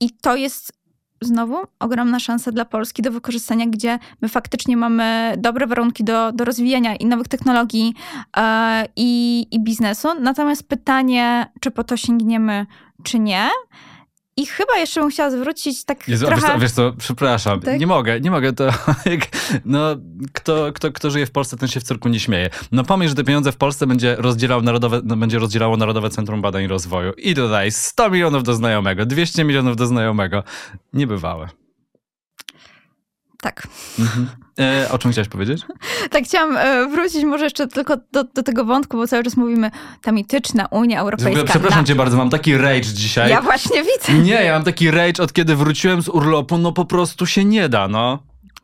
I 0.00 0.10
to 0.10 0.36
jest 0.36 0.72
znowu 1.20 1.56
ogromna 1.78 2.20
szansa 2.20 2.52
dla 2.52 2.64
Polski 2.64 3.02
do 3.02 3.10
wykorzystania, 3.10 3.66
gdzie 3.66 3.98
my 4.20 4.28
faktycznie 4.28 4.76
mamy 4.76 5.34
dobre 5.38 5.66
warunki 5.66 6.04
do, 6.04 6.32
do 6.32 6.44
rozwijania 6.44 6.96
i 6.96 7.06
nowych 7.06 7.28
technologii 7.28 7.94
e, 8.36 8.88
i, 8.96 9.46
i 9.50 9.60
biznesu. 9.60 10.08
Natomiast 10.20 10.68
pytanie, 10.68 11.46
czy 11.60 11.70
po 11.70 11.84
to 11.84 11.96
sięgniemy, 11.96 12.66
czy 13.02 13.18
nie, 13.18 13.48
i 14.36 14.46
chyba 14.46 14.76
jeszcze 14.76 15.00
bym 15.00 15.10
chciała 15.10 15.30
zwrócić 15.30 15.84
tak 15.84 16.08
Jezu, 16.08 16.26
trochę... 16.26 16.40
Wiesz 16.42 16.52
co, 16.52 16.58
wiesz 16.58 16.72
co, 16.72 16.92
przepraszam, 16.98 17.60
tak? 17.60 17.80
nie 17.80 17.86
mogę, 17.86 18.20
nie 18.20 18.30
mogę, 18.30 18.52
to 18.52 18.68
no, 19.64 19.96
kto, 20.32 20.72
kto, 20.72 20.92
kto 20.92 21.10
żyje 21.10 21.26
w 21.26 21.30
Polsce, 21.30 21.56
ten 21.56 21.68
się 21.68 21.80
w 21.80 21.82
cyrku 21.82 22.08
nie 22.08 22.20
śmieje. 22.20 22.50
No 22.72 22.84
pomyśl, 22.84 23.08
że 23.08 23.14
te 23.14 23.24
pieniądze 23.24 23.52
w 23.52 23.56
Polsce 23.56 23.86
będzie, 23.86 24.16
rozdzielał 24.16 24.62
narodowe, 24.62 25.00
no, 25.04 25.16
będzie 25.16 25.38
rozdzielało 25.38 25.76
Narodowe 25.76 26.10
Centrum 26.10 26.42
Badań 26.42 26.64
i 26.64 26.66
Rozwoju 26.66 27.12
i 27.12 27.34
tutaj 27.34 27.72
100 27.72 28.10
milionów 28.10 28.42
do 28.42 28.54
znajomego, 28.54 29.06
200 29.06 29.44
milionów 29.44 29.76
do 29.76 29.86
znajomego. 29.86 30.42
Niebywałe. 30.92 31.48
Tak. 33.40 33.68
Mhm. 33.98 34.28
E, 34.60 34.88
o 34.90 34.98
czym 34.98 35.12
chciałaś 35.12 35.28
powiedzieć? 35.28 35.62
tak, 36.10 36.24
chciałam 36.24 36.56
e, 36.56 36.88
wrócić 36.88 37.24
może 37.24 37.44
jeszcze 37.44 37.66
tylko 37.66 37.96
do, 38.12 38.24
do, 38.24 38.42
tego 38.42 38.64
wątku, 38.64 38.96
bo 38.96 39.06
cały 39.06 39.22
czas 39.22 39.36
mówimy 39.36 39.70
ta 40.02 40.12
mityczna 40.12 40.66
Unia 40.70 41.00
Europejska. 41.00 41.44
Przepraszam 41.44 41.80
na... 41.80 41.86
cię 41.86 41.94
bardzo, 41.94 42.16
mam 42.16 42.30
taki 42.30 42.56
rage 42.56 42.82
dzisiaj. 42.82 43.30
Ja 43.30 43.42
właśnie 43.42 43.82
widzę. 43.82 44.18
Nie, 44.18 44.44
ja 44.44 44.52
mam 44.52 44.64
taki 44.64 44.90
rage 44.90 45.22
od 45.22 45.32
kiedy 45.32 45.56
wróciłem 45.56 46.02
z 46.02 46.08
urlopu, 46.08 46.58
no 46.58 46.72
po 46.72 46.84
prostu 46.84 47.26
się 47.26 47.44
nie 47.44 47.68
da, 47.68 47.88
no. 47.88 48.18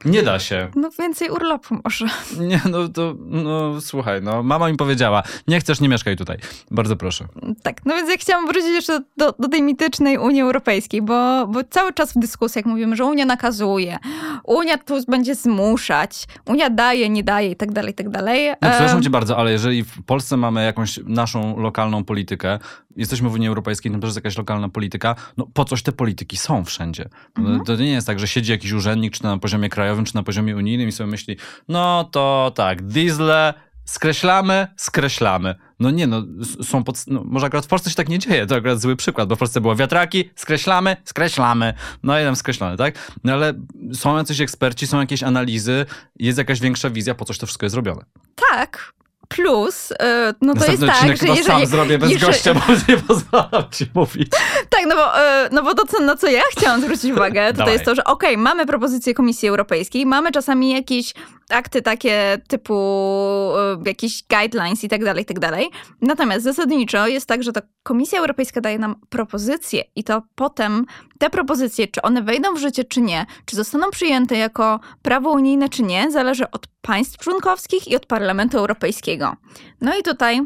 Nie 0.05 0.23
da 0.23 0.39
się. 0.39 0.71
No 0.75 0.91
więcej 0.99 1.31
urlopu 1.31 1.77
może. 1.85 2.07
Nie, 2.39 2.61
no 2.71 2.89
to, 2.89 3.15
no 3.19 3.81
słuchaj, 3.81 4.23
no 4.23 4.43
mama 4.43 4.69
mi 4.69 4.77
powiedziała, 4.77 5.23
nie 5.49 5.61
chcesz, 5.61 5.81
nie 5.81 5.89
mieszkaj 5.89 6.17
tutaj. 6.17 6.39
Bardzo 6.71 6.97
proszę. 6.97 7.25
Tak, 7.63 7.85
no 7.85 7.95
więc 7.95 8.11
ja 8.11 8.17
chciałam 8.17 8.47
wrócić 8.47 8.71
jeszcze 8.71 9.01
do, 9.17 9.35
do 9.39 9.49
tej 9.49 9.63
mitycznej 9.63 10.19
Unii 10.19 10.43
Europejskiej, 10.43 11.03
bo, 11.03 11.47
bo 11.47 11.61
cały 11.71 11.93
czas 11.93 12.13
w 12.13 12.19
dyskusjach 12.19 12.65
mówimy, 12.65 12.97
że 12.97 13.05
Unia 13.05 13.27
nakazuje, 13.27 13.99
Unia 14.45 14.79
tu 14.79 14.95
będzie 15.09 15.35
zmuszać, 15.35 16.27
Unia 16.47 16.71
daje, 16.71 17.09
nie 17.09 17.25
daje 17.25 17.51
i 17.51 17.57
tak 17.57 17.73
dalej, 17.73 17.93
i 17.93 17.95
tak 17.95 18.09
dalej. 18.09 18.49
No 18.63 18.71
przepraszam 18.71 19.03
cię 19.03 19.11
bardzo, 19.11 19.37
ale 19.37 19.53
jeżeli 19.53 19.85
w 19.85 20.03
Polsce 20.05 20.37
mamy 20.37 20.65
jakąś 20.65 21.01
naszą 21.07 21.61
lokalną 21.61 22.05
politykę, 22.05 22.59
jesteśmy 22.97 23.29
w 23.29 23.35
Unii 23.35 23.49
Europejskiej, 23.49 23.93
no 23.93 23.99
to 23.99 24.07
jest 24.07 24.17
jakaś 24.17 24.39
lokalna 24.39 24.69
polityka, 24.69 25.15
no 25.37 25.47
po 25.55 25.65
coś 25.65 25.83
te 25.83 25.93
polityki 25.93 26.37
są 26.37 26.65
wszędzie. 26.65 27.09
Mhm. 27.39 27.65
To 27.65 27.77
nie 27.77 27.91
jest 27.91 28.07
tak, 28.07 28.21
że 28.21 28.29
siedzi 28.29 28.53
jakiś 28.53 28.73
urzędnik, 28.73 29.13
czy 29.13 29.23
na 29.23 29.39
poziomie 29.39 29.69
krajowym, 29.69 30.05
czy 30.05 30.15
na 30.15 30.23
poziomie 30.23 30.57
unijnym 30.57 30.89
i 30.89 30.93
sobie 30.93 31.11
myśli, 31.11 31.37
no 31.69 32.09
to 32.13 32.53
tak, 32.55 32.83
diesle 32.83 33.55
skreślamy, 33.85 34.67
skreślamy. 34.77 35.55
No 35.81 35.91
nie, 35.91 36.07
no 36.07 36.23
są 36.63 36.85
pod, 36.85 37.07
no, 37.07 37.23
może 37.25 37.47
akurat 37.47 37.65
w 37.65 37.69
Polsce 37.69 37.91
się 37.91 37.97
tak 37.97 38.09
nie 38.09 38.19
dzieje, 38.19 38.47
to 38.47 38.55
akurat 38.55 38.81
zły 38.81 38.97
przykład, 38.97 39.29
bo 39.29 39.37
w 39.37 39.39
Polsce 39.39 39.61
było 39.61 39.77
wiatraki, 39.77 40.31
skreślamy, 40.35 40.97
skreślamy. 41.05 41.75
No 42.03 42.21
i 42.21 42.25
tam 42.25 42.37
skreślone, 42.37 42.77
tak? 42.77 43.13
No 43.25 43.33
ale 43.33 43.55
są 43.93 44.17
jacyś 44.17 44.41
eksperci, 44.41 44.87
są 44.87 45.01
jakieś 45.01 45.23
analizy, 45.23 45.87
jest 46.19 46.39
jakaś 46.39 46.61
większa 46.61 46.91
wizja, 46.91 47.15
po 47.15 47.25
coś 47.25 47.39
to 47.39 47.47
wszystko 47.47 47.67
jest 47.67 47.77
robione. 47.77 48.05
Tak, 48.51 48.93
Plus, 49.35 49.93
e, 49.93 50.35
no 50.41 50.55
to 50.55 50.71
jest 50.71 50.87
tak, 50.87 51.17
że 51.17 51.27
jeżeli... 51.27 51.45
sam 51.45 51.67
zrobię 51.67 51.99
bez 51.99 52.11
jeżeli... 52.11 52.33
gościa, 52.33 52.55
bo 52.59 52.61
nie 52.89 52.99
pozwalam 52.99 53.65
ci 53.71 53.87
mówić. 53.95 54.31
Tak, 54.69 54.83
no 54.89 54.97
bo, 54.97 55.21
e, 55.21 55.49
no 55.53 55.63
bo 55.63 55.75
to, 55.75 55.87
co, 55.87 56.01
na 56.03 56.17
co 56.17 56.27
ja 56.27 56.43
chciałam 56.51 56.81
zwrócić 56.81 57.13
uwagę, 57.13 57.55
to, 57.55 57.65
to 57.65 57.71
jest 57.77 57.85
to, 57.85 57.95
że 57.95 58.05
okej, 58.05 58.31
okay, 58.31 58.43
mamy 58.43 58.67
propozycję 58.67 59.15
Komisji 59.15 59.49
Europejskiej, 59.49 60.07
mamy 60.07 60.33
czasami 60.33 60.71
jakieś 60.71 61.15
akty 61.53 61.83
takie 61.83 62.39
typu 62.49 62.75
e, 62.75 63.79
jakieś 63.87 64.25
guidelines 64.31 64.85
i 64.85 64.89
tak 64.89 65.05
dalej, 65.05 65.23
i 65.23 65.27
tak 65.27 65.39
dalej. 65.39 65.71
Natomiast 66.01 66.45
zasadniczo 66.45 67.07
jest 67.07 67.27
tak, 67.27 67.43
że 67.43 67.53
to 67.53 67.61
Komisja 67.83 68.19
Europejska 68.19 68.61
daje 68.61 68.79
nam 68.79 68.97
propozycje 69.09 69.85
i 69.97 70.05
to 70.05 70.23
potem 70.35 70.87
te 71.19 71.31
propozycje, 71.31 71.89
czy 71.89 72.03
one 72.03 72.23
wejdą 72.23 72.55
w 72.55 72.59
życie, 72.59 72.85
czy 72.85 73.01
nie, 73.01 73.27
czy 73.45 73.57
zostaną 73.57 73.91
przyjęte 73.91 74.37
jako 74.37 74.81
prawo 75.03 75.31
unijne, 75.31 75.69
czy 75.69 75.83
nie, 75.83 76.11
zależy 76.11 76.51
od 76.51 76.67
państw 76.81 77.19
członkowskich 77.19 77.89
i 77.89 77.97
od 77.97 78.07
Parlamentu 78.07 78.59
Europejskiego. 78.59 79.37
No 79.81 79.99
i 79.99 80.03
tutaj 80.03 80.41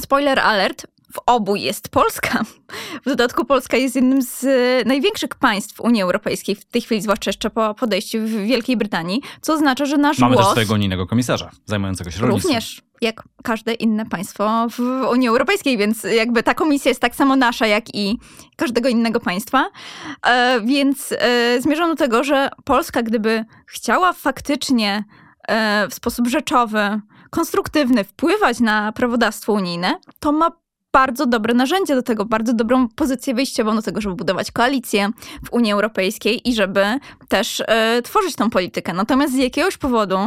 spoiler 0.00 0.40
alert, 0.40 0.86
w 1.16 1.18
obu 1.26 1.56
jest 1.56 1.88
Polska. 1.88 2.42
W 3.02 3.08
dodatku 3.08 3.44
Polska 3.44 3.76
jest 3.76 3.94
jednym 3.94 4.22
z 4.22 4.46
największych 4.86 5.34
państw 5.34 5.80
Unii 5.80 6.02
Europejskiej 6.02 6.56
w 6.56 6.64
tej 6.64 6.82
chwili, 6.82 7.02
zwłaszcza 7.02 7.28
jeszcze 7.28 7.50
po 7.50 7.74
podejściu 7.74 8.18
w 8.18 8.30
Wielkiej 8.30 8.76
Brytanii, 8.76 9.22
co 9.40 9.54
oznacza, 9.54 9.86
że 9.86 9.96
nasz 9.96 10.18
Mamy 10.18 10.34
głos... 10.34 10.44
Mamy 10.44 10.46
też 10.46 10.52
swojego 10.52 10.74
unijnego 10.74 11.06
komisarza 11.06 11.50
zajmującego 11.66 12.10
się 12.10 12.20
rolnictwem. 12.20 12.50
Również, 12.54 12.82
jak 13.00 13.22
każde 13.42 13.74
inne 13.74 14.06
państwo 14.06 14.66
w 14.70 14.80
Unii 15.10 15.28
Europejskiej, 15.28 15.78
więc 15.78 16.04
jakby 16.04 16.42
ta 16.42 16.54
komisja 16.54 16.88
jest 16.88 17.00
tak 17.00 17.14
samo 17.14 17.36
nasza, 17.36 17.66
jak 17.66 17.94
i 17.94 18.18
każdego 18.56 18.88
innego 18.88 19.20
państwa. 19.20 19.70
E, 20.26 20.60
więc 20.64 21.14
e, 21.18 21.60
zmierzam 21.60 21.90
do 21.90 21.96
tego, 21.96 22.24
że 22.24 22.50
Polska, 22.64 23.02
gdyby 23.02 23.44
chciała 23.66 24.12
faktycznie 24.12 25.04
e, 25.48 25.88
w 25.88 25.94
sposób 25.94 26.28
rzeczowy, 26.28 27.00
konstruktywny 27.30 28.04
wpływać 28.04 28.60
na 28.60 28.92
prawodawstwo 28.92 29.52
unijne, 29.52 30.00
to 30.20 30.32
ma 30.32 30.50
bardzo 30.96 31.26
dobre 31.26 31.54
narzędzie 31.54 31.94
do 31.94 32.02
tego, 32.02 32.24
bardzo 32.24 32.52
dobrą 32.52 32.88
pozycję 32.88 33.34
wyjściową 33.34 33.76
do 33.76 33.82
tego, 33.82 34.00
żeby 34.00 34.14
budować 34.14 34.50
koalicję 34.50 35.10
w 35.44 35.52
Unii 35.52 35.72
Europejskiej 35.72 36.48
i 36.48 36.54
żeby 36.54 36.84
też 37.28 37.60
y, 37.60 37.64
tworzyć 38.02 38.36
tą 38.36 38.50
politykę. 38.50 38.92
Natomiast 38.92 39.34
z 39.34 39.36
jakiegoś 39.36 39.76
powodu 39.76 40.18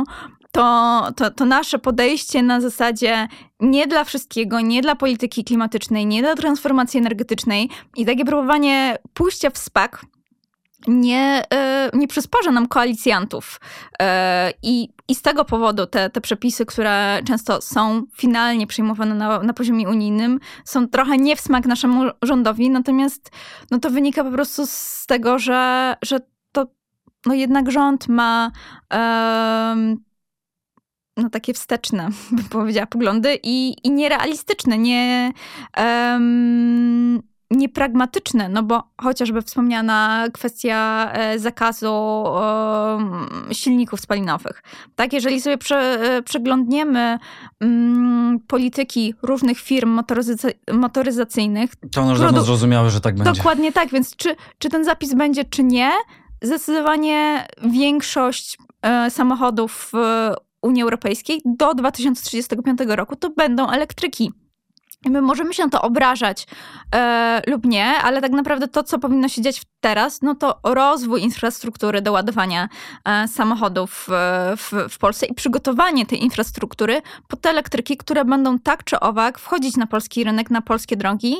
to, 0.51 1.07
to, 1.15 1.32
to 1.32 1.45
nasze 1.45 1.80
podejście 1.80 2.43
na 2.43 2.61
zasadzie 2.61 3.28
nie 3.59 3.88
dla 3.88 4.03
wszystkiego, 4.03 4.61
nie 4.61 4.82
dla 4.82 4.95
polityki 4.95 5.43
klimatycznej, 5.43 6.05
nie 6.05 6.22
dla 6.22 6.36
transformacji 6.36 6.99
energetycznej 6.99 7.70
i 7.95 8.05
takie 8.05 8.26
próbowanie 8.26 8.97
pójścia 9.13 9.49
w 9.49 9.57
spak 9.57 10.05
nie, 10.88 11.43
e, 11.53 11.89
nie 11.93 12.07
przysparza 12.07 12.51
nam 12.51 12.67
koalicjantów. 12.67 13.59
E, 14.01 14.53
I, 14.63 14.89
I 15.07 15.15
z 15.15 15.21
tego 15.21 15.45
powodu 15.45 15.86
te, 15.86 16.09
te 16.09 16.21
przepisy, 16.21 16.65
które 16.65 17.19
często 17.27 17.61
są 17.61 18.03
finalnie 18.17 18.67
przyjmowane 18.67 19.15
na, 19.15 19.43
na 19.43 19.53
poziomie 19.53 19.89
unijnym, 19.89 20.39
są 20.65 20.88
trochę 20.88 21.17
nie 21.17 21.36
w 21.36 21.41
smak 21.41 21.65
naszemu 21.65 22.03
rządowi, 22.21 22.69
natomiast 22.69 23.32
no 23.71 23.80
to 23.80 23.89
wynika 23.89 24.23
po 24.23 24.32
prostu 24.32 24.65
z 24.65 25.05
tego, 25.07 25.39
że, 25.39 25.95
że 26.01 26.19
to 26.51 26.65
no 27.25 27.34
jednak 27.34 27.71
rząd 27.71 28.07
ma 28.07 28.51
no 31.17 31.30
takie 31.30 31.53
wsteczne, 31.53 32.09
bym 32.32 32.45
powiedziała, 32.45 32.88
poglądy 32.88 33.39
i, 33.43 33.75
i 33.84 33.91
nierealistyczne, 33.91 34.77
nie, 34.77 35.32
um, 35.77 37.28
niepragmatyczne, 37.51 38.49
no 38.49 38.63
bo 38.63 38.83
chociażby 39.01 39.41
wspomniana 39.41 40.25
kwestia 40.33 41.11
e, 41.13 41.39
zakazu 41.39 42.23
silników 43.51 43.99
spalinowych. 43.99 44.63
Tak, 44.95 45.13
jeżeli 45.13 45.41
sobie 45.41 45.57
e, 45.71 46.21
przeglądniemy 46.21 47.19
mm, 47.59 48.39
polityki 48.39 49.13
różnych 49.21 49.59
firm 49.59 50.01
motoryzacyjnych... 50.73 51.71
To 51.91 52.01
one 52.01 52.11
już 52.11 52.19
dawno 52.19 52.41
zrozumiały, 52.41 52.89
że 52.89 53.01
tak 53.01 53.15
będzie. 53.15 53.33
Dokładnie 53.33 53.71
tak, 53.71 53.89
więc 53.89 54.15
czy, 54.15 54.35
czy 54.57 54.69
ten 54.69 54.85
zapis 54.85 55.13
będzie, 55.13 55.45
czy 55.45 55.63
nie, 55.63 55.91
zdecydowanie 56.41 57.47
większość 57.63 58.57
e, 58.81 59.11
samochodów 59.11 59.91
w 59.93 59.97
Unii 60.61 60.83
Europejskiej 60.83 61.41
do 61.45 61.73
2035 61.73 62.79
roku 62.87 63.15
to 63.15 63.29
będą 63.29 63.69
elektryki. 63.69 64.31
My 65.05 65.21
możemy 65.21 65.53
się 65.53 65.63
na 65.63 65.69
to 65.69 65.81
obrażać 65.81 66.47
e, 66.95 67.41
lub 67.47 67.65
nie, 67.65 67.85
ale 67.85 68.21
tak 68.21 68.31
naprawdę 68.31 68.67
to, 68.67 68.83
co 68.83 68.99
powinno 68.99 69.27
się 69.27 69.41
dziać 69.41 69.61
teraz, 69.79 70.21
no 70.21 70.35
to 70.35 70.59
rozwój 70.63 71.21
infrastruktury 71.21 72.01
do 72.01 72.11
ładowania 72.11 72.69
e, 73.05 73.27
samochodów 73.27 74.07
w, 74.57 74.89
w, 74.89 74.97
Polsce 74.97 75.25
i 75.25 75.33
przygotowanie 75.33 76.05
tej 76.05 76.23
infrastruktury 76.23 77.01
pod 77.27 77.41
te 77.41 77.49
elektryki, 77.49 77.97
które 77.97 78.25
będą 78.25 78.59
tak 78.59 78.83
czy 78.83 78.99
owak 78.99 79.39
wchodzić 79.39 79.77
na 79.77 79.87
polski 79.87 80.23
rynek, 80.23 80.49
na 80.49 80.61
polskie 80.61 80.97
drogi. 80.97 81.35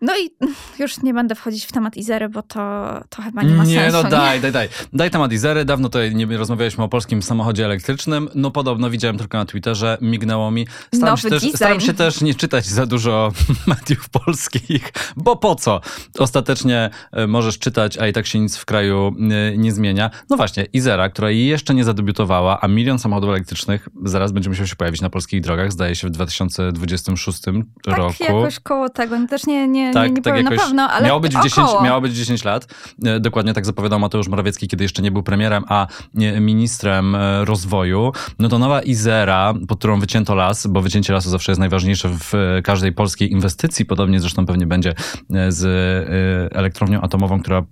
No 0.00 0.12
i 0.18 0.30
już 0.82 1.02
nie 1.02 1.14
będę 1.14 1.34
wchodzić 1.34 1.64
w 1.64 1.72
temat 1.72 1.96
Izery, 1.96 2.28
bo 2.28 2.42
to, 2.42 2.60
to 3.08 3.22
chyba 3.22 3.42
nie 3.42 3.54
ma 3.54 3.64
nie, 3.64 3.74
sensu. 3.74 4.02
No 4.02 4.10
daj, 4.10 4.40
daj, 4.40 4.52
daj. 4.52 4.68
Daj 4.92 5.10
temat 5.10 5.32
Izery. 5.32 5.64
Dawno 5.64 5.88
tutaj 5.88 6.14
nie 6.14 6.38
rozmawialiśmy 6.38 6.84
o 6.84 6.88
polskim 6.88 7.22
samochodzie 7.22 7.64
elektrycznym. 7.64 8.28
No 8.34 8.50
podobno 8.50 8.90
widziałem 8.90 9.18
tylko 9.18 9.38
na 9.38 9.44
Twitterze, 9.44 9.98
mignęło 10.00 10.50
mi. 10.50 10.66
Staram, 10.94 11.12
Nowy 11.12 11.22
się 11.22 11.30
też, 11.30 11.52
staram 11.54 11.80
się 11.80 11.94
też 11.94 12.20
nie 12.20 12.34
czytać 12.34 12.66
za 12.66 12.86
dużo 12.86 13.32
mediów 13.66 14.08
polskich, 14.08 14.92
bo 15.16 15.36
po 15.36 15.54
co? 15.54 15.80
Ostatecznie 16.18 16.90
e, 17.12 17.26
możesz 17.26 17.58
czytać, 17.58 17.98
a 17.98 18.08
i 18.08 18.12
tak 18.12 18.26
się 18.26 18.40
nic 18.40 18.56
w 18.56 18.64
kraju 18.64 19.14
e, 19.52 19.56
nie 19.56 19.72
zmienia. 19.72 20.10
No 20.30 20.36
właśnie, 20.36 20.66
Izera, 20.72 21.08
która 21.08 21.30
jeszcze 21.30 21.74
nie 21.74 21.84
zadebiutowała, 21.84 22.60
a 22.60 22.68
milion 22.68 22.98
samochodów 22.98 23.30
elektrycznych 23.30 23.88
zaraz 24.04 24.32
będzie 24.32 24.50
musiał 24.50 24.66
się 24.66 24.76
pojawić 24.76 25.00
na 25.00 25.10
polskich 25.10 25.40
drogach, 25.40 25.72
zdaje 25.72 25.94
się 25.94 26.08
w 26.08 26.10
2026 26.10 27.42
tak 27.84 27.96
roku. 27.96 28.14
jakoś 28.20 28.60
koło 28.60 28.88
tego. 28.88 29.18
No 29.18 29.28
Też 29.28 29.46
nie, 29.46 29.68
nie, 29.68 29.89
Tak, 29.94 30.08
nie, 30.08 30.14
nie 30.14 30.22
tak 30.22 30.32
powiem 30.32 30.44
jakoś 30.44 30.58
na 30.58 30.64
pewno, 30.64 30.90
ale 30.90 31.06
miało 31.06 31.20
być, 31.20 31.34
około. 31.34 31.48
10, 31.48 31.68
miało 31.82 32.00
być 32.00 32.12
10 32.12 32.44
lat. 32.44 32.74
E, 33.04 33.20
Dokładnie 33.20 33.54
tak 33.54 33.66
zapowiadał 33.66 33.98
Mateusz 33.98 34.28
Morawiecki, 34.28 34.68
kiedy 34.68 34.84
jeszcze 34.84 35.02
nie 35.02 35.10
był 35.10 35.22
premierem, 35.22 35.64
a 35.68 35.86
ministrem 36.40 37.14
e, 37.14 37.44
rozwoju. 37.44 38.12
No 38.38 38.48
to 38.48 38.58
nowa 38.58 38.82
Izera, 38.82 39.54
pod 39.68 39.78
którą 39.78 40.00
wycięto 40.00 40.34
las, 40.34 40.66
bo 40.66 40.82
wycięcie 40.82 41.12
lasu 41.12 41.30
zawsze 41.30 41.52
jest 41.52 41.60
najważniejsze 41.60 42.08
w 42.08 42.34
e, 42.34 42.62
każdej 42.62 42.92
polskiej 42.92 43.32
inwestycji. 43.32 43.84
Podobnie 43.84 44.20
zresztą 44.20 44.46
pewnie 44.46 44.66
będzie 44.66 44.94
z 45.48 45.62
elektrownią 46.54 47.00
atomową, 47.00 47.40
która 47.40 47.62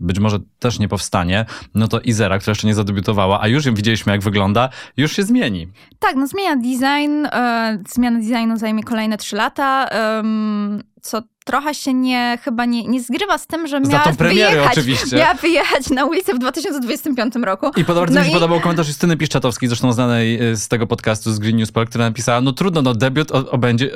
być 0.00 0.18
może 0.18 0.38
też 0.58 0.78
nie 0.78 0.88
powstanie, 0.88 1.44
no 1.74 1.88
to 1.88 2.00
Izera, 2.00 2.38
która 2.38 2.50
jeszcze 2.50 2.66
nie 2.66 2.74
zadebiutowała, 2.74 3.40
a 3.40 3.48
już 3.48 3.66
ją 3.66 3.74
widzieliśmy 3.74 4.12
jak 4.12 4.22
wygląda, 4.22 4.68
już 4.96 5.12
się 5.12 5.22
zmieni. 5.22 5.68
Tak, 5.98 6.16
no 6.16 6.26
zmienia 6.26 6.56
design. 6.56 7.26
E, 7.26 7.78
zmiana 7.88 8.18
designu 8.18 8.56
zajmie 8.56 8.82
kolejne 8.82 9.18
3 9.18 9.36
lata, 9.36 9.88
em, 9.88 10.82
co 11.02 11.22
trochę 11.48 11.74
się 11.74 11.94
nie, 11.94 12.38
chyba 12.44 12.64
nie, 12.64 12.84
nie 12.84 13.02
zgrywa 13.02 13.38
z 13.38 13.46
tym, 13.46 13.66
że 13.66 13.80
miała 13.80 14.12
wyjechać, 14.12 14.72
oczywiście. 14.72 15.16
miała 15.16 15.34
wyjechać 15.34 15.90
na 15.90 16.04
ulicę 16.04 16.34
w 16.34 16.38
2025 16.38 17.34
roku. 17.42 17.70
I 17.76 17.84
podobnie 17.84 18.14
No 18.14 18.20
mi 18.20 18.26
się 18.26 18.30
i- 18.30 18.34
podobał 18.34 18.60
komentarz 18.60 18.88
Justyny 18.88 19.16
Piszczatowskiej, 19.16 19.68
zresztą 19.68 19.92
znanej 19.92 20.50
e, 20.50 20.56
z 20.56 20.68
tego 20.68 20.86
podcastu 20.86 21.32
z 21.32 21.38
Green 21.38 21.56
News 21.56 21.72
Pol, 21.72 21.86
która 21.86 22.04
napisała, 22.04 22.40
no 22.40 22.52
trudno, 22.52 22.82
no 22.82 22.94
debiut 22.94 23.30
o, 23.32 23.50
obędzie, 23.50 23.90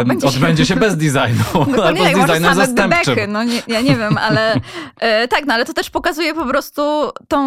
Obędzie 0.00 0.28
się- 0.30 0.36
odbędzie 0.36 0.66
się 0.66 0.76
bez 0.76 0.96
designu, 0.96 1.44
Dokładnie 1.54 1.82
albo 1.86 2.02
z 2.04 2.10
tak, 2.10 2.16
może 2.16 2.26
designem 2.40 2.54
zastępczym. 2.54 3.32
no 3.32 3.44
nie, 3.44 3.62
ja 3.68 3.80
nie 3.80 3.96
wiem, 3.96 4.18
ale 4.18 4.54
e, 5.00 5.28
tak, 5.28 5.46
no 5.46 5.54
ale 5.54 5.64
to 5.64 5.72
też 5.72 5.90
pokazuje 5.90 6.34
po 6.34 6.46
prostu 6.46 6.82
tą, 7.28 7.40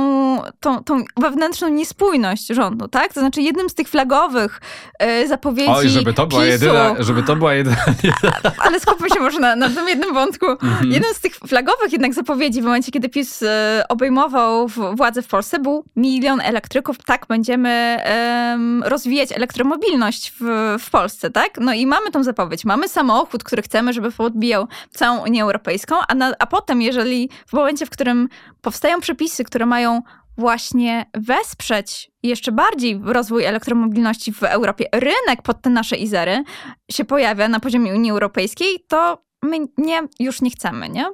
tą, 0.59 0.83
tą 0.83 1.03
wewnętrzną 1.17 1.67
niespójność 1.69 2.47
rządu, 2.47 2.87
tak? 2.87 3.13
To 3.13 3.19
znaczy 3.19 3.41
jednym 3.41 3.69
z 3.69 3.73
tych 3.73 3.89
flagowych 3.89 4.61
e, 4.99 5.27
zapowiedzi 5.27 5.69
Oj, 5.71 5.89
żeby 5.89 6.13
to 6.13 6.27
była 6.27 6.41
PiSu, 6.41 6.51
jedyna, 6.51 6.95
żeby 6.99 7.23
to 7.23 7.35
była 7.35 7.53
jedyna, 7.53 7.77
ale 8.65 8.79
skupmy 8.79 9.09
się 9.09 9.19
może 9.19 9.39
na, 9.43 9.55
na 9.55 9.69
tym 9.69 9.87
jednym 9.87 10.13
wątku. 10.13 10.45
Mhm. 10.45 10.91
Jeden 10.91 11.13
z 11.13 11.19
tych 11.19 11.35
flagowych 11.35 11.91
jednak 11.91 12.13
zapowiedzi 12.13 12.61
w 12.61 12.65
momencie, 12.65 12.91
kiedy 12.91 13.09
PiS 13.09 13.43
e, 13.43 13.83
obejmował 13.89 14.67
władzę 14.93 15.21
w 15.21 15.27
Polsce 15.27 15.59
był 15.59 15.85
milion 15.95 16.41
elektryków. 16.41 16.97
Tak, 17.05 17.25
będziemy 17.27 17.69
em, 17.69 18.83
rozwijać 18.83 19.31
elektromobilność 19.31 20.33
w, 20.39 20.75
w 20.79 20.89
Polsce, 20.89 21.29
tak? 21.29 21.57
No 21.61 21.73
i 21.73 21.85
mamy 21.85 22.11
tą 22.11 22.23
zapowiedź. 22.23 22.65
Mamy 22.65 22.87
samochód, 22.87 23.43
który 23.43 23.61
chcemy, 23.61 23.93
żeby 23.93 24.11
podbijał 24.11 24.67
całą 24.91 25.23
Unię 25.23 25.43
Europejską, 25.43 25.95
a, 26.07 26.15
na, 26.15 26.33
a 26.39 26.47
potem, 26.47 26.81
jeżeli 26.81 27.29
w 27.47 27.53
momencie, 27.53 27.85
w 27.85 27.89
którym 27.89 28.29
powstają 28.61 28.99
przepisy, 28.99 29.43
które 29.43 29.65
mają 29.65 30.01
właśnie 30.37 31.05
wesprzeć 31.13 32.11
jeszcze 32.23 32.51
bardziej 32.51 33.01
rozwój 33.03 33.45
elektromobilności 33.45 34.33
w 34.33 34.43
Europie, 34.43 34.85
rynek 34.91 35.41
pod 35.43 35.61
te 35.61 35.69
nasze 35.69 35.95
Izery 35.95 36.43
się 36.91 37.05
pojawia 37.05 37.47
na 37.47 37.59
poziomie 37.59 37.93
Unii 37.93 38.11
Europejskiej, 38.11 38.85
to 38.87 39.23
my 39.43 39.59
nie, 39.77 39.99
już 40.19 40.41
nie 40.41 40.49
chcemy, 40.49 40.89
nie? 40.89 41.05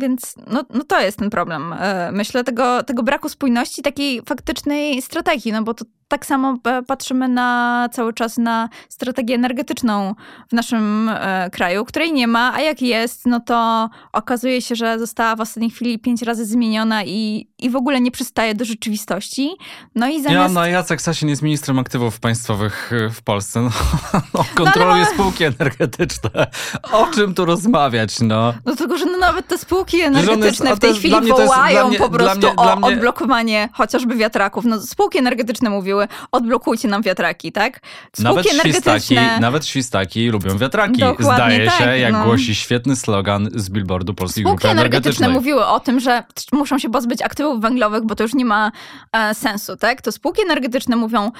Więc 0.00 0.34
no, 0.46 0.64
no 0.70 0.84
to 0.84 1.00
jest 1.00 1.18
ten 1.18 1.30
problem. 1.30 1.72
e, 1.72 2.12
Myślę 2.12 2.44
tego, 2.44 2.82
tego 2.82 3.02
braku 3.02 3.28
spójności, 3.28 3.82
takiej 3.82 4.22
faktycznej 4.22 5.02
strategii, 5.02 5.52
no 5.52 5.62
bo 5.62 5.74
to 5.74 5.84
tak 6.12 6.26
samo 6.26 6.58
e, 6.64 6.82
patrzymy 6.82 7.28
na 7.28 7.88
cały 7.92 8.12
czas 8.12 8.38
na 8.38 8.68
strategię 8.88 9.34
energetyczną 9.34 10.14
w 10.48 10.52
naszym 10.52 11.08
e, 11.08 11.50
kraju, 11.52 11.84
której 11.84 12.12
nie 12.12 12.26
ma, 12.26 12.52
a 12.54 12.60
jak 12.60 12.82
jest, 12.82 13.26
no 13.26 13.40
to 13.40 13.88
okazuje 14.12 14.62
się, 14.62 14.74
że 14.76 14.98
została 14.98 15.36
w 15.36 15.40
ostatniej 15.40 15.70
chwili 15.70 15.98
pięć 15.98 16.22
razy 16.22 16.46
zmieniona 16.46 17.04
i, 17.04 17.48
i 17.58 17.70
w 17.70 17.76
ogóle 17.76 18.00
nie 18.00 18.10
przystaje 18.10 18.54
do 18.54 18.64
rzeczywistości. 18.64 19.50
No 19.94 20.08
i 20.08 20.22
zamiast... 20.22 20.34
Joanna 20.34 20.68
Jacek 20.68 21.02
Sasin 21.02 21.28
jest 21.28 21.42
ministrem 21.42 21.78
aktywów 21.78 22.20
państwowych 22.20 22.92
y, 22.92 23.10
w 23.10 23.22
Polsce. 23.22 23.60
No, 24.12 24.20
no, 24.34 24.44
kontroluje 24.54 25.06
spółki 25.06 25.44
energetyczne. 25.44 26.46
O 26.92 27.06
czym 27.06 27.34
tu 27.34 27.44
rozmawiać, 27.44 28.20
no? 28.20 28.54
No 28.64 28.76
tylko, 28.76 28.98
że 28.98 29.04
no 29.06 29.18
nawet 29.18 29.48
te 29.48 29.58
spółki 29.58 29.96
jest- 29.96 30.16
energetyczne 30.16 30.70
a 30.70 30.76
w 30.76 30.78
tej 30.78 30.88
jest- 30.88 31.00
chwili 31.00 31.14
jest- 31.14 31.28
wołają 31.28 31.80
dla 31.80 31.88
mnie- 31.88 31.98
po 31.98 32.10
prostu 32.10 32.38
mnie- 32.38 32.56
o 32.56 32.76
mnie- 32.76 32.86
odblokowanie 32.86 33.68
chociażby 33.72 34.16
wiatraków. 34.16 34.64
No 34.64 34.80
spółki 34.80 35.18
energetyczne 35.18 35.70
mówiły, 35.70 36.01
odblokujcie 36.32 36.88
nam 36.88 37.02
wiatraki, 37.02 37.52
tak? 37.52 37.80
Spółki 38.16 38.22
Nawet 38.22 38.46
świstaki, 38.46 38.68
energetyczne... 38.68 39.40
nawet 39.40 39.66
świstaki 39.66 40.28
lubią 40.28 40.58
wiatraki. 40.58 41.00
Dokładnie 41.00 41.34
Zdaje 41.34 41.66
tak, 41.66 41.78
się, 41.78 41.98
jak 41.98 42.12
no. 42.12 42.24
głosi 42.24 42.54
świetny 42.54 42.96
slogan 42.96 43.48
z 43.54 43.70
billboardu 43.70 44.14
Polskiej 44.14 44.44
Spółki 44.44 44.62
Grupy 44.62 44.80
energetyczne 44.80 45.28
mówiły 45.28 45.66
o 45.66 45.80
tym, 45.80 46.00
że 46.00 46.24
muszą 46.52 46.78
się 46.78 46.90
pozbyć 46.90 47.22
aktywów 47.22 47.60
węglowych, 47.60 48.04
bo 48.04 48.14
to 48.14 48.22
już 48.22 48.34
nie 48.34 48.44
ma 48.44 48.72
e, 49.12 49.34
sensu, 49.34 49.76
tak? 49.76 50.02
To 50.02 50.12
spółki 50.12 50.42
energetyczne 50.42 50.96
mówią, 50.96 51.30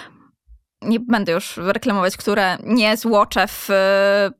nie 0.82 1.00
będę 1.00 1.32
już 1.32 1.56
reklamować, 1.56 2.16
które 2.16 2.58
nie 2.64 2.96
złocze 2.96 3.46
w 3.48 3.70
e, 3.70 4.30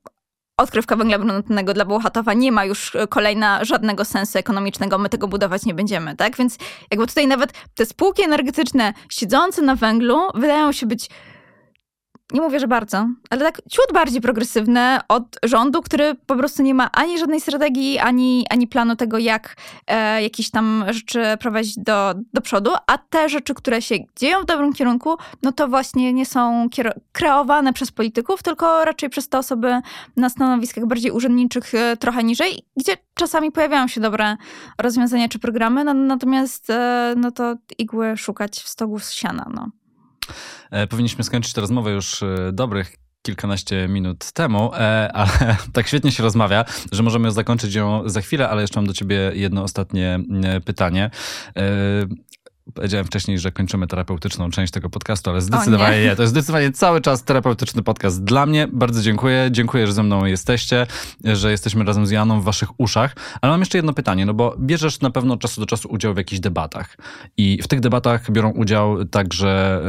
odkrywka 0.56 0.96
węgla 0.96 1.18
brunatnego 1.18 1.74
dla 1.74 1.84
Bełchatowa 1.84 2.34
nie 2.34 2.52
ma 2.52 2.64
już 2.64 2.94
e, 2.94 3.06
kolejna 3.06 3.64
żadnego 3.64 4.04
sensu 4.04 4.38
ekonomicznego, 4.38 4.98
my 4.98 5.08
tego 5.08 5.28
budować 5.28 5.64
nie 5.66 5.74
będziemy, 5.74 6.16
tak? 6.16 6.36
Więc 6.36 6.58
jakby 6.90 7.06
tutaj 7.06 7.26
nawet 7.26 7.52
te 7.74 7.86
spółki 7.86 8.22
energetyczne 8.22 8.92
siedzące 9.10 9.62
na 9.62 9.76
węglu 9.76 10.18
wydają 10.34 10.72
się 10.72 10.86
być 10.86 11.10
nie 12.32 12.40
mówię, 12.40 12.60
że 12.60 12.68
bardzo, 12.68 13.08
ale 13.30 13.40
tak 13.40 13.62
ciut 13.70 13.92
bardziej 13.94 14.20
progresywne 14.20 15.00
od 15.08 15.38
rządu, 15.42 15.82
który 15.82 16.14
po 16.26 16.36
prostu 16.36 16.62
nie 16.62 16.74
ma 16.74 16.90
ani 16.92 17.18
żadnej 17.18 17.40
strategii, 17.40 17.98
ani, 17.98 18.46
ani 18.50 18.66
planu 18.66 18.96
tego, 18.96 19.18
jak 19.18 19.56
e, 19.86 20.22
jakieś 20.22 20.50
tam 20.50 20.84
rzeczy 20.90 21.22
prowadzić 21.40 21.78
do, 21.78 22.14
do 22.32 22.40
przodu, 22.40 22.70
a 22.86 22.98
te 22.98 23.28
rzeczy, 23.28 23.54
które 23.54 23.82
się 23.82 23.96
dzieją 24.16 24.40
w 24.40 24.44
dobrym 24.44 24.72
kierunku, 24.72 25.16
no 25.42 25.52
to 25.52 25.68
właśnie 25.68 26.12
nie 26.12 26.26
są 26.26 26.68
kreowane 27.12 27.72
przez 27.72 27.92
polityków, 27.92 28.42
tylko 28.42 28.84
raczej 28.84 29.10
przez 29.10 29.28
te 29.28 29.38
osoby 29.38 29.80
na 30.16 30.28
stanowiskach 30.28 30.86
bardziej 30.86 31.10
urzędniczych, 31.10 31.74
e, 31.74 31.96
trochę 31.96 32.24
niżej, 32.24 32.62
gdzie 32.76 32.96
czasami 33.14 33.52
pojawiają 33.52 33.88
się 33.88 34.00
dobre 34.00 34.36
rozwiązania 34.78 35.28
czy 35.28 35.38
programy, 35.38 35.84
no, 35.84 35.94
natomiast 35.94 36.70
e, 36.70 37.14
no 37.16 37.30
to 37.30 37.54
igły 37.78 38.16
szukać 38.16 38.58
w 38.58 38.68
stogu 38.68 38.98
z 38.98 39.12
siana, 39.12 39.46
no. 39.54 39.81
E, 40.70 40.86
Powinniśmy 40.86 41.24
skończyć 41.24 41.52
tę 41.52 41.60
rozmowę 41.60 41.90
już 41.90 42.22
e, 42.22 42.52
dobrych 42.52 42.96
kilkanaście 43.22 43.88
minut 43.88 44.32
temu, 44.32 44.74
e, 44.74 45.12
ale 45.12 45.56
tak 45.72 45.88
świetnie 45.88 46.12
się 46.12 46.22
rozmawia, 46.22 46.64
że 46.92 47.02
możemy 47.02 47.32
zakończyć 47.32 47.74
ją 47.74 48.08
za 48.08 48.20
chwilę, 48.20 48.48
ale 48.48 48.62
jeszcze 48.62 48.80
mam 48.80 48.86
do 48.86 48.92
ciebie 48.92 49.32
jedno 49.34 49.62
ostatnie 49.62 50.20
pytanie. 50.64 51.10
Powiedziałem 52.74 53.06
wcześniej, 53.06 53.38
że 53.38 53.52
kończymy 53.52 53.86
terapeutyczną 53.86 54.50
część 54.50 54.72
tego 54.72 54.90
podcastu, 54.90 55.30
ale 55.30 55.40
zdecydowanie 55.40 55.98
nie. 55.98 56.04
nie. 56.04 56.16
To 56.16 56.22
jest 56.22 56.30
zdecydowanie 56.30 56.72
cały 56.72 57.00
czas 57.00 57.24
terapeutyczny 57.24 57.82
podcast 57.82 58.24
dla 58.24 58.46
mnie. 58.46 58.68
Bardzo 58.72 59.02
dziękuję. 59.02 59.48
Dziękuję, 59.50 59.86
że 59.86 59.92
ze 59.92 60.02
mną 60.02 60.24
jesteście, 60.24 60.86
że 61.24 61.50
jesteśmy 61.50 61.84
razem 61.84 62.06
z 62.06 62.10
Janą 62.10 62.40
w 62.40 62.44
waszych 62.44 62.80
uszach. 62.80 63.16
Ale 63.40 63.52
mam 63.52 63.60
jeszcze 63.60 63.78
jedno 63.78 63.92
pytanie, 63.92 64.26
no 64.26 64.34
bo 64.34 64.56
bierzesz 64.58 65.00
na 65.00 65.10
pewno 65.10 65.34
od 65.34 65.40
czasu 65.40 65.60
do 65.60 65.66
czasu 65.66 65.88
udział 65.88 66.14
w 66.14 66.16
jakichś 66.16 66.40
debatach. 66.40 66.96
I 67.36 67.58
w 67.62 67.68
tych 67.68 67.80
debatach 67.80 68.30
biorą 68.30 68.50
udział 68.50 69.04
także 69.04 69.82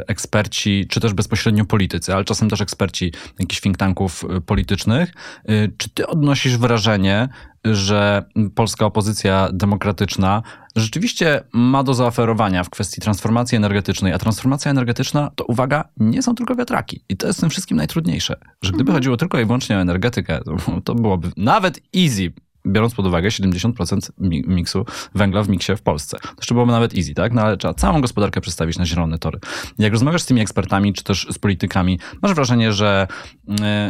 e, 0.00 0.08
eksperci, 0.08 0.86
czy 0.88 1.00
też 1.00 1.14
bezpośrednio 1.14 1.64
politycy, 1.64 2.14
ale 2.14 2.24
czasem 2.24 2.50
też 2.50 2.60
eksperci 2.60 3.12
jakichś 3.38 3.60
think 3.60 3.76
tanków 3.76 4.24
e, 4.24 4.40
politycznych. 4.40 5.12
E, 5.44 5.68
Czy 5.76 5.90
ty 5.90 6.06
odnosisz 6.06 6.56
wrażenie, 6.58 7.28
że 7.74 8.24
polska 8.54 8.86
opozycja 8.86 9.48
demokratyczna 9.52 10.42
rzeczywiście 10.76 11.40
ma 11.52 11.82
do 11.82 11.94
zaoferowania 11.94 12.64
w 12.64 12.70
kwestii 12.70 13.00
transformacji 13.00 13.56
energetycznej, 13.56 14.12
a 14.12 14.18
transformacja 14.18 14.70
energetyczna 14.70 15.30
to 15.34 15.44
uwaga, 15.44 15.88
nie 15.96 16.22
są 16.22 16.34
tylko 16.34 16.54
wiatraki. 16.54 17.04
I 17.08 17.16
to 17.16 17.26
jest 17.26 17.40
tym 17.40 17.50
wszystkim 17.50 17.76
najtrudniejsze, 17.76 18.36
że 18.62 18.72
gdyby 18.72 18.92
chodziło 18.92 19.16
tylko 19.16 19.40
i 19.40 19.44
wyłącznie 19.44 19.76
o 19.76 19.80
energetykę, 19.80 20.40
to 20.84 20.94
byłoby 20.94 21.30
nawet 21.36 21.80
easy, 21.96 22.32
biorąc 22.66 22.94
pod 22.94 23.06
uwagę 23.06 23.28
70% 23.28 24.10
mi- 24.18 24.44
miksu 24.46 24.84
węgla 25.14 25.42
w 25.42 25.48
miksie 25.48 25.76
w 25.76 25.82
Polsce. 25.82 26.18
To 26.22 26.28
jeszcze 26.38 26.54
byłoby 26.54 26.72
nawet 26.72 26.94
easy, 26.94 27.14
tak? 27.14 27.32
No 27.32 27.42
ale 27.42 27.56
trzeba 27.56 27.74
całą 27.74 28.00
gospodarkę 28.00 28.40
przestawić 28.40 28.78
na 28.78 28.86
zielone 28.86 29.18
tory. 29.18 29.38
Jak 29.78 29.92
rozmawiasz 29.92 30.22
z 30.22 30.26
tymi 30.26 30.40
ekspertami, 30.40 30.92
czy 30.92 31.04
też 31.04 31.26
z 31.30 31.38
politykami, 31.38 31.98
masz 32.22 32.34
wrażenie, 32.34 32.72
że 32.72 33.06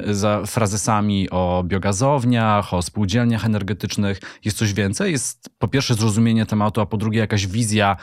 y, 0.09 0.15
za 0.15 0.43
frazesami 0.47 1.31
o 1.31 1.65
biogazowniach, 1.67 2.75
o 2.75 2.83
spółdzielniach 2.83 3.45
energetycznych 3.45 4.21
jest 4.45 4.59
coś 4.59 4.73
więcej? 4.73 5.13
Jest 5.13 5.51
po 5.59 5.69
pierwsze 5.69 5.95
zrozumienie 5.95 6.47
tematu, 6.47 6.81
a 6.81 6.87
po 6.87 6.97
drugie 6.97 7.19
jakaś 7.19 7.47
wizja 7.47 7.97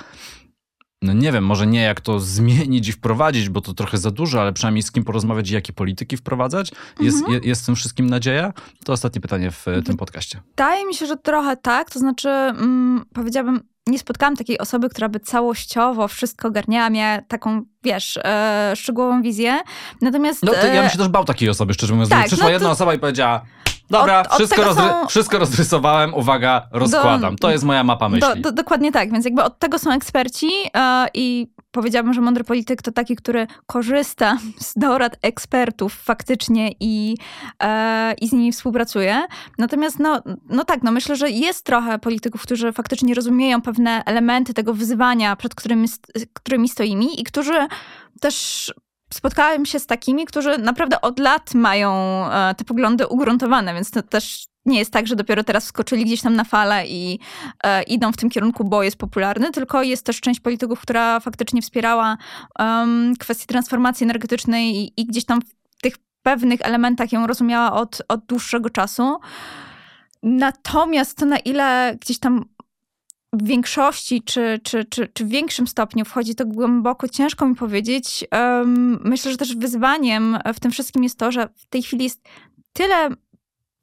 no 1.04 1.14
nie 1.14 1.32
wiem, 1.32 1.46
może 1.46 1.68
nie 1.68 1.82
jak 1.82 2.02
to 2.02 2.20
zmienić 2.38 2.88
i 2.88 2.92
wprowadzić, 2.92 3.50
bo 3.50 3.62
to 3.62 3.74
trochę 3.74 3.98
za 3.98 4.12
dużo, 4.12 4.42
ale 4.42 4.54
przynajmniej 4.54 4.84
z 4.84 4.92
kim 4.92 5.04
porozmawiać 5.04 5.50
i 5.50 5.54
jakie 5.54 5.74
polityki 5.74 6.18
wprowadzać. 6.18 6.72
Jest, 7.00 7.18
Mhm. 7.18 7.34
je, 7.34 7.50
jest 7.50 7.62
w 7.64 7.66
tym 7.66 7.76
wszystkim 7.76 8.10
nadzieja? 8.10 8.54
To 8.86 8.94
ostatnie 8.94 9.22
pytanie 9.22 9.52
w 9.52 9.68
e, 9.68 9.82
tym 9.82 9.98
podcaście. 9.98 10.42
Wydaje 10.50 10.86
mi 10.86 10.94
się, 10.96 11.06
że 11.06 11.18
trochę 11.18 11.58
tak. 11.58 11.90
To 11.92 12.00
znaczy, 12.00 12.30
mm, 12.30 13.06
powiedziałabym, 13.14 13.62
nie 13.88 14.00
spotkałam 14.00 14.36
takiej 14.36 14.58
osoby, 14.60 14.90
która 14.90 15.10
by 15.10 15.20
całościowo 15.20 16.08
wszystko 16.08 16.48
ogarniała, 16.48 16.90
miała 16.90 17.22
taką, 17.22 17.62
wiesz, 17.84 18.20
e, 18.24 18.74
szczegółową 18.76 19.22
wizję. 19.22 19.60
Natomiast... 20.02 20.44
No 20.44 20.52
to 20.52 20.68
ja 20.68 20.74
e, 20.74 20.82
bym 20.82 20.90
się 20.90 20.98
też 20.98 21.08
bał 21.08 21.26
takiej 21.26 21.50
osoby, 21.50 21.74
szczerze 21.74 21.94
mówiąc. 21.94 22.10
tak, 22.10 22.26
przyszła 22.28 22.44
no 22.44 22.50
to- 22.50 22.54
jedna 22.54 22.72
osoba 22.72 22.94
i 22.94 23.00
powiedziała 23.00 23.42
dobra, 23.90 24.20
Od- 24.20 24.28
od 24.28 24.34
wszystko, 24.34 24.62
rozry- 24.62 24.90
są- 24.90 25.08
wszystko 25.08 25.40
rozrysowałem, 25.40 26.14
uwaga, 26.14 26.68
rozkładam. 26.72 27.36
To 27.36 27.52
jest 27.52 27.64
moja 27.64 27.84
mapa 27.84 28.10
myśli. 28.10 28.30
Do, 28.30 28.36
do, 28.36 28.52
dokładnie 28.52 28.92
tak, 28.92 29.12
więc 29.12 29.26
jakby 29.26 29.44
od 29.44 29.60
tego 29.60 29.80
są 29.80 29.92
eksperci 29.92 30.50
e, 30.76 31.08
i 31.14 31.48
powiedziałabym, 31.72 32.14
że 32.14 32.22
mądry 32.22 32.44
polityk 32.44 32.82
to 32.82 32.92
taki, 32.92 33.16
który 33.16 33.48
korzysta 33.66 34.38
z 34.60 34.74
dorad 34.76 35.18
ekspertów 35.22 35.94
faktycznie 35.94 36.72
i, 36.80 37.18
e, 37.64 38.14
i 38.22 38.28
z 38.28 38.32
nimi 38.32 38.52
współpracuje. 38.52 39.22
Natomiast 39.58 40.00
no, 40.00 40.22
no 40.50 40.64
tak, 40.64 40.84
no 40.84 40.92
myślę, 40.92 41.16
że 41.16 41.30
jest 41.30 41.66
trochę 41.66 42.00
polityków, 42.00 42.42
którzy 42.42 42.72
faktycznie 42.72 43.14
rozumieją 43.14 43.62
pewne 43.62 44.04
elementy 44.06 44.54
tego 44.54 44.74
wyzwania, 44.74 45.36
przed 45.36 45.56
którymi, 45.56 45.88
którymi 46.34 46.70
stoimy 46.70 47.06
i 47.06 47.24
którzy 47.24 47.68
też 48.22 48.74
spotkałem 49.14 49.66
się 49.66 49.80
z 49.80 49.86
takimi, 49.86 50.26
którzy 50.26 50.58
naprawdę 50.58 51.02
od 51.02 51.20
lat 51.20 51.54
mają 51.54 51.92
e, 52.32 52.56
te 52.56 52.64
poglądy 52.64 53.08
ugruntowane, 53.08 53.74
więc 53.74 53.92
to 53.92 54.02
też 54.02 54.48
nie 54.66 54.80
jest 54.80 54.92
tak, 54.92 55.08
że 55.08 55.16
dopiero 55.16 55.44
teraz 55.44 55.66
wskoczyli 55.66 56.06
gdzieś 56.06 56.22
tam 56.22 56.36
na 56.36 56.44
falę 56.44 56.88
i 56.88 57.20
e, 57.64 57.84
idą 57.84 58.12
w 58.12 58.18
tym 58.18 58.30
kierunku, 58.30 58.64
bo 58.64 58.84
jest 58.84 58.98
popularny, 58.98 59.52
tylko 59.52 59.84
jest 59.84 60.06
też 60.06 60.22
część 60.22 60.40
polityków, 60.40 60.82
która 60.82 61.20
faktycznie 61.20 61.62
wspierała 61.62 62.18
um, 62.60 63.14
kwestię 63.20 63.46
transformacji 63.46 64.04
energetycznej 64.04 64.76
i, 64.76 65.02
i 65.02 65.06
gdzieś 65.06 65.26
tam 65.26 65.42
w 65.42 65.82
tych 65.82 65.96
pewnych 66.24 66.62
elementach 66.62 67.12
ją 67.12 67.28
rozumiała 67.28 67.74
od, 67.74 68.02
od 68.08 68.26
dłuższego 68.26 68.70
czasu. 68.70 69.20
Natomiast 70.24 71.18
to 71.18 71.26
na 71.26 71.38
ile 71.38 71.98
gdzieś 72.02 72.20
tam 72.20 72.46
w 73.34 73.44
większości 73.48 74.22
czy, 74.22 74.60
czy, 74.64 74.86
czy, 74.86 75.08
czy 75.14 75.26
w 75.26 75.30
większym 75.30 75.68
stopniu 75.68 76.06
wchodzi 76.06 76.36
to 76.36 76.46
głęboko, 76.46 77.08
ciężko 77.08 77.46
mi 77.46 77.56
powiedzieć. 77.56 78.26
Myślę, 79.04 79.32
że 79.32 79.38
też 79.38 79.56
wyzwaniem 79.56 80.38
w 80.54 80.60
tym 80.60 80.72
wszystkim 80.72 81.04
jest 81.04 81.20
to, 81.20 81.32
że 81.32 81.50
w 81.56 81.66
tej 81.66 81.84
chwili 81.84 82.04
jest 82.04 82.22
tyle 82.74 83.10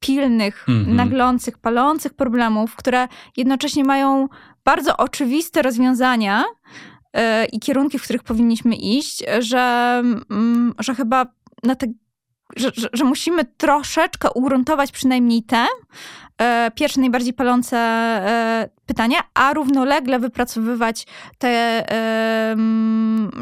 pilnych, 0.00 0.64
Mhm. 0.68 0.96
naglących, 0.96 1.58
palących 1.58 2.14
problemów, 2.14 2.76
które 2.76 3.08
jednocześnie 3.36 3.84
mają 3.84 4.28
bardzo 4.64 4.96
oczywiste 4.96 5.62
rozwiązania 5.62 6.44
e, 7.12 7.44
i 7.44 7.60
kierunki, 7.60 7.98
w 7.98 8.02
których 8.02 8.22
powinniśmy 8.22 8.76
iść, 8.76 9.24
że, 9.38 10.02
mm, 10.30 10.74
że 10.78 10.94
chyba 10.94 11.26
na 11.62 11.74
te, 11.74 11.86
że, 12.56 12.70
że, 12.76 12.88
że 12.92 13.04
musimy 13.04 13.44
troszeczkę 13.44 14.30
ugruntować 14.34 14.92
przynajmniej 14.92 15.42
te 15.42 15.66
e, 16.42 16.70
pierwsze, 16.74 17.00
najbardziej 17.00 17.32
palące 17.32 17.76
e, 17.76 18.68
pytania, 18.86 19.18
a 19.34 19.52
równolegle 19.52 20.18
wypracowywać 20.18 21.06
te 21.38 21.48
e, 21.92 22.56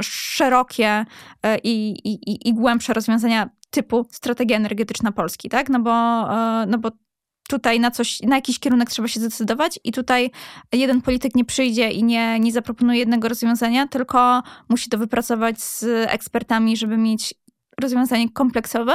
szerokie 0.03 1.05
e, 1.43 1.59
i, 1.59 1.91
i, 1.91 2.31
i- 2.33 2.49
i 2.49 2.55
głębsze 2.55 2.93
rozwiązania 2.95 3.49
typu 3.71 4.07
strategia 4.11 4.57
energetyczna 4.57 5.13
Polski, 5.13 5.49
tak? 5.49 5.69
No 5.69 5.81
bo, 5.81 5.91
e, 5.93 6.67
no 6.67 6.79
bo 6.79 6.91
tutaj 7.49 7.81
na 7.81 7.91
coś, 7.91 8.21
na 8.21 8.37
jakiś 8.37 8.59
kierunek 8.59 8.91
trzeba 8.91 9.09
się 9.09 9.21
zdecydować 9.21 9.79
i 9.85 9.93
tutaj 9.93 10.31
jeden 10.73 11.03
polityk 11.03 11.35
nie 11.35 11.45
przyjdzie 11.45 11.91
i 11.91 12.05
nie, 12.05 12.41
nie 12.41 12.53
zaproponuje 12.53 12.99
jednego 12.99 13.29
rozwiązania, 13.29 13.87
tylko 13.87 14.43
musi 14.69 14.89
to 14.91 14.99
wypracować 14.99 15.61
z 15.61 15.85
ekspertami, 16.11 16.77
żeby 16.77 16.97
mieć 16.97 17.35
rozwiązanie 17.81 18.33
kompleksowe. 18.33 18.95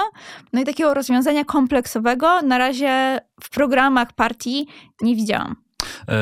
No 0.53 0.61
i 0.61 0.63
takiego 0.63 0.93
rozwiązania 0.93 1.45
kompleksowego 1.45 2.41
na 2.41 2.57
razie 2.57 3.19
w 3.43 3.49
programach 3.49 4.13
partii 4.13 4.67
nie 5.01 5.15
widziałam. 5.15 5.62
E, 6.07 6.13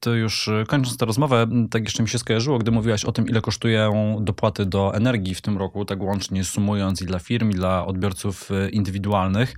To 0.00 0.14
już 0.14 0.48
e, 0.48 0.64
kończąc 0.68 0.96
tę 0.96 1.06
rozmowę, 1.06 1.46
tak 1.70 1.82
jeszcze 1.84 2.02
mi 2.02 2.08
się 2.08 2.18
skojarzyło, 2.18 2.58
gdy 2.58 2.70
mówiłaś 2.70 3.04
o 3.04 3.12
tym, 3.12 3.28
ile 3.28 3.40
kosztują 3.40 4.16
dopłaty 4.20 4.66
do 4.66 4.94
energii 4.94 5.34
w 5.34 5.40
tym 5.40 5.58
roku, 5.58 5.84
tak 5.84 6.02
łącznie 6.02 6.44
sumując 6.44 7.02
i 7.02 7.06
dla 7.06 7.18
firm, 7.18 7.50
i 7.50 7.54
dla 7.54 7.86
odbiorców 7.86 8.50
e, 8.50 8.68
indywidualnych. 8.70 9.54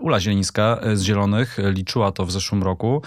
Ula 0.00 0.20
Zielińska 0.20 0.80
z 0.94 1.02
Zielonych 1.02 1.56
liczyła 1.72 2.12
to 2.12 2.26
w 2.26 2.32
zeszłym 2.32 2.62
roku. 2.62 3.02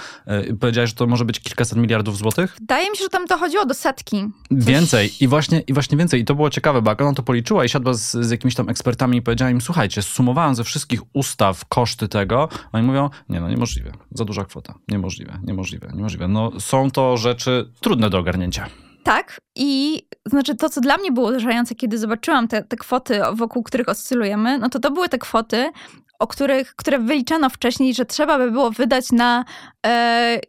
Powiedziałaś, 0.59 0.89
że 0.89 0.95
to 0.95 1.07
może 1.07 1.25
być 1.25 1.39
kilkaset 1.39 1.78
miliardów 1.78 2.17
złotych? 2.17 2.55
Wydaje 2.59 2.89
mi 2.91 2.97
się, 2.97 3.03
że 3.03 3.09
tam 3.09 3.25
dochodziło 3.25 3.65
do 3.65 3.73
setki. 3.73 4.15
Coś- 4.49 4.65
Więcej 4.65 5.11
i 5.19 5.28
właśnie, 5.28 5.59
i 5.59 5.73
właśnie 5.73 5.97
więcej. 5.97 6.21
I 6.21 6.25
to 6.25 6.36
było 6.36 6.49
ciekawe, 6.49 6.82
bo 6.82 6.89
jak 6.91 7.01
ona 7.01 7.13
to 7.13 7.23
policzyła 7.23 7.65
i 7.65 7.69
siadła 7.69 7.93
z, 7.93 8.11
z 8.11 8.32
jakimiś 8.32 8.55
tam 8.55 8.69
ekspertami 8.69 9.17
i 9.17 9.21
powiedziała 9.21 9.51
im, 9.51 9.61
słuchajcie, 9.61 10.01
sumowałem 10.01 10.55
ze 10.55 10.63
wszystkich 10.63 11.01
ustaw 11.13 11.65
koszty 11.65 12.07
tego. 12.07 12.49
Oni 12.71 12.88
mówią, 12.88 13.09
nie 13.30 13.39
no, 13.39 13.49
niemożliwe. 13.49 13.91
Za 14.11 14.25
duża 14.25 14.45
kwota. 14.45 14.73
Niemożliwe, 14.88 15.39
niemożliwe, 15.43 15.66
niemożliwe. 15.93 16.28
No 16.28 16.51
są 16.59 16.91
to 16.91 17.18
rzeczy 17.18 17.72
trudne 17.82 18.09
do 18.09 18.18
ogarnięcia. 18.18 18.70
Tak. 19.03 19.38
I 19.55 20.01
znaczy 20.26 20.55
to, 20.55 20.70
co 20.70 20.82
dla 20.82 20.97
mnie 20.97 21.11
było 21.11 21.28
uderzające, 21.28 21.76
kiedy 21.76 21.97
zobaczyłam 21.97 22.47
te, 22.47 22.63
te 22.63 22.78
kwoty, 22.78 23.20
wokół 23.34 23.63
których 23.63 23.89
oscylujemy, 23.89 24.57
no 24.59 24.70
to 24.70 24.80
to 24.80 24.91
były 24.91 25.09
te 25.09 25.18
kwoty, 25.18 25.72
o 26.20 26.28
których, 26.28 26.76
które 26.76 26.99
wyliczano 26.99 27.49
wcześniej, 27.49 27.93
że 27.93 28.05
trzeba 28.05 28.38
by 28.38 28.51
było 28.51 28.72
wydać 28.72 29.11
na 29.11 29.45
e, 29.86 30.39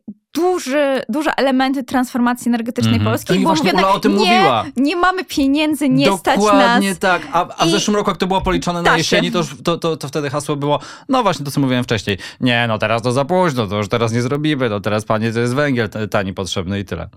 duży, 0.42 1.02
duże 1.08 1.30
elementy 1.36 1.84
transformacji 1.84 2.48
energetycznej 2.48 2.94
Mhm. 2.94 3.10
Polski. 3.12 3.34
I 3.34 3.38
Było 3.38 3.54
właśnie 3.54 3.64
mówione, 3.72 3.82
Ula 3.88 3.96
o 3.96 4.00
tym 4.00 4.12
nie, 4.16 4.18
mówiła. 4.18 4.64
Nie 4.76 4.96
mamy 4.96 5.24
pieniędzy, 5.24 5.88
nie 5.88 6.12
stać 6.18 6.36
Dokładnie 6.40 6.88
nas. 6.88 6.98
tak. 6.98 7.22
A, 7.32 7.46
a 7.56 7.64
w 7.64 7.68
I- 7.68 7.70
zeszłym 7.70 7.96
roku, 7.96 8.10
jak 8.10 8.16
to 8.18 8.26
było 8.26 8.40
policzone 8.40 8.82
na 8.82 8.96
jesieni, 8.96 9.32
to, 9.32 9.42
to, 9.64 9.78
to, 9.78 9.96
to 9.96 10.08
wtedy 10.08 10.30
hasło 10.30 10.56
było, 10.56 10.78
no 11.08 11.22
właśnie 11.22 11.44
to, 11.44 11.50
co 11.50 11.60
mówiłem 11.60 11.84
wcześniej. 11.84 12.18
Nie, 12.40 12.64
no 12.68 12.78
teraz 12.78 13.02
to 13.02 13.12
za 13.12 13.24
późno, 13.24 13.66
to 13.66 13.76
już 13.76 13.88
teraz 13.88 14.12
nie 14.12 14.22
zrobimy, 14.22 14.68
no 14.68 14.80
teraz 14.80 15.04
panie, 15.04 15.32
to 15.32 15.40
jest 15.40 15.54
węgiel 15.54 15.88
tani 16.10 16.34
potrzebny 16.34 16.80
i 16.80 16.84
tyle. 16.84 17.08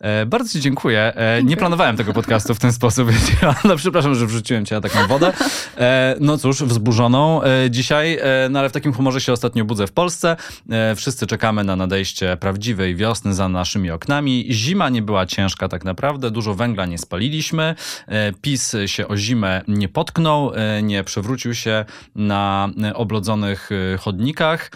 E, 0.00 0.26
bardzo 0.26 0.52
ci 0.52 0.60
dziękuję. 0.60 1.12
E, 1.16 1.42
nie 1.42 1.56
planowałem 1.56 1.96
tego 1.96 2.12
podcastu 2.12 2.54
w 2.54 2.58
ten 2.58 2.72
sposób, 2.72 3.10
więc 3.10 3.30
no 3.64 3.76
przepraszam, 3.76 4.14
że 4.14 4.26
wrzuciłem 4.26 4.66
cię 4.66 4.74
na 4.74 4.80
taką 4.80 5.06
wodę. 5.06 5.32
E, 5.78 6.16
no 6.20 6.38
cóż, 6.38 6.62
wzburzoną 6.62 7.42
e, 7.42 7.70
dzisiaj, 7.70 8.18
e, 8.22 8.48
no 8.50 8.58
ale 8.58 8.68
w 8.68 8.72
takim 8.72 8.92
humorze 8.92 9.20
się 9.20 9.32
ostatnio 9.32 9.64
budzę 9.64 9.86
w 9.86 9.92
Polsce. 9.92 10.36
E, 10.70 10.94
wszyscy 10.94 11.26
czekamy 11.26 11.64
na 11.64 11.76
nadejście 11.76 12.36
prawdziwej 12.70 12.96
wiosny 12.96 13.34
za 13.34 13.48
naszymi 13.48 13.90
oknami. 13.90 14.46
Zima 14.50 14.88
nie 14.88 15.02
była 15.02 15.26
ciężka 15.26 15.68
tak 15.68 15.84
naprawdę, 15.84 16.30
dużo 16.30 16.54
węgla 16.54 16.86
nie 16.86 16.98
spaliliśmy. 16.98 17.74
E, 18.06 18.32
PiS 18.32 18.76
się 18.86 19.08
o 19.08 19.16
zimę 19.16 19.62
nie 19.68 19.88
potknął, 19.88 20.52
e, 20.54 20.82
nie 20.82 21.04
przewrócił 21.04 21.54
się 21.54 21.84
na 22.14 22.70
e, 22.82 22.94
oblodzonych 22.94 23.70
chodnikach. 24.00 24.70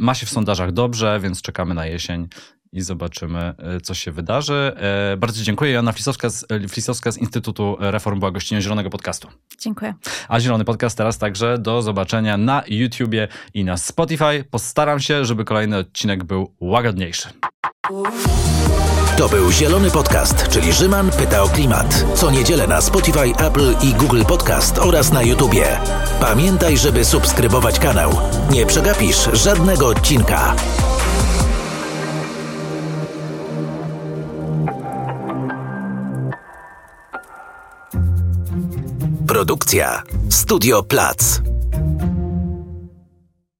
Ma 0.00 0.14
się 0.14 0.26
w 0.26 0.30
sondażach 0.30 0.72
dobrze, 0.72 1.20
więc 1.22 1.42
czekamy 1.42 1.74
na 1.74 1.86
jesień. 1.86 2.28
I 2.74 2.80
zobaczymy, 2.82 3.54
e, 3.58 3.80
co 3.80 3.94
się 3.94 4.12
wydarzy. 4.12 4.72
E, 5.12 5.16
Bardzo 5.16 5.42
dziękuję. 5.42 5.72
Joanna 5.72 5.92
Flisowska 5.92 6.30
z, 6.30 6.44
e, 6.50 6.68
Flisowska 6.68 7.12
z 7.12 7.18
Instytutu 7.18 7.76
Reform 7.80 8.18
była 8.18 8.30
gościnią 8.30 8.60
Zielonego 8.60 8.90
Podcastu. 8.90 9.28
Dziękuję. 9.60 9.94
A 10.28 10.40
Zielony 10.40 10.64
Podcast 10.64 10.98
teraz 10.98 11.18
także 11.18 11.58
do 11.58 11.82
zobaczenia 11.82 12.36
na 12.36 12.62
YouTubie 12.68 13.28
i 13.54 13.64
na 13.64 13.76
Spotify. 13.76 14.44
Postaram 14.50 15.00
się, 15.00 15.24
żeby 15.24 15.44
kolejny 15.44 15.76
odcinek 15.76 16.24
był 16.24 16.54
łagodniejszy. 16.60 17.28
To 19.16 19.28
był 19.28 19.52
Zielony 19.52 19.90
Podcast, 19.90 20.48
czyli 20.48 20.72
Rzyman 20.72 21.10
pyta 21.10 21.42
o 21.42 21.48
klimat. 21.48 22.04
Co 22.14 22.30
niedzielę 22.30 22.66
na 22.66 22.80
Spotify, 22.80 23.32
Apple 23.46 23.74
i 23.82 23.94
Google 23.94 24.22
Podcast 24.28 24.78
oraz 24.78 25.12
na 25.12 25.22
YouTubie. 25.22 25.66
Pamiętaj, 26.20 26.78
żeby 26.78 27.04
subskrybować 27.04 27.78
kanał. 27.78 28.10
Nie 28.50 28.66
przegapisz 28.66 29.28
żadnego 29.32 29.86
odcinka. 29.88 30.54
Produkcja 39.26 40.02
Studio 40.30 40.82
Plac. 40.82 41.40